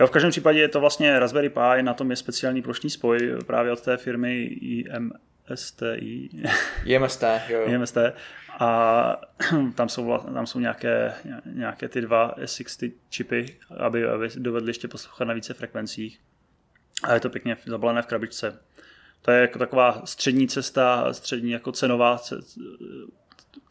Jo, 0.00 0.06
v 0.06 0.10
každém 0.10 0.30
případě 0.30 0.60
je 0.60 0.68
to 0.68 0.80
vlastně 0.80 1.18
Raspberry 1.18 1.48
Pi, 1.48 1.82
na 1.82 1.94
tom 1.94 2.10
je 2.10 2.16
speciální 2.16 2.62
plošný 2.62 2.90
spoj 2.90 3.38
právě 3.46 3.72
od 3.72 3.80
té 3.80 3.96
firmy 3.96 4.42
IM, 4.42 5.12
STI. 5.54 6.30
IMST, 6.84 7.22
jo, 7.48 7.60
jo. 7.60 7.66
IMST. 7.66 7.96
A 8.60 9.20
tam 9.74 9.88
jsou, 9.88 10.18
tam 10.34 10.46
jsou 10.46 10.60
nějaké, 10.60 11.14
nějaké 11.44 11.88
ty 11.88 12.00
dva 12.00 12.34
S60 12.38 12.92
čipy, 13.08 13.58
aby, 13.78 14.06
aby 14.06 14.28
dovedli 14.36 14.70
ještě 14.70 14.88
poslouchat 14.88 15.24
na 15.24 15.34
více 15.34 15.54
frekvencích. 15.54 16.20
A 17.02 17.14
je 17.14 17.20
to 17.20 17.30
pěkně 17.30 17.56
zabalené 17.66 18.02
v 18.02 18.06
krabičce. 18.06 18.58
To 19.22 19.30
je 19.30 19.40
jako 19.40 19.58
taková 19.58 20.02
střední 20.04 20.48
cesta, 20.48 21.12
střední 21.12 21.50
jako 21.50 21.72
cenová 21.72 22.18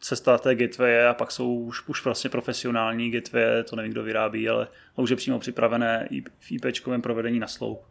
cesta 0.00 0.38
té 0.38 0.54
gateway 0.54 1.06
a 1.06 1.14
pak 1.14 1.30
jsou 1.30 1.54
už, 1.54 1.88
už 1.88 2.04
vlastně 2.04 2.30
profesionální 2.30 3.10
gateway, 3.10 3.64
to 3.64 3.76
nevím, 3.76 3.92
kdo 3.92 4.02
vyrábí, 4.02 4.48
ale 4.48 4.68
už 4.96 5.10
je 5.10 5.16
přímo 5.16 5.38
připravené 5.38 6.08
v 6.38 6.52
IPčkovém 6.52 7.02
provedení 7.02 7.38
na 7.38 7.46
sloup. 7.46 7.82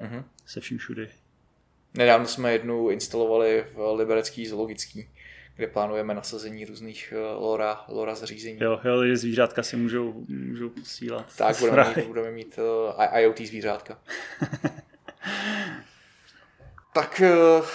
Uh-huh. 0.00 0.24
Se 0.46 0.60
vším 0.60 0.78
všudy. 0.78 1.08
Nedávno 1.94 2.26
jsme 2.26 2.52
jednu 2.52 2.90
instalovali 2.90 3.66
v 3.74 3.94
Liberecký 3.96 4.46
zoologický, 4.46 5.08
kde 5.56 5.66
plánujeme 5.66 6.14
nasazení 6.14 6.64
různých 6.64 7.14
eh, 7.16 7.34
LoRa, 7.34 7.84
LoRa 7.88 8.14
zařízení. 8.14 8.58
Jo, 8.60 8.80
jo, 8.84 9.04
že 9.04 9.16
zvířátka 9.16 9.62
si 9.62 9.76
můžou, 9.76 10.24
můžou 10.28 10.68
posílat. 10.68 11.26
Tak, 11.36 11.56
budeme 11.60 11.94
mít, 11.96 12.06
budeme 12.06 12.30
mít 12.30 12.58
uh, 12.58 13.18
IoT 13.18 13.40
zvířátka. 13.40 13.98
tak 16.94 17.20
eh, 17.20 17.32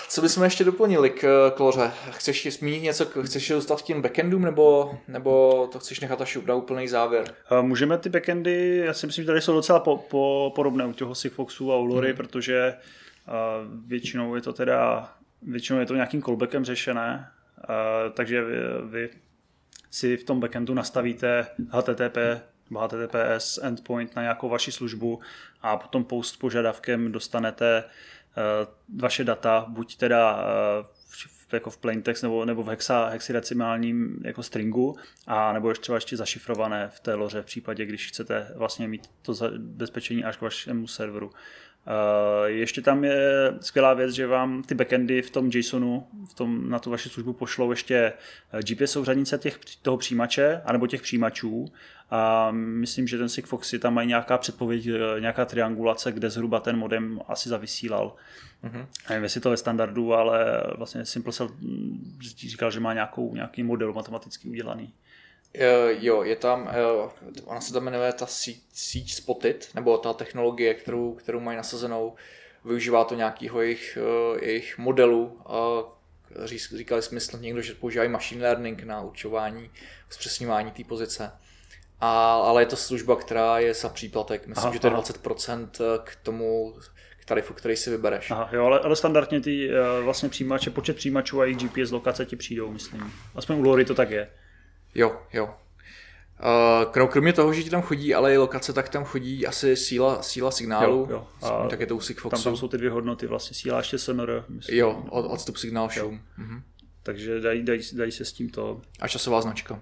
co 0.09 0.21
bychom 0.21 0.43
ještě 0.43 0.63
doplnili 0.63 1.09
k 1.09 1.51
Kloře? 1.55 1.91
Chceš 2.11 2.57
zmínit 2.59 2.83
něco, 2.83 3.05
chceš 3.25 3.49
dostat 3.49 3.81
k 3.81 3.85
těm 3.85 4.01
backendům, 4.01 4.41
nebo, 4.41 4.97
nebo 5.07 5.67
to 5.71 5.79
chceš 5.79 5.99
nechat 5.99 6.21
až 6.21 6.37
na 6.45 6.55
úplný 6.55 6.87
závěr? 6.87 7.33
Můžeme 7.61 7.97
ty 7.97 8.09
backendy, 8.09 8.81
já 8.85 8.93
si 8.93 9.05
myslím, 9.05 9.23
že 9.23 9.27
tady 9.27 9.41
jsou 9.41 9.53
docela 9.53 9.79
po, 9.79 9.97
po, 9.97 10.51
podobné 10.55 10.85
u 10.85 10.93
toho 10.93 11.15
Sigfoxu 11.15 11.73
a 11.73 11.77
u 11.77 11.85
Lory, 11.85 12.07
hmm. 12.07 12.17
protože 12.17 12.73
většinou 13.85 14.35
je 14.35 14.41
to 14.41 14.53
teda 14.53 15.09
většinou 15.41 15.79
je 15.79 15.85
to 15.85 15.95
nějakým 15.95 16.21
callbackem 16.21 16.65
řešené, 16.65 17.27
takže 18.13 18.43
vy, 18.43 18.55
vy 18.89 19.09
si 19.91 20.17
v 20.17 20.23
tom 20.23 20.39
backendu 20.39 20.73
nastavíte 20.73 21.47
HTTP 21.69 22.17
HTTPS 22.77 23.59
endpoint 23.61 24.15
na 24.15 24.21
nějakou 24.21 24.49
vaši 24.49 24.71
službu 24.71 25.19
a 25.61 25.77
potom 25.77 26.03
post 26.03 26.35
požadavkem 26.35 27.11
dostanete 27.11 27.83
vaše 28.95 29.23
data, 29.23 29.65
buď 29.67 29.97
teda 29.97 30.43
v, 31.49 31.53
jako 31.53 31.69
v 31.69 31.77
plaintext 31.77 32.23
nebo, 32.23 32.45
nebo 32.45 32.63
v 32.63 32.67
hexa, 32.67 33.05
hexidecimálním 33.05 34.21
jako 34.25 34.43
stringu 34.43 34.97
a 35.27 35.53
nebo 35.53 35.69
ještě 35.69 35.81
třeba 35.81 35.95
ještě 35.95 36.17
zašifrované 36.17 36.89
v 36.93 36.99
té 36.99 37.13
loře 37.13 37.41
v 37.41 37.45
případě, 37.45 37.85
když 37.85 38.07
chcete 38.07 38.51
vlastně 38.55 38.87
mít 38.87 39.10
to 39.21 39.33
zabezpečení 39.33 40.23
až 40.23 40.37
k 40.37 40.41
vašemu 40.41 40.87
serveru. 40.87 41.31
Eh, 41.90 42.50
ještě 42.50 42.81
tam 42.81 43.04
je 43.04 43.54
skvělá 43.62 43.94
věc, 43.94 44.12
že 44.12 44.27
vám 44.27 44.63
ty 44.63 44.75
backendy 44.75 45.21
v 45.21 45.29
tom 45.29 45.50
JSONu, 45.54 46.08
v 46.29 46.33
tom, 46.33 46.69
na 46.69 46.79
tu 46.79 46.90
vaši 46.90 47.10
službu 47.10 47.33
pošlou 47.33 47.69
ještě 47.69 48.13
eh, 48.54 48.62
GPS 48.63 48.92
souřadnice 48.92 49.37
těch, 49.37 49.60
toho 49.81 49.98
přijímače, 49.98 50.62
anebo 50.65 50.87
těch 50.87 51.02
přijímačů. 51.02 51.65
A 52.12 52.52
myslím, 52.52 53.08
že 53.08 53.17
ten 53.17 53.29
Sigfox 53.29 53.73
tam 53.79 53.94
mají 53.94 54.08
nějaká 54.08 54.37
předpověď, 54.37 54.87
eh, 54.87 55.21
nějaká 55.21 55.46
triangulace, 55.46 56.12
kde 56.12 56.29
zhruba 56.29 56.60
ten 56.60 56.77
modem 56.77 57.19
asi 57.27 57.50
zavysílal. 57.50 58.15
Mm-hmm. 58.63 58.85
Nevím, 59.10 59.23
jestli 59.23 59.42
to 59.42 59.52
je 59.52 59.58
standardu, 59.58 60.13
ale 60.13 60.63
vlastně 60.77 61.06
SimpleCell 61.06 61.50
hm, 61.50 62.19
říkal, 62.37 62.71
že 62.71 62.79
má 62.79 62.94
nějakou, 62.94 63.35
nějaký 63.35 63.63
model 63.63 63.94
matematicky 63.94 64.50
udělaný. 64.50 64.94
Uh, 65.56 66.04
jo, 66.04 66.23
je 66.23 66.35
tam, 66.35 66.62
uh, 66.62 67.12
ona 67.45 67.62
se 67.62 67.73
tam 67.73 67.83
jmenuje 67.83 68.13
ta 68.13 68.25
síť, 68.25 68.63
síť 68.73 69.13
Spotted, 69.13 69.69
nebo 69.75 69.97
ta 69.97 70.13
technologie, 70.13 70.73
kterou, 70.73 71.13
kterou 71.13 71.39
mají 71.39 71.58
nasazenou, 71.58 72.15
využívá 72.65 73.04
to 73.04 73.15
nějakého 73.15 73.62
jejich, 73.62 73.97
uh, 74.02 74.37
jejich 74.43 74.77
modelu. 74.77 75.41
Uh, 75.50 76.45
říkali 76.75 77.02
jsme 77.02 77.19
snad 77.19 77.41
někdo, 77.41 77.62
že 77.62 77.73
používají 77.73 78.10
machine 78.10 78.43
learning 78.43 78.83
na 78.83 79.02
určování, 79.02 79.69
zpřesňování 80.10 80.71
té 80.71 80.83
pozice. 80.83 81.31
A, 82.02 82.33
ale 82.33 82.62
je 82.62 82.65
to 82.65 82.75
služba, 82.75 83.15
která 83.15 83.60
je 83.60 83.73
za 83.73 83.89
příplatek. 83.89 84.47
Myslím, 84.47 84.65
Aha, 84.65 84.73
že 84.73 84.79
to 84.79 84.87
je 84.87 84.93
aha. 84.93 85.02
20% 85.02 85.69
k 86.04 86.15
tomu 86.23 86.75
k 87.19 87.25
tarifu, 87.25 87.54
který 87.54 87.75
si 87.75 87.89
vybereš. 87.89 88.31
Aha, 88.31 88.50
jo, 88.52 88.65
ale, 88.65 88.79
ale 88.79 88.95
standardně 88.95 89.41
ty 89.41 89.69
eh, 89.69 90.02
vlastně 90.02 90.29
přijímače, 90.29 90.69
počet 90.69 90.95
přijímačů 90.95 91.41
a 91.41 91.45
jejich 91.45 91.58
GPS 91.58 91.91
lokace 91.91 92.25
ti 92.25 92.35
přijdou, 92.35 92.71
myslím. 92.71 93.13
Aspoň 93.35 93.60
u 93.60 93.63
Lory 93.63 93.85
to 93.85 93.95
tak 93.95 94.12
je. 94.12 94.29
Jo, 94.96 95.21
jo. 95.33 95.46
Uh, 95.46 96.92
kro- 96.92 97.08
kromě 97.08 97.33
toho, 97.33 97.54
že 97.54 97.63
ti 97.63 97.69
tam 97.69 97.81
chodí 97.81 98.13
ale 98.15 98.33
i 98.33 98.37
lokace, 98.37 98.73
tak 98.73 98.90
tam 98.90 99.04
chodí 99.04 99.48
asi 99.48 99.75
síla, 99.75 100.21
síla 100.21 100.52
signálu. 100.52 101.08
Jo, 101.10 101.27
jo. 101.42 101.48
A 101.48 101.67
tak 101.67 101.79
je 101.79 101.85
to 101.85 101.96
u 101.96 101.98
Tam, 101.98 102.06
Sigfoxu. 102.06 102.44
tam 102.44 102.58
jsou 102.58 102.67
ty 102.67 102.77
dvě 102.77 102.90
hodnoty, 102.90 103.27
vlastně 103.27 103.56
síla 103.56 103.77
ještě 103.77 103.98
SNR, 103.98 104.44
myslím. 104.50 104.77
Jo, 104.77 105.04
od, 105.10 105.25
odstup 105.25 105.58
signál 105.58 105.90
šum. 105.90 106.21
Mhm. 106.37 106.62
Takže 107.04 107.40
dají, 107.42 107.63
dají, 107.63 107.81
dají 107.94 108.12
se 108.12 108.25
s 108.25 108.33
tím 108.33 108.50
to. 108.50 108.81
A 109.00 109.08
časová 109.08 109.42
značka. 109.42 109.79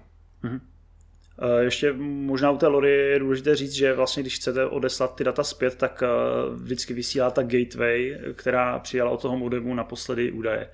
Eh, 1.42 1.62
Ještě 1.64 1.92
možná 1.98 2.50
u 2.50 2.58
té 2.58 2.66
Lory 2.66 2.90
je 2.90 3.18
důležité 3.18 3.56
říct, 3.56 3.72
že 3.72 3.92
vlastně 3.94 4.22
když 4.22 4.36
chcete 4.36 4.66
odeslat 4.66 5.14
ty 5.14 5.24
data 5.24 5.44
zpět, 5.44 5.74
tak 5.74 6.02
eh, 6.02 6.08
vždycky 6.54 6.94
vysílá 6.94 7.30
ta 7.30 7.42
gateway, 7.42 8.18
která 8.34 8.78
přijala 8.78 9.10
od 9.10 9.22
toho 9.22 9.36
modemu 9.38 9.74
naposledy 9.74 10.32
údaje. 10.32 10.68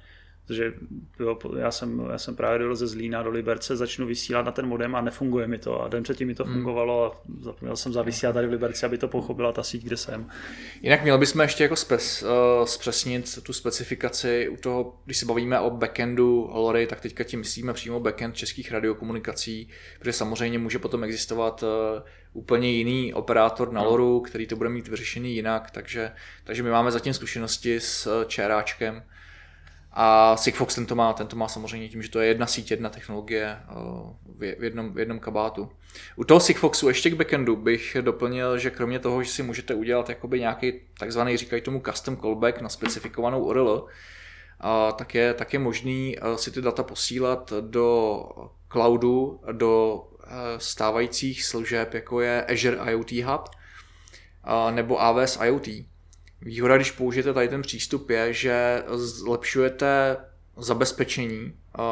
Takže 0.46 0.72
jo, 1.20 1.38
já, 1.58 1.70
jsem, 1.70 2.08
já 2.12 2.18
jsem 2.18 2.36
právě 2.36 2.58
dojel 2.58 2.76
ze 2.76 2.86
Zlína 2.86 3.22
do 3.22 3.30
Liberce, 3.30 3.76
začnu 3.76 4.06
vysílat 4.06 4.46
na 4.46 4.52
ten 4.52 4.66
modem 4.66 4.94
a 4.94 5.00
nefunguje 5.00 5.46
mi 5.46 5.58
to. 5.58 5.82
A 5.82 5.88
den 5.88 6.02
předtím 6.02 6.28
mi 6.28 6.34
to 6.34 6.44
fungovalo 6.44 7.12
a 7.12 7.22
zapomněl 7.40 7.76
jsem 7.76 7.92
zavysílat 7.92 8.34
tady 8.34 8.46
v 8.46 8.50
Liberci, 8.50 8.86
aby 8.86 8.98
to 8.98 9.08
pochopila 9.08 9.52
ta 9.52 9.62
síť, 9.62 9.84
kde 9.84 9.96
jsem. 9.96 10.30
Jinak 10.82 11.02
měli 11.02 11.18
bychom 11.18 11.40
ještě 11.40 11.62
jako 11.62 11.76
spes, 11.76 12.22
uh, 12.22 12.64
zpřesnit 12.64 13.42
tu 13.42 13.52
specifikaci 13.52 14.48
u 14.48 14.56
toho, 14.56 14.96
když 15.04 15.16
se 15.16 15.26
bavíme 15.26 15.60
o 15.60 15.70
backendu 15.70 16.50
Lory, 16.52 16.86
tak 16.86 17.00
teďka 17.00 17.24
tím 17.24 17.40
myslíme 17.40 17.72
přímo 17.72 18.00
backend 18.00 18.36
českých 18.36 18.72
radiokomunikací, 18.72 19.68
protože 19.98 20.12
samozřejmě 20.12 20.58
může 20.58 20.78
potom 20.78 21.04
existovat 21.04 21.62
uh, 21.62 21.68
úplně 22.32 22.70
jiný 22.70 23.14
operátor 23.14 23.72
na 23.72 23.82
Loru, 23.82 24.20
který 24.20 24.46
to 24.46 24.56
bude 24.56 24.68
mít 24.68 24.88
vyřešený 24.88 25.34
jinak, 25.34 25.70
takže, 25.70 26.12
takže 26.44 26.62
my 26.62 26.70
máme 26.70 26.90
zatím 26.90 27.14
zkušenosti 27.14 27.80
s 27.80 28.06
uh, 28.06 28.24
čeráčkem 28.24 29.02
a 29.96 30.36
Sigfox 30.36 30.74
ten 30.74 30.86
to 30.86 30.94
má, 30.94 31.12
ten 31.12 31.26
to 31.26 31.36
má 31.36 31.48
samozřejmě 31.48 31.88
tím, 31.88 32.02
že 32.02 32.10
to 32.10 32.20
je 32.20 32.28
jedna 32.28 32.46
síť, 32.46 32.70
jedna 32.70 32.90
technologie 32.90 33.58
uh, 33.76 34.10
v 34.38 34.62
jednom, 34.64 34.92
v 34.92 34.98
jednom 34.98 35.18
kabátu. 35.18 35.70
U 36.16 36.24
toho 36.24 36.40
Sigfoxu 36.40 36.88
ještě 36.88 37.10
k 37.10 37.14
backendu 37.14 37.56
bych 37.56 37.96
doplnil, 38.00 38.58
že 38.58 38.70
kromě 38.70 38.98
toho, 38.98 39.22
že 39.22 39.30
si 39.30 39.42
můžete 39.42 39.74
udělat 39.74 40.08
jakoby 40.08 40.40
nějaký 40.40 40.72
takzvaný, 40.98 41.36
říkají 41.36 41.62
tomu 41.62 41.80
custom 41.80 42.16
callback 42.16 42.60
na 42.60 42.68
specifikovanou 42.68 43.44
URL, 43.44 43.86
a 44.60 44.92
tak 44.92 45.14
je, 45.14 45.34
tak 45.34 45.52
je 45.52 45.58
možný 45.58 46.16
eh, 46.18 46.38
si 46.38 46.50
ty 46.50 46.62
data 46.62 46.82
posílat 46.82 47.52
do 47.60 48.18
cloudu, 48.68 49.40
do 49.52 50.04
eh, 50.26 50.30
stávajících 50.58 51.44
služeb, 51.44 51.94
jako 51.94 52.20
je 52.20 52.44
Azure 52.44 52.78
IoT 52.90 53.12
Hub 53.12 53.48
nebo 54.70 55.02
AWS 55.02 55.38
IoT. 55.44 55.68
Výhoda, 56.44 56.76
když 56.76 56.90
použijete 56.90 57.32
tady 57.32 57.48
ten 57.48 57.62
přístup, 57.62 58.10
je, 58.10 58.32
že 58.32 58.82
zlepšujete 58.94 60.16
zabezpečení 60.56 61.52
eh, 61.78 61.82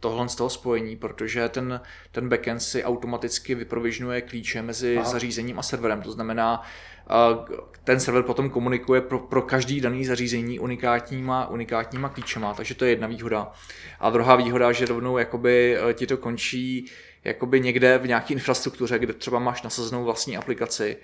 tohle 0.00 0.28
z 0.28 0.34
toho 0.34 0.50
spojení, 0.50 0.96
protože 0.96 1.48
ten, 1.48 1.80
ten 2.12 2.28
backend 2.28 2.62
si 2.62 2.84
automaticky 2.84 3.54
vyprovižňuje 3.54 4.20
klíče 4.20 4.62
mezi 4.62 4.96
Aha. 4.96 5.10
zařízením 5.10 5.58
a 5.58 5.62
serverem. 5.62 6.02
To 6.02 6.12
znamená, 6.12 6.62
eh, 7.10 7.56
ten 7.84 8.00
server 8.00 8.22
potom 8.22 8.50
komunikuje 8.50 9.00
pro, 9.00 9.18
pro 9.18 9.42
každý 9.42 9.80
daný 9.80 10.04
zařízení 10.04 10.58
unikátníma, 10.58 11.48
unikátníma 11.48 12.08
klíčema, 12.08 12.54
takže 12.54 12.74
to 12.74 12.84
je 12.84 12.90
jedna 12.90 13.06
výhoda. 13.06 13.52
A 14.00 14.10
druhá 14.10 14.36
výhoda, 14.36 14.72
že 14.72 14.86
rovnou 14.86 15.18
jakoby 15.18 15.76
eh, 15.76 15.94
ti 15.94 16.06
to 16.06 16.16
končí 16.16 16.90
jakoby 17.24 17.60
někde 17.60 17.98
v 17.98 18.06
nějaké 18.06 18.34
infrastruktuře, 18.34 18.98
kde 18.98 19.12
třeba 19.12 19.38
máš 19.38 19.62
nasazenou 19.62 20.04
vlastní 20.04 20.36
aplikaci 20.36 20.96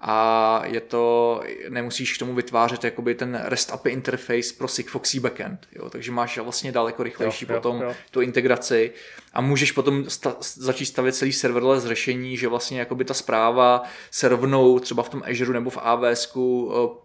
a 0.00 0.62
je 0.64 0.80
to, 0.80 1.42
nemusíš 1.68 2.16
k 2.16 2.18
tomu 2.18 2.34
vytvářet 2.34 2.84
jakoby 2.84 3.14
ten 3.14 3.40
REST 3.44 3.72
API 3.72 3.90
interface 3.90 4.54
pro 4.58 4.68
Sigfoxy 4.68 5.20
backend, 5.20 5.68
jo, 5.72 5.90
takže 5.90 6.12
máš 6.12 6.38
vlastně 6.38 6.72
daleko 6.72 7.02
rychlejší 7.02 7.46
Jo, 7.48 7.54
jo, 7.54 7.60
potom 7.60 7.82
jo. 7.82 7.94
tu 8.10 8.20
integraci 8.20 8.92
a 9.34 9.40
můžeš 9.40 9.72
potom 9.72 10.04
sta- 10.08 10.36
začít 10.40 10.86
stavět 10.86 11.12
celý 11.12 11.32
serverless 11.32 11.84
řešení, 11.84 12.36
že 12.36 12.48
vlastně 12.48 12.78
jakoby 12.78 13.04
ta 13.04 13.14
zpráva 13.14 13.82
se 14.10 14.28
rovnou 14.28 14.78
třeba 14.78 15.02
v 15.02 15.08
tom 15.08 15.22
Azure 15.30 15.52
nebo 15.52 15.70
v 15.70 15.78
AWS 15.80 16.32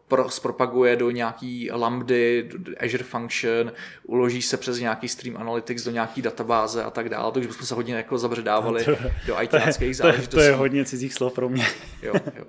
pro, 0.08 0.30
zpropaguje 0.30 0.96
do 0.96 1.12
nějaký 1.12 1.70
lambdy, 1.72 2.46
do 2.52 2.58
do 2.58 2.72
Azure 2.86 3.04
Function, 3.04 3.72
uloží 4.04 4.42
se 4.42 4.58
přes 4.58 4.80
nějaký 4.80 5.08
Stream 5.08 5.38
Analytics 5.38 5.84
do 5.84 5.92
nějaký 5.92 6.22
databáze 6.22 6.84
a 6.84 6.90
tak 6.90 7.10
dále, 7.10 7.32
takže 7.32 7.48
bychom 7.48 7.68
se 7.68 7.76
hodně 7.76 7.96
jako 7.96 8.18
zabředávali 8.18 8.86
do 8.86 8.96
To 9.26 9.40
je, 9.40 9.44
ITáckých 9.44 9.78
to, 9.80 9.84
je, 9.86 9.94
záležitostí. 9.94 10.36
to 10.36 10.42
je 10.42 10.52
hodně 10.52 10.86
cizích 10.86 11.14
slov 11.14 11.34
pro 11.34 11.50
mě. 11.50 11.66
Jo, 12.02 12.14
jo. 12.38 12.46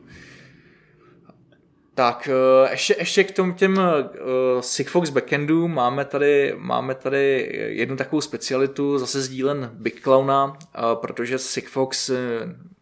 Tak, 2.01 2.28
eh, 2.28 2.70
ještě, 2.70 2.96
ještě 2.98 3.24
k 3.24 3.32
tomu 3.32 3.53
těm 3.53 3.78
uh, 3.78 4.61
Sigfox 4.61 5.11
backendů. 5.11 5.68
Máme 5.68 6.05
tady, 6.05 6.55
máme 6.57 6.94
tady 6.94 7.51
jednu 7.68 7.96
takovou 7.96 8.20
specialitu, 8.20 8.98
zase 8.98 9.22
sdílen 9.22 9.70
Big 9.74 10.01
Clowna, 10.03 10.44
uh, 10.44 10.55
protože 10.94 11.38
Sigfox 11.38 12.11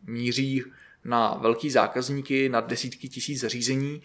míří 0.07 0.65
na 1.05 1.39
velký 1.41 1.71
zákazníky, 1.71 2.49
na 2.49 2.61
desítky 2.61 3.09
tisíc 3.09 3.41
zařízení. 3.41 4.03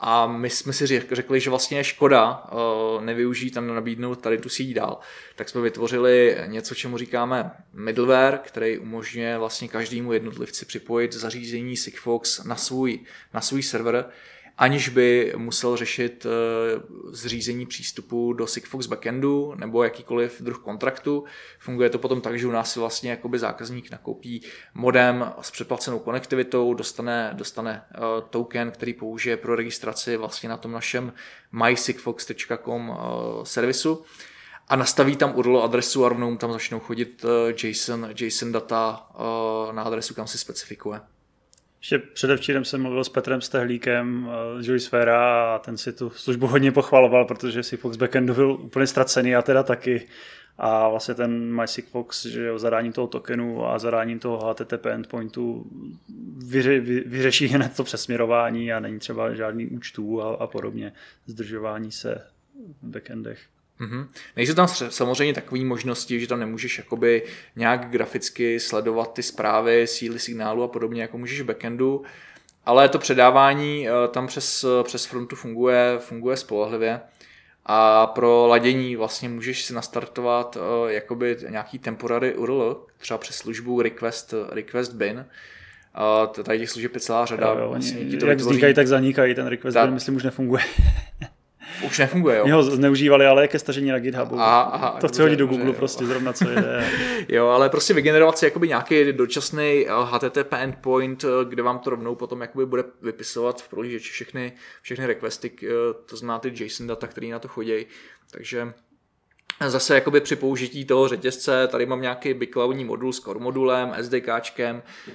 A 0.00 0.26
my 0.26 0.50
jsme 0.50 0.72
si 0.72 0.84
řek- 0.84 1.14
řekli, 1.14 1.40
že 1.40 1.50
vlastně 1.50 1.78
je 1.78 1.84
škoda 1.84 2.44
uh, 2.52 3.04
nevyužít 3.04 3.56
a 3.56 3.60
nabídnout 3.60 4.20
tady 4.20 4.38
tu 4.38 4.48
síť 4.48 4.74
dál. 4.74 4.98
Tak 5.36 5.48
jsme 5.48 5.60
vytvořili 5.60 6.36
něco, 6.46 6.74
čemu 6.74 6.98
říkáme 6.98 7.50
middleware, 7.72 8.40
který 8.44 8.78
umožňuje 8.78 9.38
vlastně 9.38 9.68
každému 9.68 10.12
jednotlivci 10.12 10.66
připojit 10.66 11.12
zařízení 11.12 11.76
Sigfox 11.76 12.44
na 12.44 12.56
svůj, 12.56 13.00
na 13.34 13.40
svůj 13.40 13.62
server 13.62 14.04
aniž 14.58 14.88
by 14.88 15.32
musel 15.36 15.76
řešit 15.76 16.26
eh, 16.26 16.80
zřízení 17.10 17.66
přístupu 17.66 18.32
do 18.32 18.46
Sigfox 18.46 18.86
backendu 18.86 19.54
nebo 19.56 19.84
jakýkoliv 19.84 20.40
druh 20.40 20.58
kontraktu. 20.58 21.24
Funguje 21.58 21.90
to 21.90 21.98
potom 21.98 22.20
tak, 22.20 22.38
že 22.38 22.46
u 22.46 22.50
nás 22.50 22.72
si 22.72 22.80
vlastně 22.80 23.10
jakoby 23.10 23.38
zákazník 23.38 23.90
nakoupí 23.90 24.42
modem 24.74 25.32
s 25.40 25.50
předplacenou 25.50 25.98
konektivitou, 25.98 26.74
dostane, 26.74 27.30
dostane 27.34 27.84
eh, 27.94 27.98
token, 28.30 28.70
který 28.70 28.94
použije 28.94 29.36
pro 29.36 29.56
registraci 29.56 30.16
vlastně 30.16 30.48
na 30.48 30.56
tom 30.56 30.72
našem 30.72 31.12
mysigfox.com 31.52 32.92
eh, 32.92 33.00
servisu 33.42 34.04
a 34.68 34.76
nastaví 34.76 35.16
tam 35.16 35.36
URL 35.36 35.62
adresu 35.62 36.04
a 36.04 36.08
rovnou 36.08 36.36
tam 36.36 36.52
začnou 36.52 36.80
chodit 36.80 37.24
JSON, 37.62 38.08
JSON 38.20 38.52
data 38.52 39.08
na 39.72 39.82
adresu, 39.82 40.14
kam 40.14 40.26
si 40.26 40.38
specifikuje. 40.38 41.00
Ještě 41.86 41.98
předevčírem 41.98 42.64
jsem 42.64 42.82
mluvil 42.82 43.04
s 43.04 43.08
Petrem 43.08 43.40
Stehlíkem 43.40 44.30
eh, 44.30 44.62
z 44.62 44.68
Joysfera 44.68 45.54
a 45.54 45.58
ten 45.58 45.76
si 45.76 45.92
tu 45.92 46.10
službu 46.10 46.46
hodně 46.46 46.72
pochvaloval, 46.72 47.24
protože 47.24 47.62
si 47.62 47.76
Fox 47.76 47.96
Backendu 47.96 48.34
byl 48.34 48.50
úplně 48.50 48.86
ztracený 48.86 49.36
a 49.36 49.42
teda 49.42 49.62
taky. 49.62 50.06
A 50.58 50.88
vlastně 50.88 51.14
ten 51.14 51.60
MySigFox, 51.60 52.26
že 52.26 52.46
jo, 52.46 52.58
zadáním 52.58 52.92
toho 52.92 53.06
tokenu 53.06 53.66
a 53.66 53.78
zadáním 53.78 54.18
toho 54.18 54.48
HTTP 54.48 54.86
endpointu 54.86 55.66
vyře, 56.46 56.80
vy, 56.80 57.00
vyřeší 57.00 57.46
hned 57.54 57.76
to 57.76 57.84
přesměrování 57.84 58.72
a 58.72 58.80
není 58.80 58.98
třeba 58.98 59.34
žádný 59.34 59.66
účtů 59.66 60.22
a, 60.22 60.34
a 60.34 60.46
podobně, 60.46 60.92
zdržování 61.26 61.92
se 61.92 62.22
v 62.82 62.88
backendech. 62.88 63.38
Mm-hmm. 63.80 64.06
Nejsou 64.36 64.54
tam 64.54 64.68
samozřejmě 64.68 65.34
takové 65.34 65.64
možnosti, 65.64 66.20
že 66.20 66.26
tam 66.26 66.40
nemůžeš 66.40 66.78
jakoby 66.78 67.22
nějak 67.56 67.90
graficky 67.90 68.60
sledovat 68.60 69.12
ty 69.12 69.22
zprávy, 69.22 69.86
síly 69.86 70.18
signálu 70.18 70.62
a 70.62 70.68
podobně, 70.68 71.02
jako 71.02 71.18
můžeš 71.18 71.40
v 71.40 71.44
backendu, 71.44 72.02
ale 72.64 72.88
to 72.88 72.98
předávání 72.98 73.88
eh, 73.88 73.92
tam 74.10 74.26
přes, 74.26 74.64
přes 74.82 75.04
frontu 75.06 75.36
funguje, 75.36 75.96
funguje 75.98 76.36
spolehlivě 76.36 77.00
a 77.66 78.06
pro 78.06 78.46
ladění 78.46 78.96
vlastně 78.96 79.28
můžeš 79.28 79.64
si 79.64 79.74
nastartovat 79.74 80.56
eh, 80.88 80.92
jakoby 80.92 81.36
nějaký 81.48 81.78
temporary 81.78 82.34
URL, 82.34 82.86
třeba 82.98 83.18
přes 83.18 83.36
službu 83.36 83.82
request, 83.82 84.34
request 84.50 84.92
bin, 84.92 85.26
a 85.94 86.26
t- 86.26 86.42
tady 86.42 86.58
těch 86.58 86.70
služeb 86.70 86.94
je 86.94 87.00
celá 87.00 87.26
řada. 87.26 87.46
Jo, 87.48 87.58
jo, 87.58 87.68
vlastně 87.68 87.98
oni, 88.00 88.10
ti 88.10 88.16
to 88.16 88.26
jak 88.26 88.38
vytvoří- 88.38 88.50
vznikají, 88.50 88.74
tak 88.74 88.86
zanikají. 88.86 89.34
Ten 89.34 89.46
request 89.46 89.74
Tak. 89.74 89.84
bin, 89.84 89.94
myslím, 89.94 90.16
už 90.16 90.22
nefunguje. 90.22 90.62
Už 91.86 91.98
nefunguje, 91.98 92.36
jo. 92.36 92.44
Oni 92.44 92.52
ho 92.52 92.62
zneužívali, 92.62 93.26
ale 93.26 93.48
ke 93.48 93.58
stažení 93.58 93.90
na 93.90 93.98
GitHubu. 93.98 94.40
Aha, 94.40 94.60
aha, 94.60 94.96
to 95.00 95.08
chci 95.08 95.22
hodit 95.22 95.36
do 95.36 95.46
Google 95.46 95.66
jo. 95.66 95.72
prostě 95.72 96.06
zrovna, 96.06 96.32
co 96.32 96.44
jde. 96.44 96.84
Jo, 97.28 97.48
ale 97.48 97.68
prostě 97.70 97.94
vygenerovat 97.94 98.38
si 98.38 98.44
jakoby 98.44 98.68
nějaký 98.68 99.12
dočasný 99.12 99.86
eh, 99.86 99.90
HTTP 100.04 100.52
endpoint, 100.52 101.24
eh, 101.24 101.28
kde 101.48 101.62
vám 101.62 101.78
to 101.78 101.90
rovnou 101.90 102.14
potom 102.14 102.40
jakoby 102.40 102.66
bude 102.66 102.84
vypisovat 103.02 103.62
v 103.62 103.68
prohlížeči 103.68 104.12
všechny, 104.12 104.52
všechny 104.82 105.06
requesty, 105.06 105.52
eh, 105.62 105.68
to 106.06 106.16
znamená 106.16 106.38
ty 106.38 106.52
JSON 106.64 106.86
data, 106.86 107.06
které 107.06 107.26
na 107.26 107.38
to 107.38 107.48
chodí. 107.48 107.86
Takže 108.30 108.72
Zase 109.66 109.94
jakoby 109.94 110.20
při 110.20 110.36
použití 110.36 110.84
toho 110.84 111.08
řetězce, 111.08 111.68
tady 111.68 111.86
mám 111.86 112.00
nějaký 112.00 112.34
bigcloudní 112.34 112.84
modul 112.84 113.12
s 113.12 113.20
core 113.20 113.40
modulem, 113.40 113.94
SDKčkem 114.00 114.82
eh, 114.86 115.12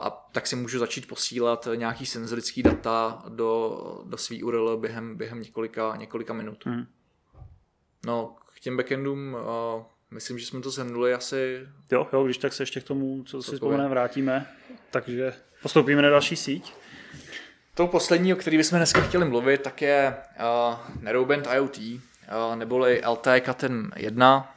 a 0.00 0.10
tak 0.32 0.46
si 0.46 0.56
můžu 0.56 0.78
začít 0.78 1.08
posílat 1.08 1.68
nějaký 1.74 2.06
senzorický 2.06 2.62
data 2.62 3.22
do, 3.28 3.78
do 4.04 4.16
svý 4.16 4.42
URL 4.42 4.76
během, 4.76 5.16
během 5.16 5.40
několika, 5.40 5.96
několika 5.96 6.32
minut. 6.32 6.66
Hmm. 6.66 6.86
No, 8.06 8.36
k 8.56 8.60
těm 8.60 8.76
backendům 8.76 9.36
uh, 9.76 9.82
myslím, 10.10 10.38
že 10.38 10.46
jsme 10.46 10.60
to 10.60 10.70
zhrnuli 10.70 11.14
asi... 11.14 11.66
Jo, 11.92 12.08
jo, 12.12 12.24
když 12.24 12.38
tak 12.38 12.52
se 12.52 12.62
ještě 12.62 12.80
k 12.80 12.84
tomu, 12.84 13.24
co, 13.24 13.42
si 13.42 13.54
vzpomeneme, 13.54 13.88
vrátíme. 13.88 14.46
Takže 14.90 15.32
postoupíme 15.62 16.02
na 16.02 16.10
další 16.10 16.36
síť. 16.36 16.72
Tou 17.74 17.86
poslední, 17.86 18.34
o 18.34 18.36
který 18.36 18.56
bychom 18.56 18.78
dneska 18.78 19.00
chtěli 19.00 19.24
mluvit, 19.24 19.62
tak 19.62 19.82
je 19.82 20.16
uh, 20.40 21.02
Narrowband 21.02 21.48
IoT, 21.54 21.78
uh, 21.78 22.00
neboli 22.54 23.02
LTE 23.06 23.40
Caten 23.40 23.90
1. 23.96 24.54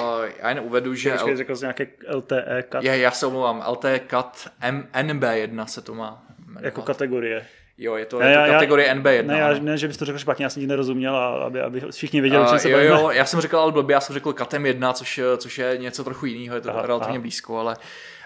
Uh, 0.00 0.24
já 0.38 0.48
jen 0.48 0.60
uvedu, 0.60 0.94
že... 0.94 1.10
Počkej, 1.10 1.32
L... 1.32 1.36
řekl 1.36 1.56
jsi 1.56 1.64
nějaké 1.64 1.86
LTE 2.14 2.64
CAT. 2.70 2.84
Je, 2.84 2.98
já 2.98 3.10
se 3.10 3.26
omlouvám, 3.26 3.64
LTE 3.68 4.00
CAT 4.10 4.48
M- 4.60 4.88
NB1 4.94 5.64
se 5.64 5.82
to 5.82 5.94
má 5.94 6.22
jmenovat. 6.46 6.64
Jako 6.64 6.82
kategorie. 6.82 7.46
Jo, 7.78 7.96
je 7.96 8.06
to, 8.06 8.18
ne, 8.18 8.30
je 8.30 8.34
to 8.34 8.40
já, 8.40 8.52
kategorie 8.52 8.94
NB1. 8.94 9.26
Ne, 9.26 9.38
já, 9.38 9.58
ne, 9.58 9.78
že 9.78 9.88
bys 9.88 9.96
to 9.96 10.04
řekl 10.04 10.18
špatně, 10.18 10.44
já 10.44 10.50
jsem 10.50 10.60
ti 10.60 10.66
nerozuměl, 10.66 11.16
a 11.16 11.26
aby, 11.26 11.60
aby 11.60 11.82
všichni 11.90 12.20
věděli, 12.20 12.46
čem 12.48 12.58
se 12.58 12.70
jo, 12.70 12.78
jo, 12.78 13.10
já 13.10 13.24
jsem 13.24 13.40
řekl 13.40 13.58
ale 13.58 13.72
blbě, 13.72 13.94
já 13.94 14.00
jsem 14.00 14.14
řekl 14.14 14.32
KATEM 14.32 14.66
1, 14.66 14.92
což, 14.92 15.20
což 15.36 15.58
je 15.58 15.78
něco 15.78 16.04
trochu 16.04 16.26
jiného, 16.26 16.54
je 16.54 16.60
to 16.60 16.70
aha, 16.70 16.82
relativně 16.82 17.16
aha. 17.16 17.22
blízko, 17.22 17.58
ale, 17.58 17.76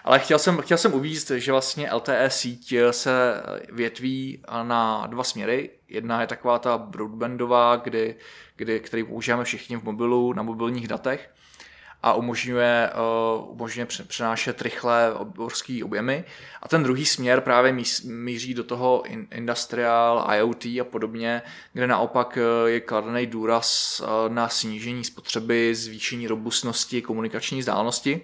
ale 0.04 0.18
chtěl 0.18 0.38
jsem, 0.38 0.60
chtěl 0.60 0.78
jsem 0.78 0.94
uvíct, 0.94 1.30
že 1.30 1.52
vlastně 1.52 1.92
LTE 1.92 2.30
síť 2.30 2.74
se 2.90 3.42
větví 3.72 4.42
na 4.62 5.06
dva 5.06 5.24
směry. 5.24 5.70
Jedna 5.88 6.20
je 6.20 6.26
taková 6.26 6.58
ta 6.58 6.78
broadbandová, 6.78 7.76
kdy, 7.76 8.16
kdy, 8.56 8.80
který 8.80 9.04
používáme 9.04 9.44
všichni 9.44 9.76
v 9.76 9.84
mobilu, 9.84 10.32
na 10.32 10.42
mobilních 10.42 10.88
datech 10.88 11.30
a 12.02 12.12
umožňuje, 12.12 12.90
uh, 13.38 13.50
umožňuje 13.50 13.86
přenášet 13.86 14.62
rychle 14.62 15.14
obrovské 15.14 15.80
objemy. 15.84 16.24
A 16.62 16.68
ten 16.68 16.82
druhý 16.82 17.06
směr 17.06 17.40
právě 17.40 17.74
míří 18.04 18.54
do 18.54 18.64
toho 18.64 19.02
industrial, 19.30 20.30
IoT 20.36 20.64
a 20.64 20.84
podobně, 20.84 21.42
kde 21.72 21.86
naopak 21.86 22.38
eh, 22.38 22.70
je 22.70 22.80
kladený 22.80 23.26
důraz 23.26 24.00
uh, 24.00 24.34
na 24.34 24.48
snížení 24.48 25.04
spotřeby, 25.04 25.74
zvýšení 25.74 26.26
robustnosti, 26.26 27.02
komunikační 27.02 27.58
vzdálenosti. 27.58 28.20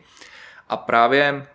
A 0.69 0.77
právě 0.77 1.47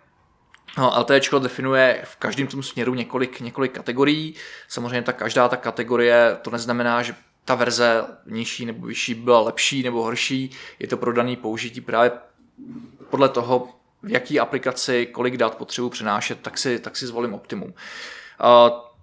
No, 0.78 0.92
LTE 0.98 1.20
definuje 1.38 2.02
v 2.04 2.16
každém 2.16 2.46
tom 2.46 2.62
směru 2.62 2.94
několik, 2.94 3.40
několik 3.40 3.72
kategorií. 3.72 4.34
Samozřejmě 4.68 5.02
ta 5.02 5.12
každá 5.12 5.48
ta 5.48 5.56
kategorie, 5.56 6.38
to 6.42 6.50
neznamená, 6.50 7.02
že 7.02 7.14
ta 7.44 7.54
verze 7.54 8.04
nižší 8.26 8.66
nebo 8.66 8.86
vyšší 8.86 9.14
byla 9.14 9.40
lepší 9.40 9.82
nebo 9.82 10.02
horší. 10.02 10.50
Je 10.78 10.88
to 10.88 10.96
pro 10.96 11.12
daný 11.12 11.36
použití 11.36 11.80
právě 11.80 12.10
podle 13.10 13.28
toho, 13.28 13.68
v 14.02 14.10
jaký 14.10 14.40
aplikaci, 14.40 15.06
kolik 15.06 15.36
dat 15.36 15.54
potřebuji 15.54 15.90
přenášet, 15.90 16.40
tak 16.40 16.58
si, 16.58 16.78
tak 16.78 16.96
si 16.96 17.06
zvolím 17.06 17.34
optimum. 17.34 17.74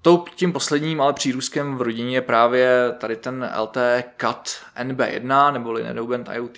Uh, 0.06 0.26
tím 0.36 0.54
posledním 0.54 1.02
ale 1.02 1.14
přírůstkem 1.14 1.76
v 1.78 1.82
rodině 1.82 2.18
je 2.18 2.22
právě 2.22 2.96
tady 2.98 3.16
ten 3.16 3.52
LT 3.60 3.78
CAT 4.18 4.62
NB1 4.84 5.54
neboli 5.54 5.84
Narrowband 5.84 6.30
IoT, 6.34 6.58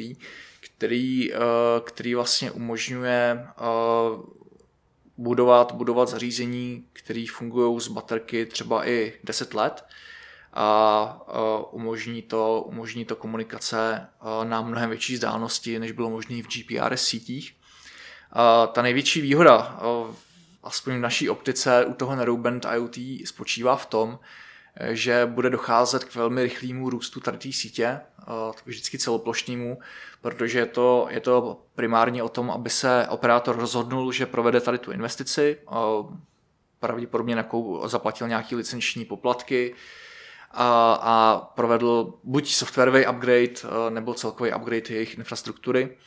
který, 0.60 1.34
uh, 1.34 1.40
který 1.84 2.16
vlastně 2.16 2.52
umožňuje 2.52 3.48
uh, 3.62 4.39
budovat, 5.20 5.72
budovat 5.72 6.10
zařízení, 6.10 6.86
které 6.94 7.26
fungují 7.32 7.82
z 7.82 7.88
baterky 7.88 8.46
třeba 8.46 8.88
i 8.88 9.14
10 9.24 9.54
let 9.54 9.86
a 10.54 11.22
umožní 11.72 12.22
to, 12.22 12.62
umožní 12.68 13.06
to 13.06 13.16
komunikace 13.16 14.08
na 14.44 14.62
mnohem 14.62 14.90
větší 14.90 15.14
vzdálenosti, 15.14 15.80
než 15.80 15.92
bylo 15.92 16.10
možné 16.10 16.44
v 16.44 16.48
GPRS 16.48 17.02
sítích. 17.02 17.56
Ta 18.72 18.82
největší 18.82 19.22
výhoda, 19.22 19.80
aspoň 20.64 20.96
v 20.98 21.02
naší 21.02 21.30
optice 21.30 21.86
u 21.86 21.94
toho 21.94 22.16
Narrowband 22.16 22.66
IoT, 22.76 22.96
spočívá 23.26 23.76
v 23.76 23.86
tom, 23.86 24.20
že 24.90 25.26
bude 25.26 25.50
docházet 25.50 26.04
k 26.04 26.16
velmi 26.16 26.44
rychlému 26.44 26.90
růstu 26.90 27.20
tady 27.20 27.54
sítě, 27.54 28.00
vždycky 28.66 28.98
celoplošnému, 28.98 29.80
protože 30.22 30.60
je 30.60 30.66
to, 30.66 31.08
je 31.10 31.20
to 31.20 31.62
primárně 31.76 32.24
o 32.24 32.30
tom, 32.30 32.52
aby 32.52 32.70
se 32.70 33.08
operátor 33.10 33.58
rozhodnul, 33.58 34.12
že 34.12 34.26
provede 34.26 34.62
tady 34.62 34.78
tu 34.78 34.92
investici, 34.92 35.58
pravděpodobně 36.80 37.46
zaplatil 37.86 38.28
nějaký 38.28 38.56
licenční 38.56 39.06
poplatky, 39.06 39.76
a, 40.52 40.94
a 41.02 41.38
provedl 41.56 42.14
buď 42.24 42.54
softwarový 42.54 43.08
upgrade 43.08 43.54
eh, 43.64 43.90
nebo 43.90 44.14
celkový 44.14 44.54
upgrade 44.54 44.90
jejich 44.90 45.18
infrastruktury 45.18 45.98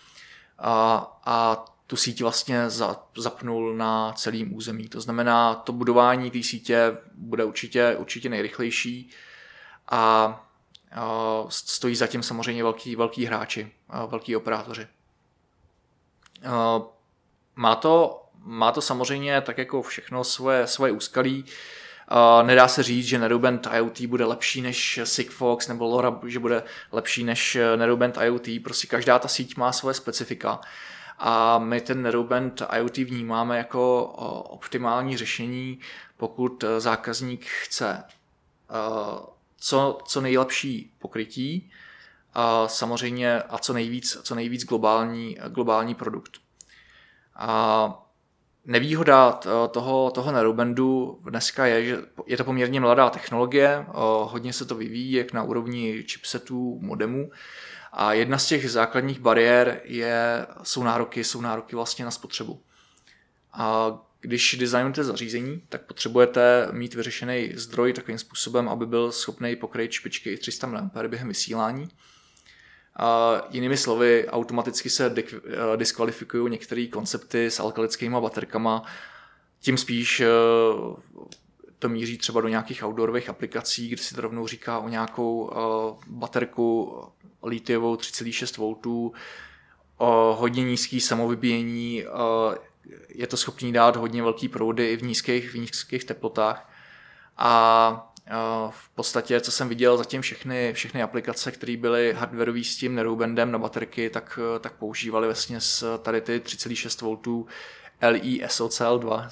a, 0.58 0.96
a 1.24 1.64
tu 1.86 1.96
síť 1.96 2.22
vlastně 2.22 2.64
zapnul 3.16 3.76
na 3.76 4.12
celém 4.12 4.54
území. 4.54 4.88
To 4.88 5.00
znamená, 5.00 5.54
to 5.54 5.72
budování 5.72 6.30
té 6.30 6.42
sítě 6.42 6.96
bude 7.14 7.44
určitě, 7.44 7.96
určitě 7.98 8.28
nejrychlejší 8.28 9.10
a 9.90 10.51
stojí 11.48 11.96
zatím 11.96 12.22
samozřejmě 12.22 12.62
velký, 12.62 12.96
velký 12.96 13.24
hráči, 13.24 13.72
velký 14.06 14.36
operátoři. 14.36 14.86
Má 17.56 17.74
to, 17.74 18.22
má 18.44 18.72
to 18.72 18.80
samozřejmě 18.80 19.40
tak 19.40 19.58
jako 19.58 19.82
všechno 19.82 20.24
svoje, 20.24 20.66
svoje 20.66 20.92
úskalí. 20.92 21.44
Nedá 22.42 22.68
se 22.68 22.82
říct, 22.82 23.06
že 23.06 23.18
Narrowband 23.18 23.68
IoT 23.76 24.00
bude 24.00 24.24
lepší 24.24 24.62
než 24.62 25.00
Sigfox 25.04 25.68
nebo 25.68 25.86
LoRa, 25.86 26.20
že 26.26 26.38
bude 26.38 26.62
lepší 26.92 27.24
než 27.24 27.58
Narrowband 27.76 28.18
IoT. 28.22 28.48
Prostě 28.64 28.86
každá 28.86 29.18
ta 29.18 29.28
síť 29.28 29.56
má 29.56 29.72
svoje 29.72 29.94
specifika. 29.94 30.60
A 31.18 31.58
my 31.58 31.80
ten 31.80 32.02
Narrowband 32.02 32.62
IoT 32.76 32.96
vnímáme 32.96 33.58
jako 33.58 34.04
optimální 34.48 35.16
řešení, 35.16 35.80
pokud 36.16 36.64
zákazník 36.78 37.46
chce 37.46 38.04
co, 39.62 39.98
co 40.04 40.20
nejlepší 40.20 40.92
pokrytí 40.98 41.70
a 42.34 42.68
samozřejmě 42.68 43.42
a 43.42 43.58
co 43.58 43.72
nejvíc, 43.72 44.18
co 44.22 44.34
nejvíc 44.34 44.64
globální, 44.64 45.36
globální 45.48 45.94
produkt. 45.94 46.38
A 47.36 47.98
Nevýhoda 48.64 49.40
toho, 49.70 50.10
toho 50.10 50.32
Narrowbandu 50.32 51.20
dneska 51.30 51.66
je, 51.66 51.84
že 51.84 51.98
je 52.26 52.36
to 52.36 52.44
poměrně 52.44 52.80
mladá 52.80 53.10
technologie, 53.10 53.86
hodně 54.22 54.52
se 54.52 54.64
to 54.64 54.74
vyvíjí 54.74 55.12
jak 55.12 55.32
na 55.32 55.42
úrovni 55.42 56.02
chipsetů, 56.02 56.78
modemů 56.80 57.30
a 57.92 58.12
jedna 58.12 58.38
z 58.38 58.46
těch 58.46 58.70
základních 58.70 59.20
bariér 59.20 59.80
je, 59.84 60.46
jsou 60.62 60.82
nároky, 60.82 61.24
jsou 61.24 61.40
nároky 61.40 61.76
vlastně 61.76 62.04
na 62.04 62.10
spotřebu. 62.10 62.62
A 63.52 63.98
když 64.22 64.56
designujete 64.60 65.04
zařízení, 65.04 65.62
tak 65.68 65.82
potřebujete 65.82 66.68
mít 66.72 66.94
vyřešený 66.94 67.52
zdroj 67.54 67.92
takovým 67.92 68.18
způsobem, 68.18 68.68
aby 68.68 68.86
byl 68.86 69.12
schopný 69.12 69.56
pokryt 69.56 69.92
špičky 69.92 70.30
i 70.30 70.36
300 70.36 70.66
mA 70.66 70.90
během 71.08 71.28
vysílání. 71.28 71.88
A 72.96 73.40
jinými 73.50 73.76
slovy, 73.76 74.28
automaticky 74.28 74.90
se 74.90 75.14
eh, 75.18 75.76
diskvalifikují 75.76 76.50
některé 76.50 76.86
koncepty 76.86 77.46
s 77.46 77.60
alkalickými 77.60 78.16
baterkama, 78.20 78.82
tím 79.60 79.78
spíš 79.78 80.20
eh, 80.20 80.26
to 81.78 81.88
míří 81.88 82.18
třeba 82.18 82.40
do 82.40 82.48
nějakých 82.48 82.84
outdoorových 82.84 83.28
aplikací, 83.28 83.88
kde 83.88 84.02
si 84.02 84.14
to 84.14 84.20
rovnou 84.20 84.46
říká 84.46 84.78
o 84.78 84.88
nějakou 84.88 85.50
eh, 85.50 86.04
baterku 86.06 86.98
litiovou 87.42 87.94
3,6 87.94 88.58
V, 88.58 89.12
hodně 90.34 90.64
nízký 90.64 91.00
samovybíjení, 91.00 92.04
je 93.08 93.26
to 93.26 93.36
schopný 93.36 93.72
dát 93.72 93.96
hodně 93.96 94.22
velký 94.22 94.48
proudy 94.48 94.86
i 94.86 94.96
v 94.96 95.02
nízkých, 95.02 95.50
v 95.50 95.58
nízkých 95.58 96.04
teplotách. 96.04 96.70
A 97.36 98.12
v 98.70 98.88
podstatě, 98.94 99.40
co 99.40 99.52
jsem 99.52 99.68
viděl 99.68 99.96
zatím 99.96 100.22
všechny, 100.22 100.72
všechny 100.72 101.02
aplikace, 101.02 101.52
které 101.52 101.76
byly 101.76 102.12
hardwareové 102.12 102.64
s 102.64 102.76
tím 102.76 102.94
Narrowbandem 102.94 103.52
na 103.52 103.58
baterky, 103.58 104.10
tak, 104.10 104.38
tak 104.60 104.72
používali 104.72 105.26
vlastně 105.26 105.60
s 105.60 105.98
tady 105.98 106.20
ty 106.20 106.38
3,6 106.38 107.44
V 108.00 108.02
LiSOCL2, 108.02 109.30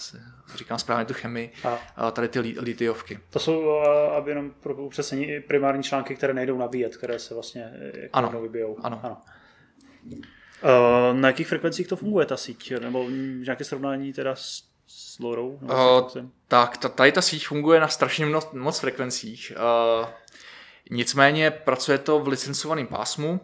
říkám 0.55 0.79
správně 0.79 1.05
tu 1.05 1.15
chemii, 1.15 1.53
a 1.97 2.11
tady 2.11 2.29
ty 2.29 2.41
litiovky. 2.41 3.19
To 3.31 3.39
jsou, 3.39 3.79
aby 4.17 4.31
jenom 4.31 4.51
pro 4.51 4.75
upřesnění, 4.75 5.41
primární 5.41 5.83
články, 5.83 6.17
které 6.17 6.35
nejdou 6.35 6.59
nabíjet, 6.59 6.97
které 6.97 7.19
se 7.19 7.35
vlastně 7.35 7.63
e, 7.63 8.01
jako 8.01 8.17
ano. 8.17 8.41
vybijou. 8.43 8.77
Ano. 8.83 9.01
ano. 9.03 9.17
Na 11.13 11.29
jakých 11.29 11.49
frekvencích 11.49 11.89
to 11.89 11.97
funguje 11.97 12.27
ta 12.27 12.37
síť? 12.37 12.73
Nebo 12.81 13.11
nějaké 13.11 13.65
srovnání 13.65 14.13
teda 14.13 14.37
s 14.37 14.71
s 14.91 15.19
Lorou? 15.19 15.59
Uh, 15.63 16.29
tak, 16.49 16.77
ta, 16.77 16.89
tady 16.89 17.13
ta 17.13 17.23
síť 17.23 17.47
funguje 17.47 17.81
na 17.81 17.89
strašně 17.89 18.27
moc, 18.27 18.53
moc 18.53 18.79
frekvencích. 18.79 19.53
Uh, 19.57 20.09
nicméně 20.91 21.51
pracuje 21.51 21.99
to 21.99 22.21
v 22.21 22.29
licencovaném 22.29 22.87
pásmu. 22.87 23.41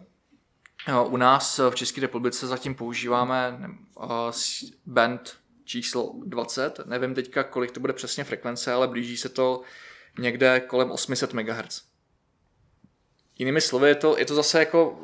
Uh, 0.89 1.13
u 1.13 1.17
nás 1.17 1.59
v 1.69 1.75
České 1.75 2.01
republice 2.01 2.47
zatím 2.47 2.75
používáme 2.75 3.59
uh, 3.95 4.09
band 4.85 5.37
číslo 5.65 6.13
20. 6.25 6.79
Nevím 6.85 7.15
teďka, 7.15 7.43
kolik 7.43 7.71
to 7.71 7.79
bude 7.79 7.93
přesně 7.93 8.23
frekvence, 8.23 8.73
ale 8.73 8.87
blíží 8.87 9.17
se 9.17 9.29
to 9.29 9.61
někde 10.19 10.59
kolem 10.59 10.91
800 10.91 11.33
MHz. 11.33 11.86
Jinými 13.39 13.61
slovy, 13.61 13.89
je 13.89 13.95
to, 13.95 14.17
je 14.17 14.25
to 14.25 14.35
zase 14.35 14.59
jako 14.59 14.99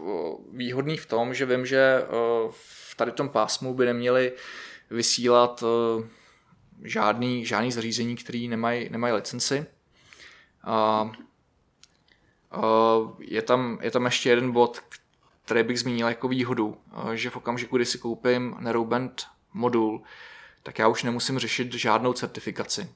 výhodný 0.51 0.97
v 0.97 1.05
tom, 1.05 1.33
že 1.33 1.45
vím, 1.45 1.65
že 1.65 2.05
v 2.49 2.95
tady 2.95 3.11
tom 3.11 3.29
pásmu 3.29 3.73
by 3.73 3.85
neměli 3.85 4.33
vysílat 4.89 5.63
žádný, 6.83 7.45
žádný 7.45 7.71
zařízení, 7.71 8.15
které 8.15 8.45
nemají, 8.49 8.89
nemají 8.89 9.13
licenci. 9.13 9.65
A, 10.63 10.71
a 10.71 11.11
je, 13.19 13.41
tam, 13.41 13.77
je 13.81 13.91
tam 13.91 14.05
ještě 14.05 14.29
jeden 14.29 14.51
bod, 14.51 14.81
které 15.45 15.63
bych 15.63 15.79
zmínil 15.79 16.07
jako 16.07 16.27
výhodu, 16.27 16.77
že 17.13 17.29
v 17.29 17.35
okamžiku, 17.35 17.75
kdy 17.75 17.85
si 17.85 17.97
koupím 17.97 18.55
Narrowband 18.59 19.23
modul, 19.53 20.01
tak 20.63 20.79
já 20.79 20.87
už 20.87 21.03
nemusím 21.03 21.39
řešit 21.39 21.73
žádnou 21.73 22.13
certifikaci 22.13 22.89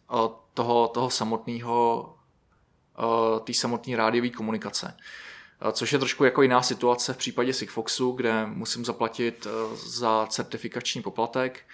toho, 0.54 0.88
toho 0.88 1.10
samotného, 1.10 2.14
té 3.44 3.54
samotné 3.54 3.98
rádiové 3.98 4.30
komunikace. 4.30 4.98
Což 5.72 5.93
je 5.93 5.99
trošku 5.99 6.24
jako 6.24 6.41
jiná 6.41 6.62
situace 6.62 7.14
v 7.14 7.18
případě 7.18 7.53
Sigfoxu, 7.53 8.12
kde 8.12 8.45
musím 8.45 8.86
zaplatit 8.86 9.47
za 9.74 10.28
certifikační 10.30 11.01
poplatek. 11.01 11.66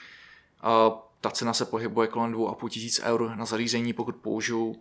Ta 1.22 1.30
cena 1.32 1.54
se 1.54 1.66
pohybuje 1.66 2.08
kolem 2.08 2.34
2,5 2.34 2.70
tisíc 2.70 3.02
eur 3.04 3.36
na 3.36 3.46
zařízení, 3.46 3.94
pokud 3.94 4.16
použiju 4.16 4.76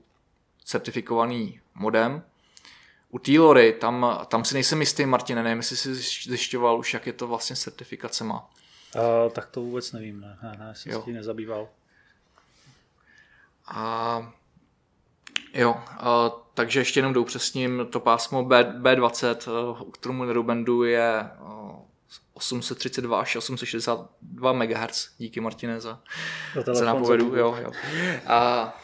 certifikovaný 0.64 1.60
modem. 1.74 2.22
U 3.10 3.18
T-Lory, 3.18 3.72
tam, 3.72 4.20
tam 4.28 4.44
si 4.44 4.54
nejsem 4.54 4.80
jistý, 4.80 5.06
Martine, 5.06 5.42
nevím, 5.42 5.58
jestli 5.58 5.76
jsi 5.76 5.94
zjišťoval 5.94 6.78
už, 6.78 6.94
jak 6.94 7.06
je 7.06 7.12
to 7.12 7.26
vlastně 7.26 7.56
s 7.56 7.60
certifikacema. 7.60 8.50
Uh, 8.96 9.32
tak 9.32 9.46
to 9.46 9.60
vůbec 9.60 9.92
nevím, 9.92 10.20
ne, 10.20 10.38
ne, 10.42 10.56
ne 10.58 10.74
jsem 10.74 10.92
jo. 10.92 10.98
se 10.98 11.04
tím 11.04 11.14
nezabýval. 11.14 11.68
A 13.66 14.32
jo, 15.54 15.74
a, 15.88 16.30
takže 16.54 16.80
ještě 16.80 17.00
jenom 17.00 17.12
doupřesním, 17.12 17.86
to 17.90 18.00
pásmo 18.00 18.44
B, 18.44 18.62
B20, 18.82 19.36
u 19.82 19.90
kterému 19.90 20.24
Nerubendu 20.24 20.84
je 20.84 21.30
832 22.34 23.20
až 23.20 23.36
862 23.36 24.52
MHz. 24.52 25.08
Díky 25.18 25.40
Martine 25.40 25.80
za, 25.80 26.00
za 26.72 26.84
nápovědu. 26.84 27.36
Jo, 27.36 27.56
jo. 27.62 27.72
A, 28.26 28.74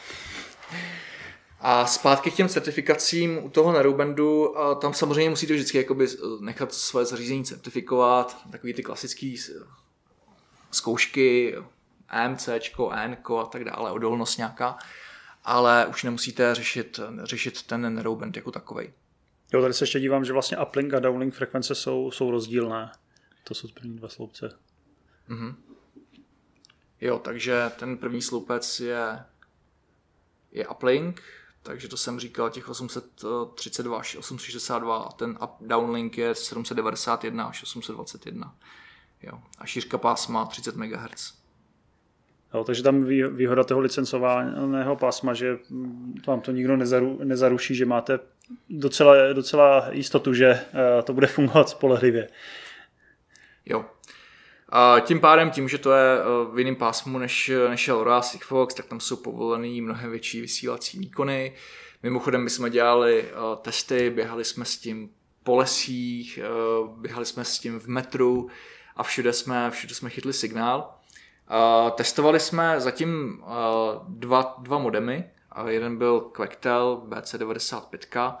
a 1.59 1.85
zpátky 1.85 2.31
k 2.31 2.35
těm 2.35 2.49
certifikacím 2.49 3.45
u 3.45 3.49
toho 3.49 3.71
Nerubendu, 3.71 4.55
tam 4.81 4.93
samozřejmě 4.93 5.29
musíte 5.29 5.53
vždycky 5.53 5.77
jakoby 5.77 6.07
nechat 6.39 6.73
své 6.73 7.05
zařízení 7.05 7.45
certifikovat, 7.45 8.37
takový 8.51 8.73
ty 8.73 8.83
klasický 8.83 9.37
zkoušky, 10.71 11.55
AMC, 12.09 12.49
N 12.91 13.17
a 13.39 13.45
tak 13.45 13.63
dále, 13.63 13.91
odolnost 13.91 14.37
nějaká, 14.37 14.77
ale 15.49 15.85
už 15.85 16.03
nemusíte 16.03 16.55
řešit, 16.55 16.99
řešit 17.23 17.63
ten 17.63 17.95
Neroubend 17.95 18.35
jako 18.35 18.51
takový. 18.51 18.93
Jo, 19.53 19.61
tady 19.61 19.73
se 19.73 19.83
ještě 19.83 19.99
dívám, 19.99 20.25
že 20.25 20.33
vlastně 20.33 20.57
uplink 20.57 20.93
a 20.93 20.99
downlink 20.99 21.33
frekvence 21.33 21.75
jsou, 21.75 22.11
jsou 22.11 22.31
rozdílné. 22.31 22.91
To 23.43 23.53
jsou 23.55 23.67
první 23.67 23.95
dva 23.95 24.09
sloupce. 24.09 24.59
Mm-hmm. 25.29 25.55
Jo, 27.01 27.19
takže 27.19 27.71
ten 27.79 27.97
první 27.97 28.21
sloupec 28.21 28.79
je, 28.79 29.19
je 30.51 30.67
uplink, 30.67 31.23
takže 31.63 31.87
to 31.87 31.97
jsem 31.97 32.19
říkal 32.19 32.49
těch 32.49 32.69
832 32.69 33.99
až 33.99 34.15
862 34.15 34.97
a 34.97 35.11
ten 35.11 35.37
up, 35.43 35.51
downlink 35.61 36.17
je 36.17 36.35
791 36.35 37.45
až 37.45 37.63
821. 37.63 38.55
Jo. 39.21 39.41
A 39.57 39.65
šířka 39.65 39.97
pásma 39.97 40.45
30 40.45 40.75
MHz. 40.75 41.38
Jo, 42.53 42.63
takže 42.63 42.83
tam 42.83 43.03
výhoda 43.31 43.63
toho 43.63 43.81
licencovaného 43.81 44.95
pásma, 44.95 45.33
že 45.33 45.57
vám 46.27 46.41
to 46.41 46.51
nikdo 46.51 46.77
nezaru, 46.77 47.19
nezaruší, 47.23 47.75
že 47.75 47.85
máte 47.85 48.19
docela, 48.69 49.33
docela 49.33 49.87
jistotu, 49.91 50.33
že 50.33 50.47
eh, 50.49 51.01
to 51.03 51.13
bude 51.13 51.27
fungovat 51.27 51.69
spolehlivě. 51.69 52.27
Jo. 53.65 53.85
A 54.69 54.99
tím 54.99 55.19
pádem, 55.19 55.51
tím, 55.51 55.69
že 55.69 55.77
to 55.77 55.91
je 55.91 56.17
eh, 56.19 56.53
v 56.53 56.59
jiném 56.59 56.75
pásmu 56.75 57.17
než, 57.17 57.51
než 57.69 57.87
je 57.87 57.93
LoRa 57.93 58.21
Sigfox, 58.21 58.73
tak 58.73 58.85
tam 58.85 58.99
jsou 58.99 59.15
povolený 59.15 59.81
mnohem 59.81 60.11
větší 60.11 60.41
vysílací 60.41 60.99
výkony. 60.99 61.55
Mimochodem, 62.03 62.43
my 62.43 62.49
jsme 62.49 62.69
dělali 62.69 63.23
uh, 63.23 63.55
testy, 63.61 64.09
běhali 64.09 64.45
jsme 64.45 64.65
s 64.65 64.77
tím 64.77 65.09
po 65.43 65.55
lesích, 65.55 66.39
běhali 66.97 67.25
jsme 67.25 67.45
s 67.45 67.59
tím 67.59 67.79
v 67.79 67.87
metru, 67.87 68.49
a 68.99 69.03
všude 69.03 69.33
jsme, 69.33 69.71
všude 69.71 69.95
jsme 69.95 70.09
chytli 70.09 70.33
signál. 70.33 70.98
Testovali 71.95 72.39
jsme 72.39 72.79
zatím 72.81 73.41
uh, 73.41 73.49
dva, 74.07 74.55
dva 74.57 74.77
modemy. 74.77 75.31
Uh, 75.61 75.67
jeden 75.67 75.97
byl 75.97 76.21
Quectel 76.21 77.03
BC95 77.07 78.37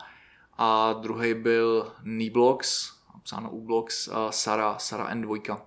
a 0.57 0.93
druhý 0.93 1.33
byl 1.33 1.93
Niblox, 2.03 2.91
psáno 3.23 3.49
Ublox, 3.49 4.07
uh, 4.07 4.13
Sara, 4.29 4.77
Sara 4.77 5.13
N2. 5.13 5.51
Uh, 5.51 5.57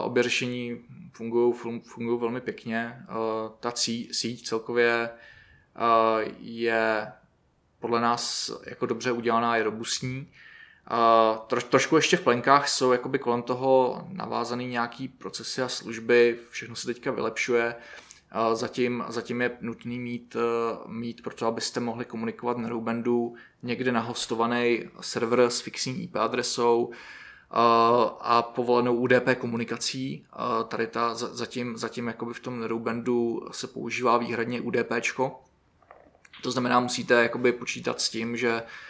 obě 0.00 0.22
řešení 0.22 0.84
fungují 1.12 1.54
fungují 1.82 2.20
velmi 2.20 2.40
pěkně. 2.40 3.06
Uh, 3.08 3.52
ta 3.60 3.72
síť 4.12 4.46
celkově 4.46 5.10
uh, 5.10 6.32
je 6.38 7.12
podle 7.78 8.00
nás 8.00 8.50
jako 8.66 8.86
dobře 8.86 9.12
udělaná, 9.12 9.56
je 9.56 9.62
robustní. 9.62 10.32
Troš, 11.46 11.64
trošku 11.64 11.96
ještě 11.96 12.16
v 12.16 12.20
plenkách 12.20 12.68
jsou 12.68 12.92
jakoby 12.92 13.18
kolem 13.18 13.42
toho 13.42 14.04
navázaný 14.08 14.66
nějaký 14.66 15.08
procesy 15.08 15.62
a 15.62 15.68
služby, 15.68 16.38
všechno 16.50 16.76
se 16.76 16.86
teďka 16.86 17.10
vylepšuje. 17.10 17.74
Zatím, 18.52 19.04
zatím 19.08 19.40
je 19.40 19.58
nutný 19.60 19.98
mít, 19.98 20.36
e, 20.36 20.40
mít 20.88 21.22
proto, 21.22 21.46
abyste 21.46 21.80
mohli 21.80 22.04
komunikovat 22.04 22.58
na 22.58 22.68
Rubendu 22.68 23.34
někde 23.62 23.92
nahostovaný 23.92 24.84
server 25.00 25.40
s 25.40 25.60
fixní 25.60 26.02
IP 26.02 26.16
adresou 26.16 26.90
a 28.20 28.42
povolenou 28.54 28.94
UDP 28.94 29.34
komunikací. 29.38 30.26
Tady 30.68 30.86
ta 30.86 31.14
zatím, 31.14 31.76
zatím 31.76 32.06
jakoby 32.06 32.34
v 32.34 32.40
tom 32.40 32.64
Rubendu 32.64 33.48
se 33.50 33.66
používá 33.66 34.18
výhradně 34.18 34.60
UDPčko. 34.60 35.40
To 36.42 36.50
znamená, 36.50 36.80
musíte 36.80 37.22
jakoby 37.22 37.52
počítat 37.52 38.00
s 38.00 38.08
tím, 38.08 38.36
že 38.36 38.62
Eh, 38.62 38.87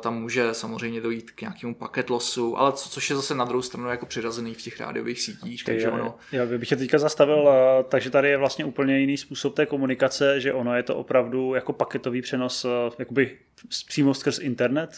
tam 0.00 0.20
může 0.20 0.54
samozřejmě 0.54 1.00
dojít 1.00 1.30
k 1.30 1.40
nějakému 1.40 1.74
paket 1.74 2.10
losu, 2.10 2.58
ale 2.58 2.72
co, 2.72 2.88
což 2.88 3.10
je 3.10 3.16
zase 3.16 3.34
na 3.34 3.44
druhou 3.44 3.62
stranu 3.62 3.88
jako 3.88 4.06
přirazený 4.06 4.54
v 4.54 4.62
těch 4.62 4.80
rádiových 4.80 5.20
sítích, 5.20 5.64
takže 5.64 5.86
já, 5.86 5.92
ono... 5.92 6.16
Já 6.32 6.46
bych 6.46 6.68
tě 6.68 6.76
teďka 6.76 6.98
zastavil, 6.98 7.48
eh, 7.48 7.84
takže 7.88 8.10
tady 8.10 8.28
je 8.28 8.36
vlastně 8.36 8.64
úplně 8.64 8.98
jiný 8.98 9.16
způsob 9.16 9.54
té 9.54 9.66
komunikace, 9.66 10.40
že 10.40 10.52
ono 10.52 10.76
je 10.76 10.82
to 10.82 10.96
opravdu 10.96 11.54
jako 11.54 11.72
paketový 11.72 12.22
přenos 12.22 12.64
eh, 12.64 12.68
jakoby 12.98 13.38
přímo 13.86 14.14
skrz 14.14 14.38
internet? 14.38 14.90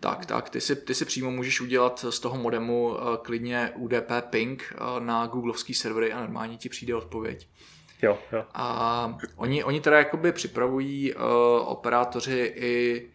Tak, 0.00 0.26
tak, 0.26 0.50
ty 0.50 0.60
si, 0.60 0.76
ty 0.76 0.94
si 0.94 1.04
přímo 1.04 1.30
můžeš 1.30 1.60
udělat 1.60 2.04
z 2.10 2.20
toho 2.20 2.38
modemu 2.38 2.96
klidně 3.22 3.70
UDP 3.76 4.10
ping 4.30 4.74
na 4.98 5.26
googlovský 5.26 5.74
servery 5.74 6.12
a 6.12 6.20
normálně 6.20 6.56
ti 6.56 6.68
přijde 6.68 6.94
odpověď. 6.94 7.48
Jo, 8.02 8.18
jo. 8.32 8.44
A 8.54 9.18
oni, 9.36 9.64
oni 9.64 9.80
teda 9.80 9.98
jakoby 9.98 10.32
připravují 10.32 11.14
uh, 11.14 11.22
operátoři 11.64 12.52
i 12.56 13.06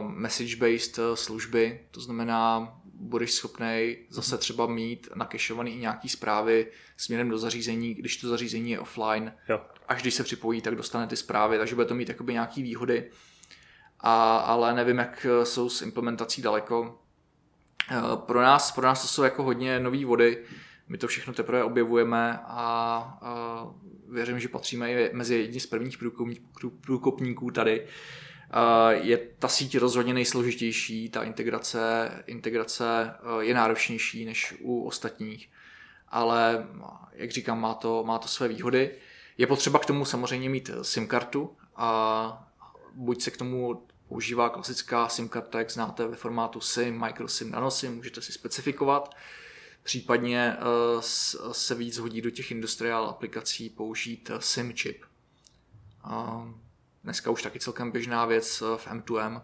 message-based 0.00 0.98
eh, 0.98 1.16
služby, 1.16 1.80
to 1.90 2.00
znamená, 2.00 2.74
budeš 3.00 3.32
schopný 3.32 3.96
zase 4.08 4.38
třeba 4.38 4.66
mít 4.66 5.08
nakešovaný 5.14 5.74
i 5.74 5.80
nějaký 5.80 6.08
zprávy 6.08 6.66
směrem 6.96 7.28
do 7.28 7.38
zařízení, 7.38 7.94
když 7.94 8.16
to 8.16 8.28
zařízení 8.28 8.70
je 8.70 8.80
offline. 8.80 9.32
Jo. 9.48 9.60
Až 9.88 10.02
když 10.02 10.14
se 10.14 10.24
připojí, 10.24 10.60
tak 10.60 10.74
dostane 10.74 11.06
ty 11.06 11.16
zprávy, 11.16 11.58
takže 11.58 11.74
bude 11.74 11.86
to 11.86 11.94
mít 11.94 12.08
jakoby 12.08 12.32
nějaký 12.32 12.62
výhody. 12.62 13.10
A, 14.00 14.36
ale 14.36 14.74
nevím, 14.74 14.98
jak 14.98 15.26
eh, 15.30 15.46
jsou 15.46 15.68
s 15.68 15.82
implementací 15.82 16.42
daleko. 16.42 16.98
Eh, 17.90 18.00
pro 18.16 18.42
nás, 18.42 18.72
pro 18.72 18.86
nás 18.86 19.02
to 19.02 19.08
jsou 19.08 19.22
jako 19.22 19.42
hodně 19.42 19.80
nové 19.80 20.04
vody. 20.04 20.44
My 20.88 20.98
to 20.98 21.08
všechno 21.08 21.32
teprve 21.32 21.64
objevujeme 21.64 22.38
a, 22.44 23.18
a 23.22 23.66
věřím, 24.08 24.40
že 24.40 24.48
patříme 24.48 24.92
i 24.92 25.10
mezi 25.12 25.34
jedni 25.34 25.60
z 25.60 25.66
prvních 25.66 25.98
průkopníků 26.80 27.50
tady 27.50 27.86
je 28.90 29.18
ta 29.38 29.48
síť 29.48 29.78
rozhodně 29.78 30.14
nejsložitější, 30.14 31.08
ta 31.08 31.22
integrace, 31.22 32.10
integrace 32.26 33.14
eh, 33.14 33.44
je 33.44 33.54
náročnější 33.54 34.24
než 34.24 34.54
u 34.60 34.84
ostatních, 34.84 35.50
ale 36.08 36.66
jak 37.12 37.30
říkám, 37.30 37.60
má 37.60 37.74
to, 37.74 38.04
má 38.04 38.18
to 38.18 38.28
své 38.28 38.48
výhody. 38.48 38.94
Je 39.38 39.46
potřeba 39.46 39.78
k 39.78 39.86
tomu 39.86 40.04
samozřejmě 40.04 40.48
mít 40.48 40.70
SIM 40.82 41.06
kartu 41.06 41.56
a 41.76 42.50
buď 42.94 43.22
se 43.22 43.30
k 43.30 43.36
tomu 43.36 43.86
používá 44.08 44.48
klasická 44.48 45.08
SIM 45.08 45.28
karta, 45.28 45.58
jak 45.58 45.70
znáte 45.70 46.06
ve 46.06 46.16
formátu 46.16 46.60
SIM, 46.60 47.04
microSIM, 47.04 47.50
nanoSIM, 47.50 47.96
můžete 47.96 48.22
si 48.22 48.32
specifikovat. 48.32 49.16
Případně 49.82 50.56
eh, 50.56 50.62
se 51.52 51.74
víc 51.74 51.98
hodí 51.98 52.20
do 52.20 52.30
těch 52.30 52.50
industriál 52.50 53.06
aplikací 53.06 53.70
použít 53.70 54.30
SIM 54.38 54.74
čip 54.74 55.04
dneska 57.04 57.30
už 57.30 57.42
taky 57.42 57.60
celkem 57.60 57.90
běžná 57.90 58.26
věc 58.26 58.62
eh, 58.62 58.76
v 58.76 58.86
M2M, 58.86 59.42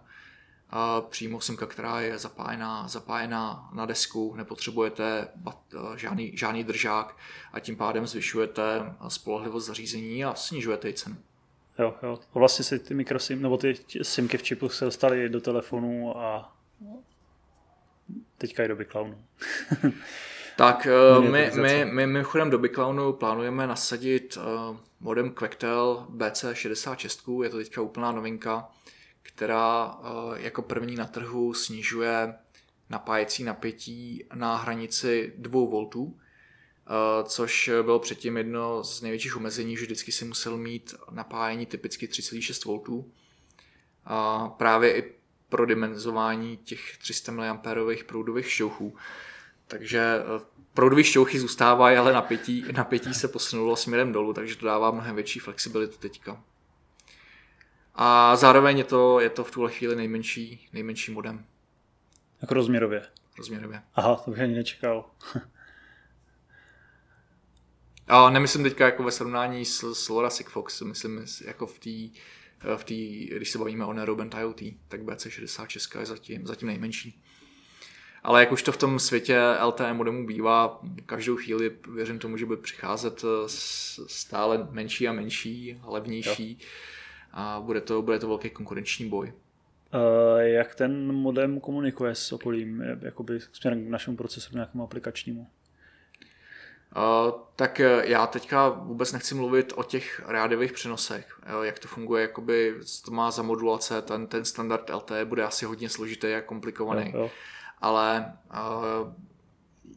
přímo 1.08 1.40
simka, 1.40 1.66
která 1.66 2.00
je 2.00 2.18
zapájená, 2.18 2.88
zapájená 2.88 3.70
na 3.72 3.86
desku, 3.86 4.34
nepotřebujete 4.36 5.28
bat, 5.36 5.58
eh, 5.74 5.98
žádný, 5.98 6.36
žádný 6.36 6.64
držák 6.64 7.16
a 7.52 7.60
tím 7.60 7.76
pádem 7.76 8.06
zvyšujete 8.06 8.94
spolehlivost 9.08 9.66
zařízení 9.66 10.24
a 10.24 10.34
snižujete 10.34 10.88
i 10.88 10.92
cenu. 10.92 11.16
Jo, 11.78 11.94
jo. 12.02 12.18
Vlastně 12.34 12.64
si 12.64 12.78
ty 12.78 12.94
mikrosim, 12.94 13.42
nebo 13.42 13.56
ty 13.56 13.74
simky 14.02 14.38
v 14.38 14.42
čipu 14.42 14.68
se 14.68 14.84
dostaly 14.84 15.28
do 15.28 15.40
telefonu 15.40 16.18
a 16.18 16.52
teďka 18.38 18.62
je 18.62 18.68
doby 18.68 18.84
clownu. 18.84 19.24
tak 20.56 20.86
my, 21.20 21.28
my, 21.30 21.50
my, 21.62 21.84
my 21.84 22.06
mimochodem 22.06 22.50
do 22.50 22.68
Clownu 22.68 23.12
plánujeme 23.12 23.66
nasadit 23.66 24.36
uh, 24.36 24.76
modem 25.00 25.30
Quectel 25.30 26.06
BC66, 26.10 27.42
je 27.42 27.50
to 27.50 27.56
teďka 27.56 27.80
úplná 27.80 28.12
novinka, 28.12 28.68
která 29.22 29.98
eh, 29.98 30.42
jako 30.42 30.62
první 30.62 30.94
na 30.94 31.06
trhu 31.06 31.54
snižuje 31.54 32.34
napájecí 32.90 33.44
napětí 33.44 34.24
na 34.34 34.56
hranici 34.56 35.32
2 35.36 35.52
voltů, 35.52 36.18
eh, 36.20 37.24
což 37.24 37.70
bylo 37.82 37.98
předtím 37.98 38.36
jedno 38.36 38.84
z 38.84 39.02
největších 39.02 39.36
omezení, 39.36 39.76
že 39.76 39.84
vždycky 39.84 40.12
si 40.12 40.24
musel 40.24 40.56
mít 40.56 40.94
napájení 41.10 41.66
typicky 41.66 42.06
3,6 42.06 42.64
voltů. 42.64 43.12
A 44.04 44.48
právě 44.48 44.96
i 44.96 45.12
pro 45.48 45.66
dimenzování 45.66 46.56
těch 46.56 46.98
300 46.98 47.32
mA 47.32 47.62
proudových 48.06 48.50
šťouchů. 48.50 48.96
Takže 49.68 49.98
eh, 49.98 50.44
proudové 50.74 51.04
šťouchy 51.04 51.40
zůstávají, 51.40 51.96
ale 51.96 52.12
napětí, 52.12 52.64
napětí 52.72 53.14
se 53.14 53.28
posunulo 53.28 53.76
směrem 53.76 54.12
dolů, 54.12 54.32
takže 54.32 54.56
to 54.56 54.66
dává 54.66 54.90
mnohem 54.90 55.14
větší 55.14 55.38
flexibilitu 55.38 55.98
teďka. 55.98 56.42
A 57.94 58.36
zároveň 58.36 58.78
je 58.78 58.84
to, 58.84 59.20
je 59.20 59.30
to 59.30 59.44
v 59.44 59.50
tuhle 59.50 59.70
chvíli 59.70 59.96
nejmenší, 59.96 60.68
nejmenší 60.72 61.12
modem. 61.12 61.46
Jako 62.42 62.54
rozměrově? 62.54 63.02
Rozměrově. 63.38 63.82
Aha, 63.94 64.16
to 64.16 64.30
bych 64.30 64.40
ani 64.40 64.54
nečekal. 64.54 65.10
A 68.08 68.30
nemyslím 68.30 68.64
teďka 68.64 68.84
jako 68.84 69.02
ve 69.02 69.10
srovnání 69.10 69.64
s, 69.64 69.92
s 69.92 70.08
LoRa 70.08 70.30
Sigfox, 70.30 70.80
myslím 70.80 71.26
jako 71.44 71.66
v 71.66 71.78
té, 71.78 72.20
v 72.76 72.84
tý, 72.84 73.26
když 73.26 73.50
se 73.50 73.58
bavíme 73.58 73.84
o 73.84 73.92
Narrowband 73.92 74.34
IoT, 74.34 74.60
tak 74.88 75.02
BC66 75.02 76.00
je 76.00 76.06
zatím, 76.06 76.46
zatím 76.46 76.68
nejmenší. 76.68 77.22
Ale 78.26 78.40
jak 78.40 78.52
už 78.52 78.62
to 78.62 78.72
v 78.72 78.76
tom 78.76 78.98
světě 78.98 79.40
LTE 79.64 79.92
modemu 79.92 80.26
bývá, 80.26 80.80
každou 81.06 81.36
chvíli 81.36 81.70
věřím 81.94 82.18
tomu, 82.18 82.36
že 82.36 82.46
bude 82.46 82.62
přicházet 82.62 83.24
stále 84.06 84.68
menší 84.70 85.08
a 85.08 85.12
menší, 85.12 85.80
levnější. 85.84 86.58
Jo 86.60 86.66
a 87.36 87.60
bude 87.60 87.80
to, 87.80 88.02
bude 88.02 88.18
to 88.18 88.28
velký 88.28 88.50
konkurenční 88.50 89.08
boj. 89.08 89.32
Uh, 89.94 90.40
jak 90.40 90.74
ten 90.74 91.12
modem 91.12 91.60
komunikuje 91.60 92.14
s 92.14 92.32
okolím, 92.32 92.82
jakoby 93.02 93.40
směrem 93.52 93.86
k 93.86 93.90
našemu 93.90 94.16
procesoru 94.16 94.54
nějakému 94.54 94.84
aplikačnímu? 94.84 95.40
Uh, 96.96 97.32
tak 97.56 97.80
eh, 97.80 98.02
já 98.04 98.26
teďka 98.26 98.68
vůbec 98.68 99.12
nechci 99.12 99.34
mluvit 99.34 99.72
o 99.76 99.82
těch 99.82 100.22
rádiových 100.26 100.72
přenosech, 100.72 101.40
jo, 101.52 101.62
jak 101.62 101.78
to 101.78 101.88
funguje, 101.88 102.22
jakoby, 102.22 102.74
co 102.84 103.02
to 103.02 103.10
má 103.10 103.30
za 103.30 103.42
modulace, 103.42 104.02
ten, 104.02 104.26
ten 104.26 104.44
standard 104.44 104.90
LTE 104.90 105.24
bude 105.24 105.42
asi 105.42 105.64
hodně 105.64 105.88
složitý 105.88 106.34
a 106.34 106.40
komplikovaný, 106.40 107.10
jo, 107.14 107.20
jo. 107.20 107.30
Ale 107.78 108.32
uh, 108.52 109.12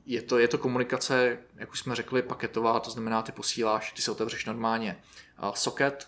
je 0.05 0.21
to, 0.21 0.39
je 0.39 0.47
to 0.47 0.57
komunikace, 0.57 1.37
jak 1.55 1.71
už 1.71 1.79
jsme 1.79 1.95
řekli, 1.95 2.21
paketová, 2.21 2.79
to 2.79 2.91
znamená, 2.91 3.21
ty 3.21 3.31
posíláš, 3.31 3.91
ty 3.91 4.01
se 4.01 4.11
otevřeš 4.11 4.45
normálně 4.45 4.97
uh, 5.43 5.53
socket, 5.53 6.07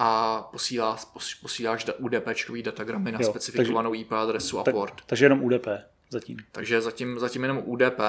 a 0.00 0.42
posílá, 0.52 0.98
posíláš 1.42 1.86
UDP 1.98 2.28
datagramy 2.62 3.12
na 3.12 3.18
jo, 3.22 3.30
specifikovanou 3.30 3.90
takže, 3.90 4.02
IP 4.02 4.12
adresu 4.12 4.58
a 4.58 4.64
tak, 4.64 4.74
port. 4.74 5.02
Takže 5.06 5.24
jenom 5.24 5.44
UDP 5.44 5.66
zatím. 6.10 6.38
Takže 6.52 6.80
zatím, 6.80 7.18
zatím 7.18 7.42
jenom 7.42 7.62
UDP. 7.64 8.00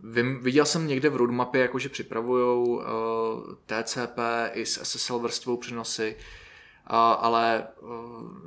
Vím, 0.00 0.42
viděl 0.42 0.66
jsem 0.66 0.86
někde 0.86 1.08
v 1.08 1.16
roadmapě, 1.16 1.62
jakože 1.62 1.88
připravují 1.88 2.68
uh, 2.68 2.82
TCP 3.66 4.18
i 4.52 4.66
s 4.66 4.82
SSL 4.82 5.18
vrstvou 5.18 5.56
přenosy, 5.56 6.16
uh, 6.18 6.22
ale 6.86 7.66
uh, 7.80 7.90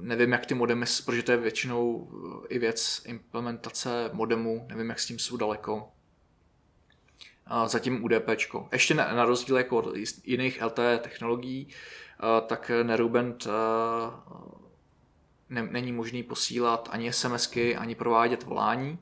nevím, 0.02 0.32
jak 0.32 0.46
ty 0.46 0.54
modemy, 0.54 0.86
protože 1.06 1.24
to 1.24 1.32
je 1.32 1.38
většinou 1.38 1.92
uh, 1.92 2.46
i 2.50 2.60
věc 2.60 3.02
implementace 3.06 4.10
modemu, 4.14 4.66
nevím, 4.70 4.90
jak 4.90 5.00
s 5.00 5.06
tím 5.06 5.20
jsou 5.20 5.38
daleko. 5.38 5.92
Zatím 7.66 8.04
UDP. 8.04 8.30
Ještě 8.72 8.94
na, 8.94 9.26
rozdíl 9.26 9.58
jako 9.58 9.78
od 9.78 9.96
jiných 10.24 10.62
LTE 10.64 10.98
technologií, 10.98 11.74
Eh, 12.20 12.42
tak 12.42 12.72
Nerubent 12.84 13.48
eh, 13.48 13.52
ne, 15.50 15.64
není 15.72 15.92
možný 15.92 16.24
posílat 16.24 16.90
ani 16.92 17.14
SMSky, 17.14 17.76
ani 17.76 17.96
provádět 17.96 18.44
volání. 18.44 19.00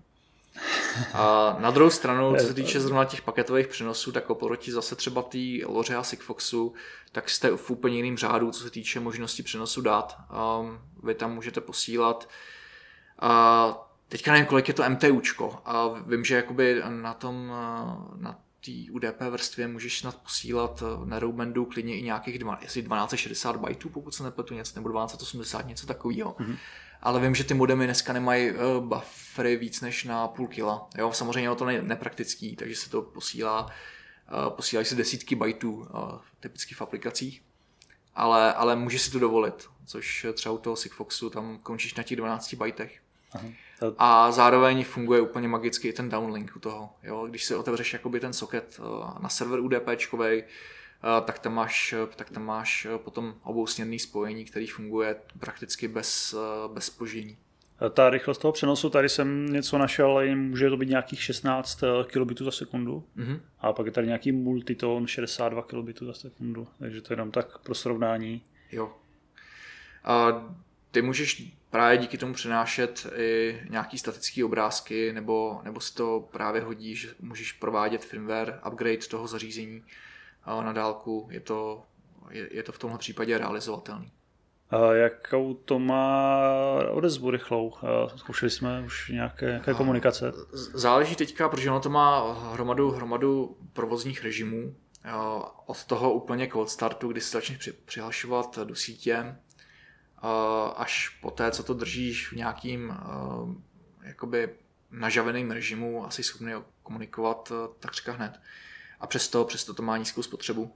A 1.14 1.56
na 1.60 1.72
druhou 1.72 1.90
stranu, 1.90 2.36
co 2.40 2.46
se 2.48 2.54
týče 2.54 2.80
zrovna 2.80 3.06
těch 3.06 3.22
paketových 3.22 3.68
přenosů, 3.68 4.12
tak 4.12 4.30
oproti 4.30 4.72
zase 4.72 4.96
třeba 4.96 5.22
té 5.22 5.38
Loře 5.66 5.96
a 5.96 6.04
Sigfoxu, 6.04 6.74
tak 7.12 7.30
jste 7.30 7.58
v 7.58 7.70
úplně 7.70 7.96
jiným 7.96 8.18
řádu, 8.18 8.52
co 8.52 8.64
se 8.64 8.70
týče 8.70 9.00
možnosti 9.00 9.44
přenosu 9.44 9.82
dát. 9.82 10.18
Um, 10.60 10.80
vy 11.04 11.16
tam 11.16 11.34
můžete 11.34 11.62
posílat 11.62 12.30
uh, 13.24 13.76
teďka 14.10 14.32
nevím, 14.32 14.46
kolik 14.46 14.68
je 14.68 14.74
to 14.74 14.90
MTUčko 14.90 15.62
a 15.66 15.88
vím, 15.88 16.26
že 16.26 16.36
jakoby 16.36 16.82
na 16.90 17.14
tom, 17.14 17.52
na 18.16 18.40
té 18.66 18.72
UDP 18.92 19.22
vrstvě 19.30 19.68
můžeš 19.68 20.00
snad 20.00 20.16
posílat 20.16 20.84
eh, 20.86 21.06
na 21.06 21.20
Roubendu 21.20 21.66
klidně 21.66 21.98
i 21.98 22.02
nějakých 22.02 22.40
1260 22.40 23.56
bajtů, 23.56 23.90
pokud 23.90 24.16
se 24.16 24.24
nepletu 24.24 24.54
něco, 24.54 24.72
nebo 24.76 24.90
1280, 24.90 25.68
něco 25.68 25.88
takového. 25.88 26.36
Mm-hmm. 26.40 26.58
Ale 27.06 27.20
vím, 27.20 27.36
že 27.36 27.44
ty 27.44 27.54
modemy 27.54 27.86
dneska 27.86 28.14
nemají 28.14 28.52
uh, 28.52 28.58
buffery 28.84 29.56
víc 29.56 29.82
než 29.82 30.04
na 30.04 30.28
půl 30.28 30.48
kila. 30.48 30.90
Jo, 30.98 31.12
samozřejmě 31.14 31.50
je 31.50 31.56
to 31.56 31.66
ne- 31.66 31.82
nepraktický, 31.82 32.56
takže 32.56 32.76
se 32.76 32.90
to 32.90 33.02
posílá, 33.02 33.66
uh, 33.66 34.50
posílají 34.56 34.86
se 34.86 34.96
desítky 34.96 35.36
bajtů, 35.36 35.74
uh, 35.74 35.88
typicky 36.40 36.76
v 36.76 36.82
aplikacích. 36.82 37.42
Ale, 38.16 38.54
ale 38.54 38.76
můžeš 38.76 39.02
si 39.02 39.12
to 39.12 39.20
dovolit, 39.20 39.70
což 39.86 40.26
třeba 40.34 40.56
u 40.56 40.58
toho 40.58 40.76
Sigfoxu 40.76 41.30
tam 41.30 41.60
končíš 41.64 41.96
na 41.96 42.04
těch 42.04 42.18
12 42.18 42.54
bajtech. 42.54 43.02
Aha. 43.34 43.48
A 43.98 44.32
zároveň 44.32 44.84
funguje 44.84 45.22
úplně 45.22 45.48
magicky 45.48 45.88
i 45.88 45.94
ten 45.94 46.10
downlink 46.10 46.52
u 46.56 46.60
toho. 46.60 46.90
Jo? 47.04 47.28
Když 47.28 47.46
si 47.46 47.56
otevřeš 47.56 47.94
jakoby 47.94 48.20
ten 48.20 48.34
socket 48.34 48.80
eh, 48.80 49.20
na 49.20 49.30
server 49.30 49.60
UDP, 49.60 49.88
eh, 49.88 50.44
tak 51.26 51.40
tam 51.40 51.54
máš, 51.54 51.96
tak 52.16 52.30
tam 52.30 52.46
máš 52.46 52.86
eh, 52.86 52.98
potom 52.98 53.36
obousměrný 53.44 54.00
spojení, 54.00 54.46
který 54.46 54.68
funguje 54.68 55.16
prakticky 55.40 55.88
bez, 55.88 56.36
bez 56.74 56.86
spoždění. 56.86 57.38
Ta 57.94 58.10
rychlost 58.10 58.38
toho 58.38 58.52
přenosu, 58.52 58.90
tady 58.90 59.10
jsem 59.10 59.54
něco 59.54 59.78
našel, 59.78 60.36
může 60.36 60.70
to 60.70 60.78
být 60.78 60.90
nějakých 60.90 61.24
16 61.24 61.84
kilobitů 62.08 62.46
za 62.46 62.52
sekundu. 62.52 63.04
Mm-hmm. 63.18 63.40
A 63.60 63.74
pak 63.74 63.86
je 63.86 63.92
tady 63.92 64.08
nějaký 64.08 64.32
multitone 64.32 65.08
62 65.08 65.62
kilobitů 65.62 66.06
za 66.06 66.14
sekundu. 66.14 66.68
Takže 66.80 67.02
to 67.02 67.14
je 67.14 67.14
jenom 67.14 67.32
tak 67.32 67.58
pro 67.58 67.76
srovnání. 67.76 68.42
Jo. 68.72 68.94
A 70.04 70.46
ty 70.92 71.02
můžeš 71.02 71.52
právě 71.70 71.98
díky 71.98 72.18
tomu 72.18 72.34
přenášet 72.34 73.08
i 73.16 73.62
nějaký 73.70 73.98
statické 73.98 74.46
obrázky, 74.46 75.14
nebo, 75.14 75.62
nebo 75.64 75.80
se 75.80 75.96
to 75.96 76.28
právě 76.32 76.62
hodí, 76.62 76.96
že 76.96 77.08
můžeš 77.20 77.52
provádět 77.52 78.06
firmware, 78.06 78.60
upgrade 78.68 79.08
toho 79.10 79.28
zařízení 79.28 79.84
na 80.48 80.74
dálku. 80.74 81.28
Je 81.32 81.40
to, 81.40 81.84
je, 82.30 82.56
je 82.56 82.64
to 82.64 82.72
v 82.72 82.80
tomhle 82.80 83.00
případě 83.00 83.38
realizovatelný. 83.38 84.12
A 84.70 84.94
jakou 84.94 85.54
to 85.54 85.80
má 85.80 86.40
odezvu 86.92 87.32
rychlou? 87.32 87.74
Zkoušeli 88.16 88.50
jsme 88.50 88.84
už 88.86 89.10
nějaké, 89.10 89.46
nějaké 89.46 89.74
komunikace? 89.74 90.32
Záleží 90.54 91.16
teďka, 91.16 91.50
protože 91.50 91.70
ono 91.70 91.80
to 91.80 91.90
má 91.90 92.34
hromadu, 92.54 92.92
hromadu 92.92 93.58
provozních 93.74 94.24
režimů. 94.24 94.76
Od 95.66 95.84
toho 95.84 96.14
úplně 96.14 96.48
cold 96.48 96.70
startu, 96.70 97.08
kdy 97.08 97.22
se 97.22 97.38
začneš 97.38 97.70
přihlašovat 97.86 98.60
do 98.64 98.76
sítě, 98.76 99.36
až 100.76 101.10
po 101.22 101.32
té, 101.32 101.52
co 101.52 101.64
to 101.64 101.74
držíš 101.74 102.32
v 102.32 102.36
nějakým 102.36 102.94
jakoby 104.04 104.50
nažaveným 104.92 105.52
režimu, 105.52 106.06
asi 106.06 106.24
schopný 106.24 106.54
komunikovat 106.84 107.52
takřka 107.80 108.12
hned. 108.12 108.40
A 109.06 109.08
přesto, 109.08 109.46
přesto 109.46 109.74
to 109.74 109.84
má 109.84 109.98
nízkou 109.98 110.24
spotřebu. 110.24 110.74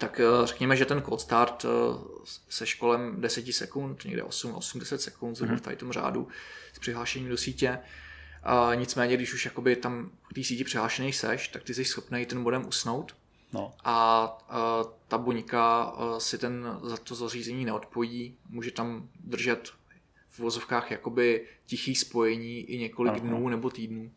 Tak 0.00 0.20
eh, 0.20 0.46
řekněme, 0.46 0.76
že 0.76 0.84
ten 0.84 1.02
cold 1.02 1.20
start 1.20 1.66
se 2.48 2.66
školem 2.66 3.20
10 3.20 3.52
sekund, 3.52 4.04
někde 4.04 4.22
8-10 4.22 4.96
sekund, 4.96 5.34
zhruba 5.34 5.56
v 5.56 5.60
tady 5.60 5.76
tom 5.76 5.92
řádu 5.92 6.28
s 6.72 6.78
přihlášením 6.78 7.28
do 7.28 7.36
sítě. 7.36 7.78
A 8.42 8.74
nicméně, 8.74 9.16
když 9.16 9.34
už 9.34 9.44
jakoby 9.44 9.76
tam 9.76 10.10
v 10.30 10.34
té 10.34 10.44
síti 10.44 10.64
přihlášený 10.64 11.12
seš, 11.12 11.48
tak 11.48 11.62
ty 11.62 11.74
jsi 11.74 11.84
schopný 11.84 12.26
ten 12.26 12.38
modem 12.38 12.68
usnout 12.68 13.14
No. 13.52 13.74
A, 13.84 14.24
a 14.48 14.84
ta 15.08 15.18
buňka 15.18 15.92
si 16.18 16.38
ten, 16.38 16.78
za 16.82 16.96
to 16.96 17.14
zařízení 17.14 17.64
neodpojí, 17.64 18.36
může 18.50 18.70
tam 18.70 19.08
držet 19.24 19.72
v 20.28 20.38
vozovkách 20.38 20.90
jakoby 20.90 21.46
tichý 21.66 21.94
spojení 21.94 22.60
i 22.60 22.78
několik 22.78 23.12
Aha. 23.12 23.20
dnů 23.20 23.48
nebo 23.48 23.70
týdnů. 23.70 24.10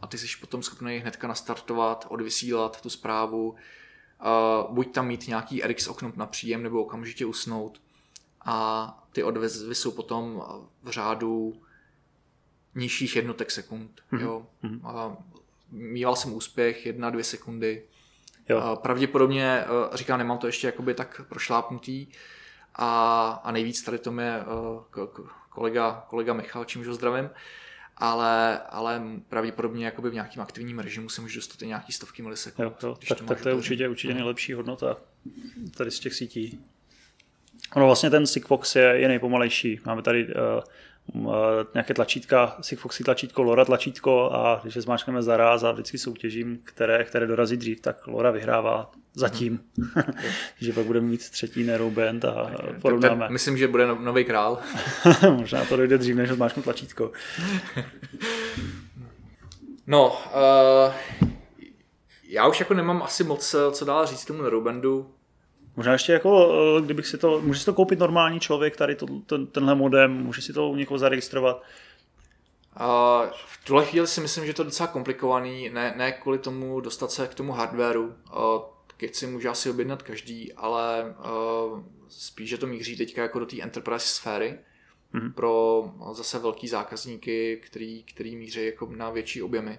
A 0.00 0.06
ty 0.06 0.18
jsi 0.18 0.26
potom 0.40 0.62
schopný 0.62 0.98
hnedka 0.98 1.28
nastartovat, 1.28 2.06
odvysílat 2.08 2.80
tu 2.80 2.90
zprávu, 2.90 3.50
uh, 3.50 4.74
buď 4.74 4.94
tam 4.94 5.06
mít 5.06 5.28
nějaký 5.28 5.62
RX 5.62 5.88
okno 5.88 6.12
na 6.16 6.26
příjem 6.26 6.62
nebo 6.62 6.82
okamžitě 6.82 7.26
usnout. 7.26 7.82
A 8.44 9.06
ty 9.12 9.22
odvezvy 9.22 9.74
jsou 9.74 9.90
potom 9.90 10.42
v 10.82 10.90
řádu 10.90 11.62
nižších 12.74 13.16
jednotek 13.16 13.50
sekund. 13.50 14.00
Mm-hmm. 14.12 14.20
Jo. 14.20 14.46
Mhm. 14.62 14.86
A 14.86 15.16
mýval 15.70 16.16
jsem 16.16 16.32
úspěch, 16.32 16.86
jedna, 16.86 17.10
dvě 17.10 17.24
sekundy 17.24 17.82
Jo. 18.48 18.78
Pravděpodobně, 18.82 19.64
eh, 19.64 19.96
říkám, 19.96 20.18
nemám 20.18 20.38
to 20.38 20.46
ještě 20.46 20.66
jakoby 20.66 20.94
tak 20.94 21.20
prošlápnutý 21.28 22.06
a, 22.74 23.30
a 23.44 23.52
nejvíc 23.52 23.82
tady 23.82 23.98
to 23.98 24.20
je 24.20 24.40
eh, 24.40 25.06
kolega, 25.48 26.04
kolega 26.08 26.32
Michal, 26.32 26.64
čímž 26.64 26.86
ho 26.86 26.94
zdravím, 26.94 27.30
ale, 27.96 28.58
ale 28.58 29.02
pravděpodobně 29.28 29.84
jakoby 29.84 30.10
v 30.10 30.14
nějakým 30.14 30.42
aktivním 30.42 30.78
režimu 30.78 31.08
se 31.08 31.20
může 31.20 31.38
dostat 31.38 31.62
i 31.62 31.66
nějaký 31.66 31.92
stovky 31.92 32.22
milisekund. 32.22 32.82
Jo, 32.82 32.88
jo. 32.88 32.98
Tak, 33.08 33.18
to, 33.18 33.24
tak 33.24 33.40
to 33.40 33.48
je 33.48 33.54
určitě, 33.54 33.88
určitě 33.88 34.12
no. 34.12 34.18
nejlepší 34.18 34.52
hodnota 34.52 34.96
tady 35.76 35.90
z 35.90 36.00
těch 36.00 36.14
sítí. 36.14 36.60
Ono 37.74 37.86
vlastně 37.86 38.10
ten 38.10 38.26
Sigfox 38.26 38.76
je, 38.76 38.82
je 38.82 39.08
nejpomalejší. 39.08 39.80
Máme 39.84 40.02
tady 40.02 40.26
uh, 40.26 40.32
nějaké 41.74 41.94
tlačítka, 41.94 42.56
Sigfoxy 42.60 43.04
tlačítko, 43.04 43.42
Lora 43.42 43.64
tlačítko 43.64 44.30
a 44.32 44.60
když 44.62 44.76
je 44.76 44.82
zmáčkneme 44.82 45.22
zaraz 45.22 45.62
a 45.62 45.72
vždycky 45.72 45.98
soutěžím, 45.98 46.58
které, 46.64 47.04
které 47.04 47.26
dorazí 47.26 47.56
dřív, 47.56 47.80
tak 47.80 48.06
Lora 48.06 48.30
vyhrává 48.30 48.90
zatím. 49.14 49.60
že 50.60 50.72
pak 50.72 50.84
budeme 50.84 51.06
mít 51.06 51.30
třetí 51.30 51.64
Nero 51.64 51.90
Band 51.90 52.24
a 52.24 52.50
porovnáme. 52.82 53.20
Tak, 53.20 53.30
myslím, 53.30 53.58
že 53.58 53.68
bude 53.68 53.86
no- 53.86 54.00
nový 54.00 54.24
král. 54.24 54.58
Možná 55.30 55.64
to 55.64 55.76
dojde 55.76 55.98
dřív, 55.98 56.16
než 56.16 56.30
zmáčknu 56.30 56.62
tlačítko. 56.62 57.12
no, 59.86 60.08
uh, 60.08 60.92
já 62.28 62.48
už 62.48 62.60
jako 62.60 62.74
nemám 62.74 63.02
asi 63.02 63.24
moc 63.24 63.54
eh, 63.54 63.72
co 63.72 63.84
dál 63.84 64.06
říct 64.06 64.24
tomu 64.24 64.42
Nero 64.42 64.60
Bandu. 64.60 65.10
Možná 65.76 65.92
ještě 65.92 66.12
jako, 66.12 66.54
eh, 66.78 66.82
kdybych 66.82 67.06
si 67.06 67.18
to, 67.18 67.40
může 67.40 67.60
si 67.60 67.66
to 67.66 67.74
koupit 67.74 67.98
normální 67.98 68.40
člověk, 68.40 68.76
tady 68.76 68.94
to, 68.94 69.06
ten, 69.26 69.46
tenhle 69.46 69.74
modem, 69.74 70.12
může 70.12 70.42
si 70.42 70.52
to 70.52 70.68
u 70.68 70.76
někoho 70.76 70.98
zaregistrovat. 70.98 71.62
A 72.76 73.22
v 73.46 73.64
tuhle 73.64 73.84
chvíli 73.84 74.06
si 74.06 74.20
myslím, 74.20 74.46
že 74.46 74.54
to 74.54 74.62
je 74.62 74.64
docela 74.64 74.86
komplikovaný, 74.86 75.70
ne, 75.70 75.94
ne 75.96 76.12
kvůli 76.12 76.38
tomu 76.38 76.80
dostat 76.80 77.10
se 77.10 77.26
k 77.26 77.34
tomu 77.34 77.52
hardwareu. 77.52 78.14
Keď 78.96 79.14
si 79.14 79.26
může 79.26 79.48
asi 79.48 79.70
objednat 79.70 80.02
každý, 80.02 80.52
ale 80.52 81.14
uh, 81.72 81.82
spíš, 82.08 82.50
že 82.50 82.58
to 82.58 82.66
míří 82.66 82.96
teďka 82.96 83.22
jako 83.22 83.38
do 83.38 83.46
té 83.46 83.62
enterprise 83.62 84.06
sféry 84.06 84.58
mm-hmm. 85.14 85.32
pro 85.32 85.84
zase 86.12 86.38
velký 86.38 86.68
zákazníky, 86.68 87.60
který, 87.66 88.02
který 88.02 88.36
míří 88.36 88.66
jako 88.66 88.88
na 88.96 89.10
větší 89.10 89.42
objemy. 89.42 89.78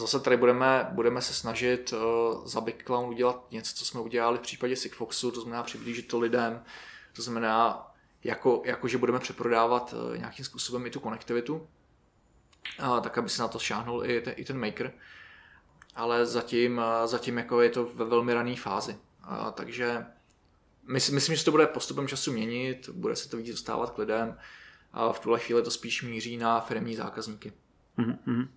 Zase 0.00 0.20
tady 0.20 0.36
budeme, 0.36 0.88
budeme 0.90 1.22
se 1.22 1.34
snažit 1.34 1.92
uh, 1.92 2.46
za 2.46 2.60
Big 2.60 2.84
Clown 2.84 3.08
udělat 3.08 3.46
něco, 3.50 3.74
co 3.74 3.84
jsme 3.84 4.00
udělali 4.00 4.38
v 4.38 4.40
případě 4.40 4.76
Sigfoxu, 4.76 5.30
to 5.30 5.40
znamená 5.40 5.62
přiblížit 5.62 6.08
to 6.08 6.18
lidem, 6.18 6.62
to 7.12 7.22
znamená, 7.22 7.86
jako, 8.24 8.62
jako 8.64 8.88
že 8.88 8.98
budeme 8.98 9.18
přeprodávat 9.18 9.92
uh, 9.92 10.18
nějakým 10.18 10.44
způsobem 10.44 10.86
i 10.86 10.90
tu 10.90 11.00
konektivitu, 11.00 11.54
uh, 11.54 13.00
tak 13.00 13.18
aby 13.18 13.28
se 13.28 13.42
na 13.42 13.48
to 13.48 13.58
šáhnul 13.58 14.06
i, 14.06 14.20
te, 14.20 14.30
i 14.30 14.44
ten 14.44 14.60
maker. 14.60 14.92
Ale 15.94 16.26
zatím, 16.26 16.78
uh, 16.78 16.84
zatím 17.04 17.38
jako 17.38 17.60
je 17.60 17.70
to 17.70 17.84
ve 17.84 18.04
velmi 18.04 18.34
rané 18.34 18.56
fázi. 18.56 18.98
Uh, 19.30 19.50
takže 19.50 20.06
myslím, 20.86 21.14
myslím, 21.14 21.34
že 21.34 21.38
se 21.38 21.44
to 21.44 21.50
bude 21.50 21.66
postupem 21.66 22.08
času 22.08 22.32
měnit, 22.32 22.88
bude 22.88 23.16
se 23.16 23.28
to 23.28 23.36
víc 23.36 23.50
dostávat 23.50 23.90
k 23.90 23.98
lidem 23.98 24.38
a 24.92 25.12
v 25.12 25.20
tuhle 25.20 25.38
chvíli 25.38 25.62
to 25.62 25.70
spíš 25.70 26.02
míří 26.02 26.36
na 26.36 26.60
firmní 26.60 26.96
zákazníky. 26.96 27.52
Mm-hmm. 27.98 28.48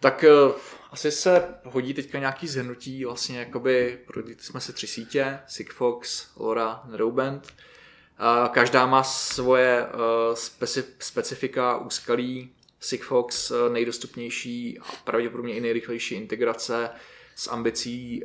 Tak 0.00 0.24
uh, 0.46 0.52
asi 0.90 1.10
se 1.10 1.54
hodí 1.64 1.94
teďka 1.94 2.18
nějaký 2.18 2.48
zhrnutí, 2.48 3.04
vlastně 3.04 3.38
jakoby 3.38 3.98
prodali 4.06 4.36
jsme 4.38 4.60
si 4.60 4.72
tři 4.72 4.86
sítě, 4.86 5.38
Sigfox, 5.46 6.28
Lora, 6.36 6.82
Neroband. 6.90 7.46
Uh, 7.46 8.48
každá 8.48 8.86
má 8.86 9.02
svoje 9.02 9.86
speci- 10.34 10.84
specifika, 10.98 11.76
úskalí. 11.76 12.54
Sigfox 12.80 13.50
uh, 13.50 13.72
nejdostupnější 13.72 14.78
a 14.78 14.84
pravděpodobně 15.04 15.54
i 15.54 15.60
nejrychlejší 15.60 16.14
integrace 16.14 16.90
s 17.34 17.48
ambicí 17.48 18.22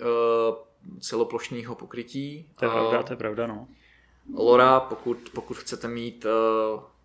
celoplošného 1.00 1.76
pokrytí. 1.76 2.50
To 2.56 2.66
je 2.66 2.72
pravda, 2.72 3.04
to 3.04 3.14
je 3.14 3.18
pravda, 3.18 3.48
no. 3.48 3.68
Lora, 4.36 4.80
pokud, 4.80 5.30
pokud 5.34 5.58
chcete 5.58 5.88
mít 5.88 6.26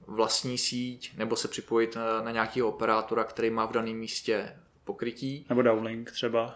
vlastní 0.07 0.59
síť 0.59 1.17
nebo 1.17 1.37
se 1.37 1.49
připojit 1.49 1.97
na 2.25 2.31
nějakého 2.31 2.69
operátora, 2.69 3.25
který 3.25 3.51
má 3.51 3.67
v 3.67 3.73
daném 3.73 3.97
místě 3.97 4.57
pokrytí. 4.85 5.47
Nebo 5.49 5.63
downlink 5.63 6.11
třeba. 6.11 6.55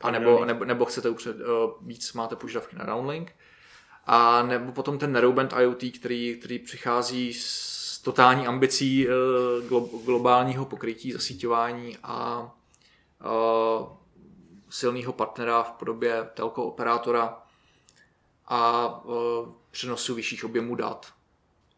A 0.00 0.10
nebo, 0.10 0.44
nebo, 0.44 0.64
nebo 0.64 0.84
chcete 0.84 1.08
upřed, 1.08 1.36
uh, 1.36 1.86
víc, 1.86 2.12
máte 2.12 2.36
požadavky 2.36 2.76
na 2.76 2.84
downlink. 2.84 3.32
A 4.06 4.42
nebo 4.42 4.72
potom 4.72 4.98
ten 4.98 5.12
Narrowband 5.12 5.54
IoT, 5.60 5.82
který, 5.98 6.36
který 6.36 6.58
přichází 6.58 7.34
s 7.34 7.98
totální 7.98 8.46
ambicí 8.46 9.08
uh, 9.08 9.12
glo, 9.68 9.80
globálního 9.80 10.64
pokrytí, 10.64 11.12
zasíťování 11.12 11.98
a 12.02 12.42
uh, 13.24 13.86
silného 14.70 15.12
partnera 15.12 15.62
v 15.62 15.72
podobě 15.72 16.28
telko 16.34 16.64
operátora 16.64 17.42
a 18.46 18.88
uh, 19.04 19.14
přenosu 19.70 20.14
vyšších 20.14 20.44
objemů 20.44 20.74
dat 20.74 21.12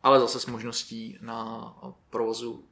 ale 0.04 0.20
zase 0.20 0.40
s 0.40 0.46
možností 0.46 1.18
na 1.20 1.72
provozu 2.10 2.64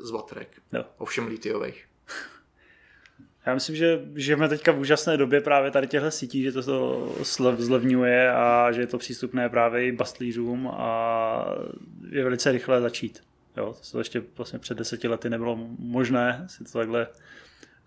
z 0.00 0.10
baterek. 0.10 0.62
Jo. 0.72 0.84
Ovšem 0.98 1.26
litiových. 1.26 1.88
Já 3.46 3.54
myslím, 3.54 3.76
že 3.76 4.00
žijeme 4.14 4.48
teďka 4.48 4.72
v 4.72 4.78
úžasné 4.78 5.16
době 5.16 5.40
právě 5.40 5.70
tady 5.70 5.86
těchto 5.86 6.10
sítí, 6.10 6.42
že 6.42 6.52
to, 6.52 6.62
to 6.62 7.56
zlevňuje 7.58 8.32
a 8.32 8.72
že 8.72 8.80
je 8.80 8.86
to 8.86 8.98
přístupné 8.98 9.48
právě 9.48 9.86
i 9.86 9.92
bastlířům 9.92 10.68
a 10.68 11.44
je 12.10 12.24
velice 12.24 12.52
rychle 12.52 12.80
začít. 12.80 13.22
Jo, 13.56 13.76
to 13.92 13.98
ještě 13.98 14.22
vlastně 14.36 14.58
před 14.58 14.78
deseti 14.78 15.08
lety 15.08 15.30
nebylo 15.30 15.56
možné 15.78 16.46
si 16.48 16.64
to 16.64 16.78
takhle 16.78 17.06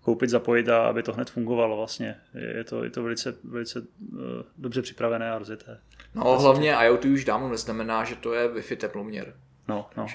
koupit, 0.00 0.30
zapojit 0.30 0.68
a 0.68 0.86
aby 0.88 1.02
to 1.02 1.12
hned 1.12 1.30
fungovalo 1.30 1.76
vlastně. 1.76 2.16
Je 2.34 2.64
to, 2.64 2.84
je 2.84 2.90
to 2.90 3.02
velice, 3.02 3.34
velice 3.44 3.80
uh, 3.80 3.86
dobře 4.58 4.82
připravené 4.82 5.30
a 5.30 5.38
rozjeté. 5.38 5.80
No 6.16 6.38
hlavně 6.38 6.76
IoT 6.84 7.04
už 7.04 7.24
dávno 7.24 7.48
neznamená, 7.48 8.04
že 8.04 8.16
to 8.16 8.34
je 8.34 8.48
Wi-Fi 8.48 8.76
teploměr. 8.76 9.34
No, 9.68 9.90
no. 9.96 10.06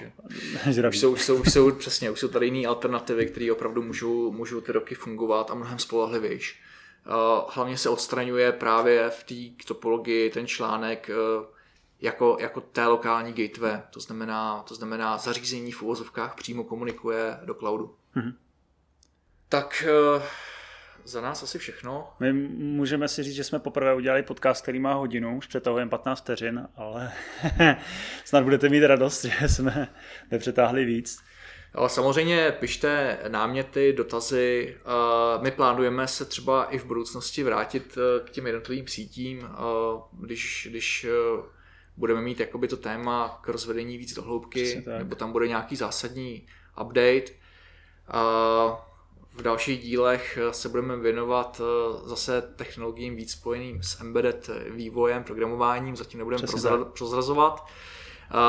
už, 0.88 0.98
jsou, 0.98 1.12
už, 1.12 1.22
jsou, 1.22 1.36
už 1.36 1.52
jsou, 1.52 1.70
přesně, 1.70 2.10
už 2.10 2.20
jsou 2.20 2.28
tady 2.28 2.46
jiné 2.46 2.68
alternativy, 2.68 3.26
které 3.26 3.52
opravdu 3.52 3.82
můžou, 3.82 4.32
můžou 4.32 4.60
ty 4.60 4.72
roky 4.72 4.94
fungovat 4.94 5.50
a 5.50 5.54
mnohem 5.54 5.78
spolehlivější. 5.78 6.58
Uh, 7.06 7.50
hlavně 7.54 7.78
se 7.78 7.88
odstraňuje 7.88 8.52
právě 8.52 9.10
v 9.10 9.24
té 9.24 9.64
topologii 9.66 10.30
ten 10.30 10.46
článek 10.46 11.10
uh, 11.38 11.46
jako, 12.00 12.36
jako 12.40 12.60
té 12.60 12.86
lokální 12.86 13.32
gateway, 13.32 13.80
to 13.90 14.00
znamená, 14.00 14.62
to 14.68 14.74
znamená 14.74 15.18
zařízení 15.18 15.72
v 15.72 15.82
uvozovkách 15.82 16.34
přímo 16.34 16.64
komunikuje 16.64 17.38
do 17.44 17.54
cloudu. 17.54 17.94
Mm-hmm. 18.16 18.34
Tak 19.48 19.84
uh, 20.16 20.22
za 21.04 21.20
nás 21.20 21.42
asi 21.42 21.58
všechno. 21.58 22.12
My 22.20 22.32
můžeme 22.32 23.08
si 23.08 23.22
říct, 23.22 23.34
že 23.34 23.44
jsme 23.44 23.58
poprvé 23.58 23.94
udělali 23.94 24.22
podcast, 24.22 24.62
který 24.62 24.78
má 24.78 24.94
hodinu, 24.94 25.36
už 25.36 25.46
přetahujeme 25.46 25.90
15 25.90 26.20
vteřin, 26.20 26.68
ale 26.76 27.12
snad 28.24 28.44
budete 28.44 28.68
mít 28.68 28.86
radost, 28.86 29.24
že 29.24 29.48
jsme 29.48 29.88
nepřetáhli 30.30 30.84
víc. 30.84 31.18
Ale 31.74 31.88
samozřejmě 31.88 32.52
pište 32.60 33.18
náměty, 33.28 33.92
dotazy. 33.92 34.76
My 35.40 35.50
plánujeme 35.50 36.08
se 36.08 36.24
třeba 36.24 36.64
i 36.64 36.78
v 36.78 36.84
budoucnosti 36.84 37.42
vrátit 37.42 37.98
eh, 37.98 38.24
k 38.24 38.30
těm 38.30 38.46
jednotlivým 38.46 38.88
sítím, 38.88 39.48
když, 40.12 40.68
když 40.70 41.04
eh, 41.04 41.42
budeme 41.96 42.20
mít 42.20 42.40
jakoby 42.40 42.68
to 42.68 42.76
téma 42.76 43.40
k 43.42 43.48
rozvedení 43.48 43.98
víc 43.98 44.14
do 44.14 44.22
hloubky, 44.22 44.84
nebo 44.98 45.14
tam 45.14 45.32
bude 45.32 45.48
nějaký 45.48 45.76
zásadní 45.76 46.46
update 46.80 47.32
v 49.34 49.42
dalších 49.42 49.80
dílech 49.80 50.38
eh, 50.42 50.52
se 50.52 50.68
budeme 50.68 50.96
věnovat 50.96 51.60
eh, 51.64 52.08
zase 52.08 52.42
technologiím 52.56 53.16
víc 53.16 53.32
spojeným 53.32 53.82
s 53.82 54.00
embedded 54.00 54.50
vývojem, 54.70 55.24
programováním, 55.24 55.96
zatím 55.96 56.18
nebudeme 56.18 56.42
prozra- 56.42 56.84
prozrazovat. 56.84 57.66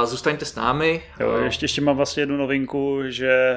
Zůstaňte 0.06 0.46
s 0.46 0.56
námi. 0.56 1.04
Jo, 1.20 1.38
ještě, 1.38 1.64
ještě 1.64 1.82
mám 1.82 1.96
vlastně 1.96 2.22
jednu 2.22 2.38
novinku, 2.38 3.00
že 3.06 3.56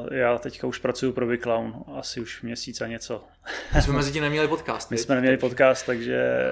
uh, 0.00 0.16
já 0.16 0.38
teďka 0.38 0.66
už 0.66 0.78
pracuji 0.78 1.12
pro 1.12 1.26
Clown, 1.42 1.74
asi 1.98 2.20
už 2.20 2.42
měsíc 2.42 2.80
a 2.80 2.86
něco. 2.86 3.24
My 3.74 3.82
jsme 3.82 3.92
mezi 3.92 4.12
tím 4.12 4.22
neměli 4.22 4.48
podcast. 4.48 4.90
My 4.90 4.98
jsme 4.98 5.14
neměli 5.14 5.36
podcast, 5.36 5.86
takže... 5.86 6.50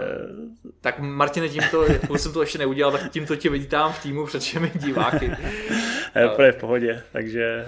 Tak 0.80 0.98
Martine, 0.98 1.48
tímto, 1.48 1.84
pokud 2.00 2.18
jsem 2.18 2.32
to 2.32 2.40
ještě 2.40 2.58
neudělal, 2.58 2.92
tak 2.92 3.10
tímto 3.10 3.36
tě 3.36 3.50
vidítám 3.50 3.92
v 3.92 4.02
týmu 4.02 4.26
před 4.26 4.42
všemi 4.42 4.72
diváky. 4.74 5.32
Je 6.42 6.52
v 6.52 6.56
pohodě, 6.56 7.02
takže 7.12 7.66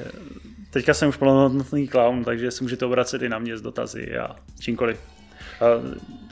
Teďka 0.71 0.95
jsem 0.95 1.09
už 1.09 1.16
plnohodnotný 1.16 1.89
clown, 1.89 2.25
takže 2.25 2.51
se 2.51 2.64
můžete 2.64 2.87
obracet 2.87 3.23
i 3.23 3.29
na 3.29 3.39
mě 3.39 3.57
s 3.57 3.62
dotazy 3.62 4.19
a 4.19 4.37
čímkoliv. 4.61 5.01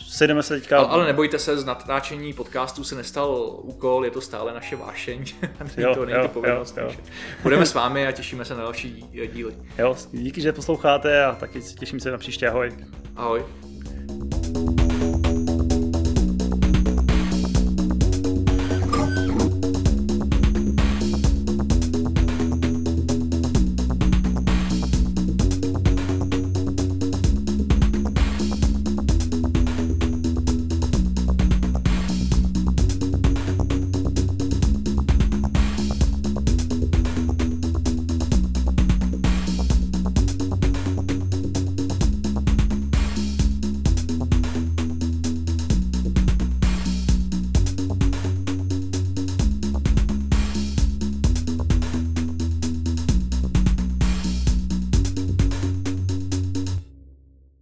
Sejdeme 0.08 0.42
se 0.42 0.54
teďka... 0.54 0.78
Ale, 0.78 0.88
ale 0.88 1.06
nebojte 1.06 1.38
se, 1.38 1.58
z 1.58 1.64
natáčení 1.64 2.32
podcastu 2.32 2.84
se 2.84 2.94
nestal 2.94 3.58
úkol, 3.62 4.04
je 4.04 4.10
to 4.10 4.20
stále 4.20 4.54
naše 4.54 4.76
vášeň. 4.76 5.24
jo, 5.76 5.94
to 5.94 6.04
není 6.06 6.18
jo, 6.18 6.22
to 6.22 6.28
povinnost. 6.28 6.76
Jo, 6.76 6.84
jo. 6.84 6.96
Budeme 7.42 7.66
s 7.66 7.74
vámi 7.74 8.06
a 8.06 8.12
těšíme 8.12 8.44
se 8.44 8.54
na 8.54 8.62
další 8.62 9.04
díly. 9.32 9.54
Jo, 9.78 9.96
díky, 10.12 10.40
že 10.40 10.52
posloucháte 10.52 11.24
a 11.24 11.34
taky 11.34 11.60
těším 11.60 12.00
se 12.00 12.10
na 12.10 12.18
příště. 12.18 12.48
Ahoj. 12.48 12.72
Ahoj. 13.16 13.44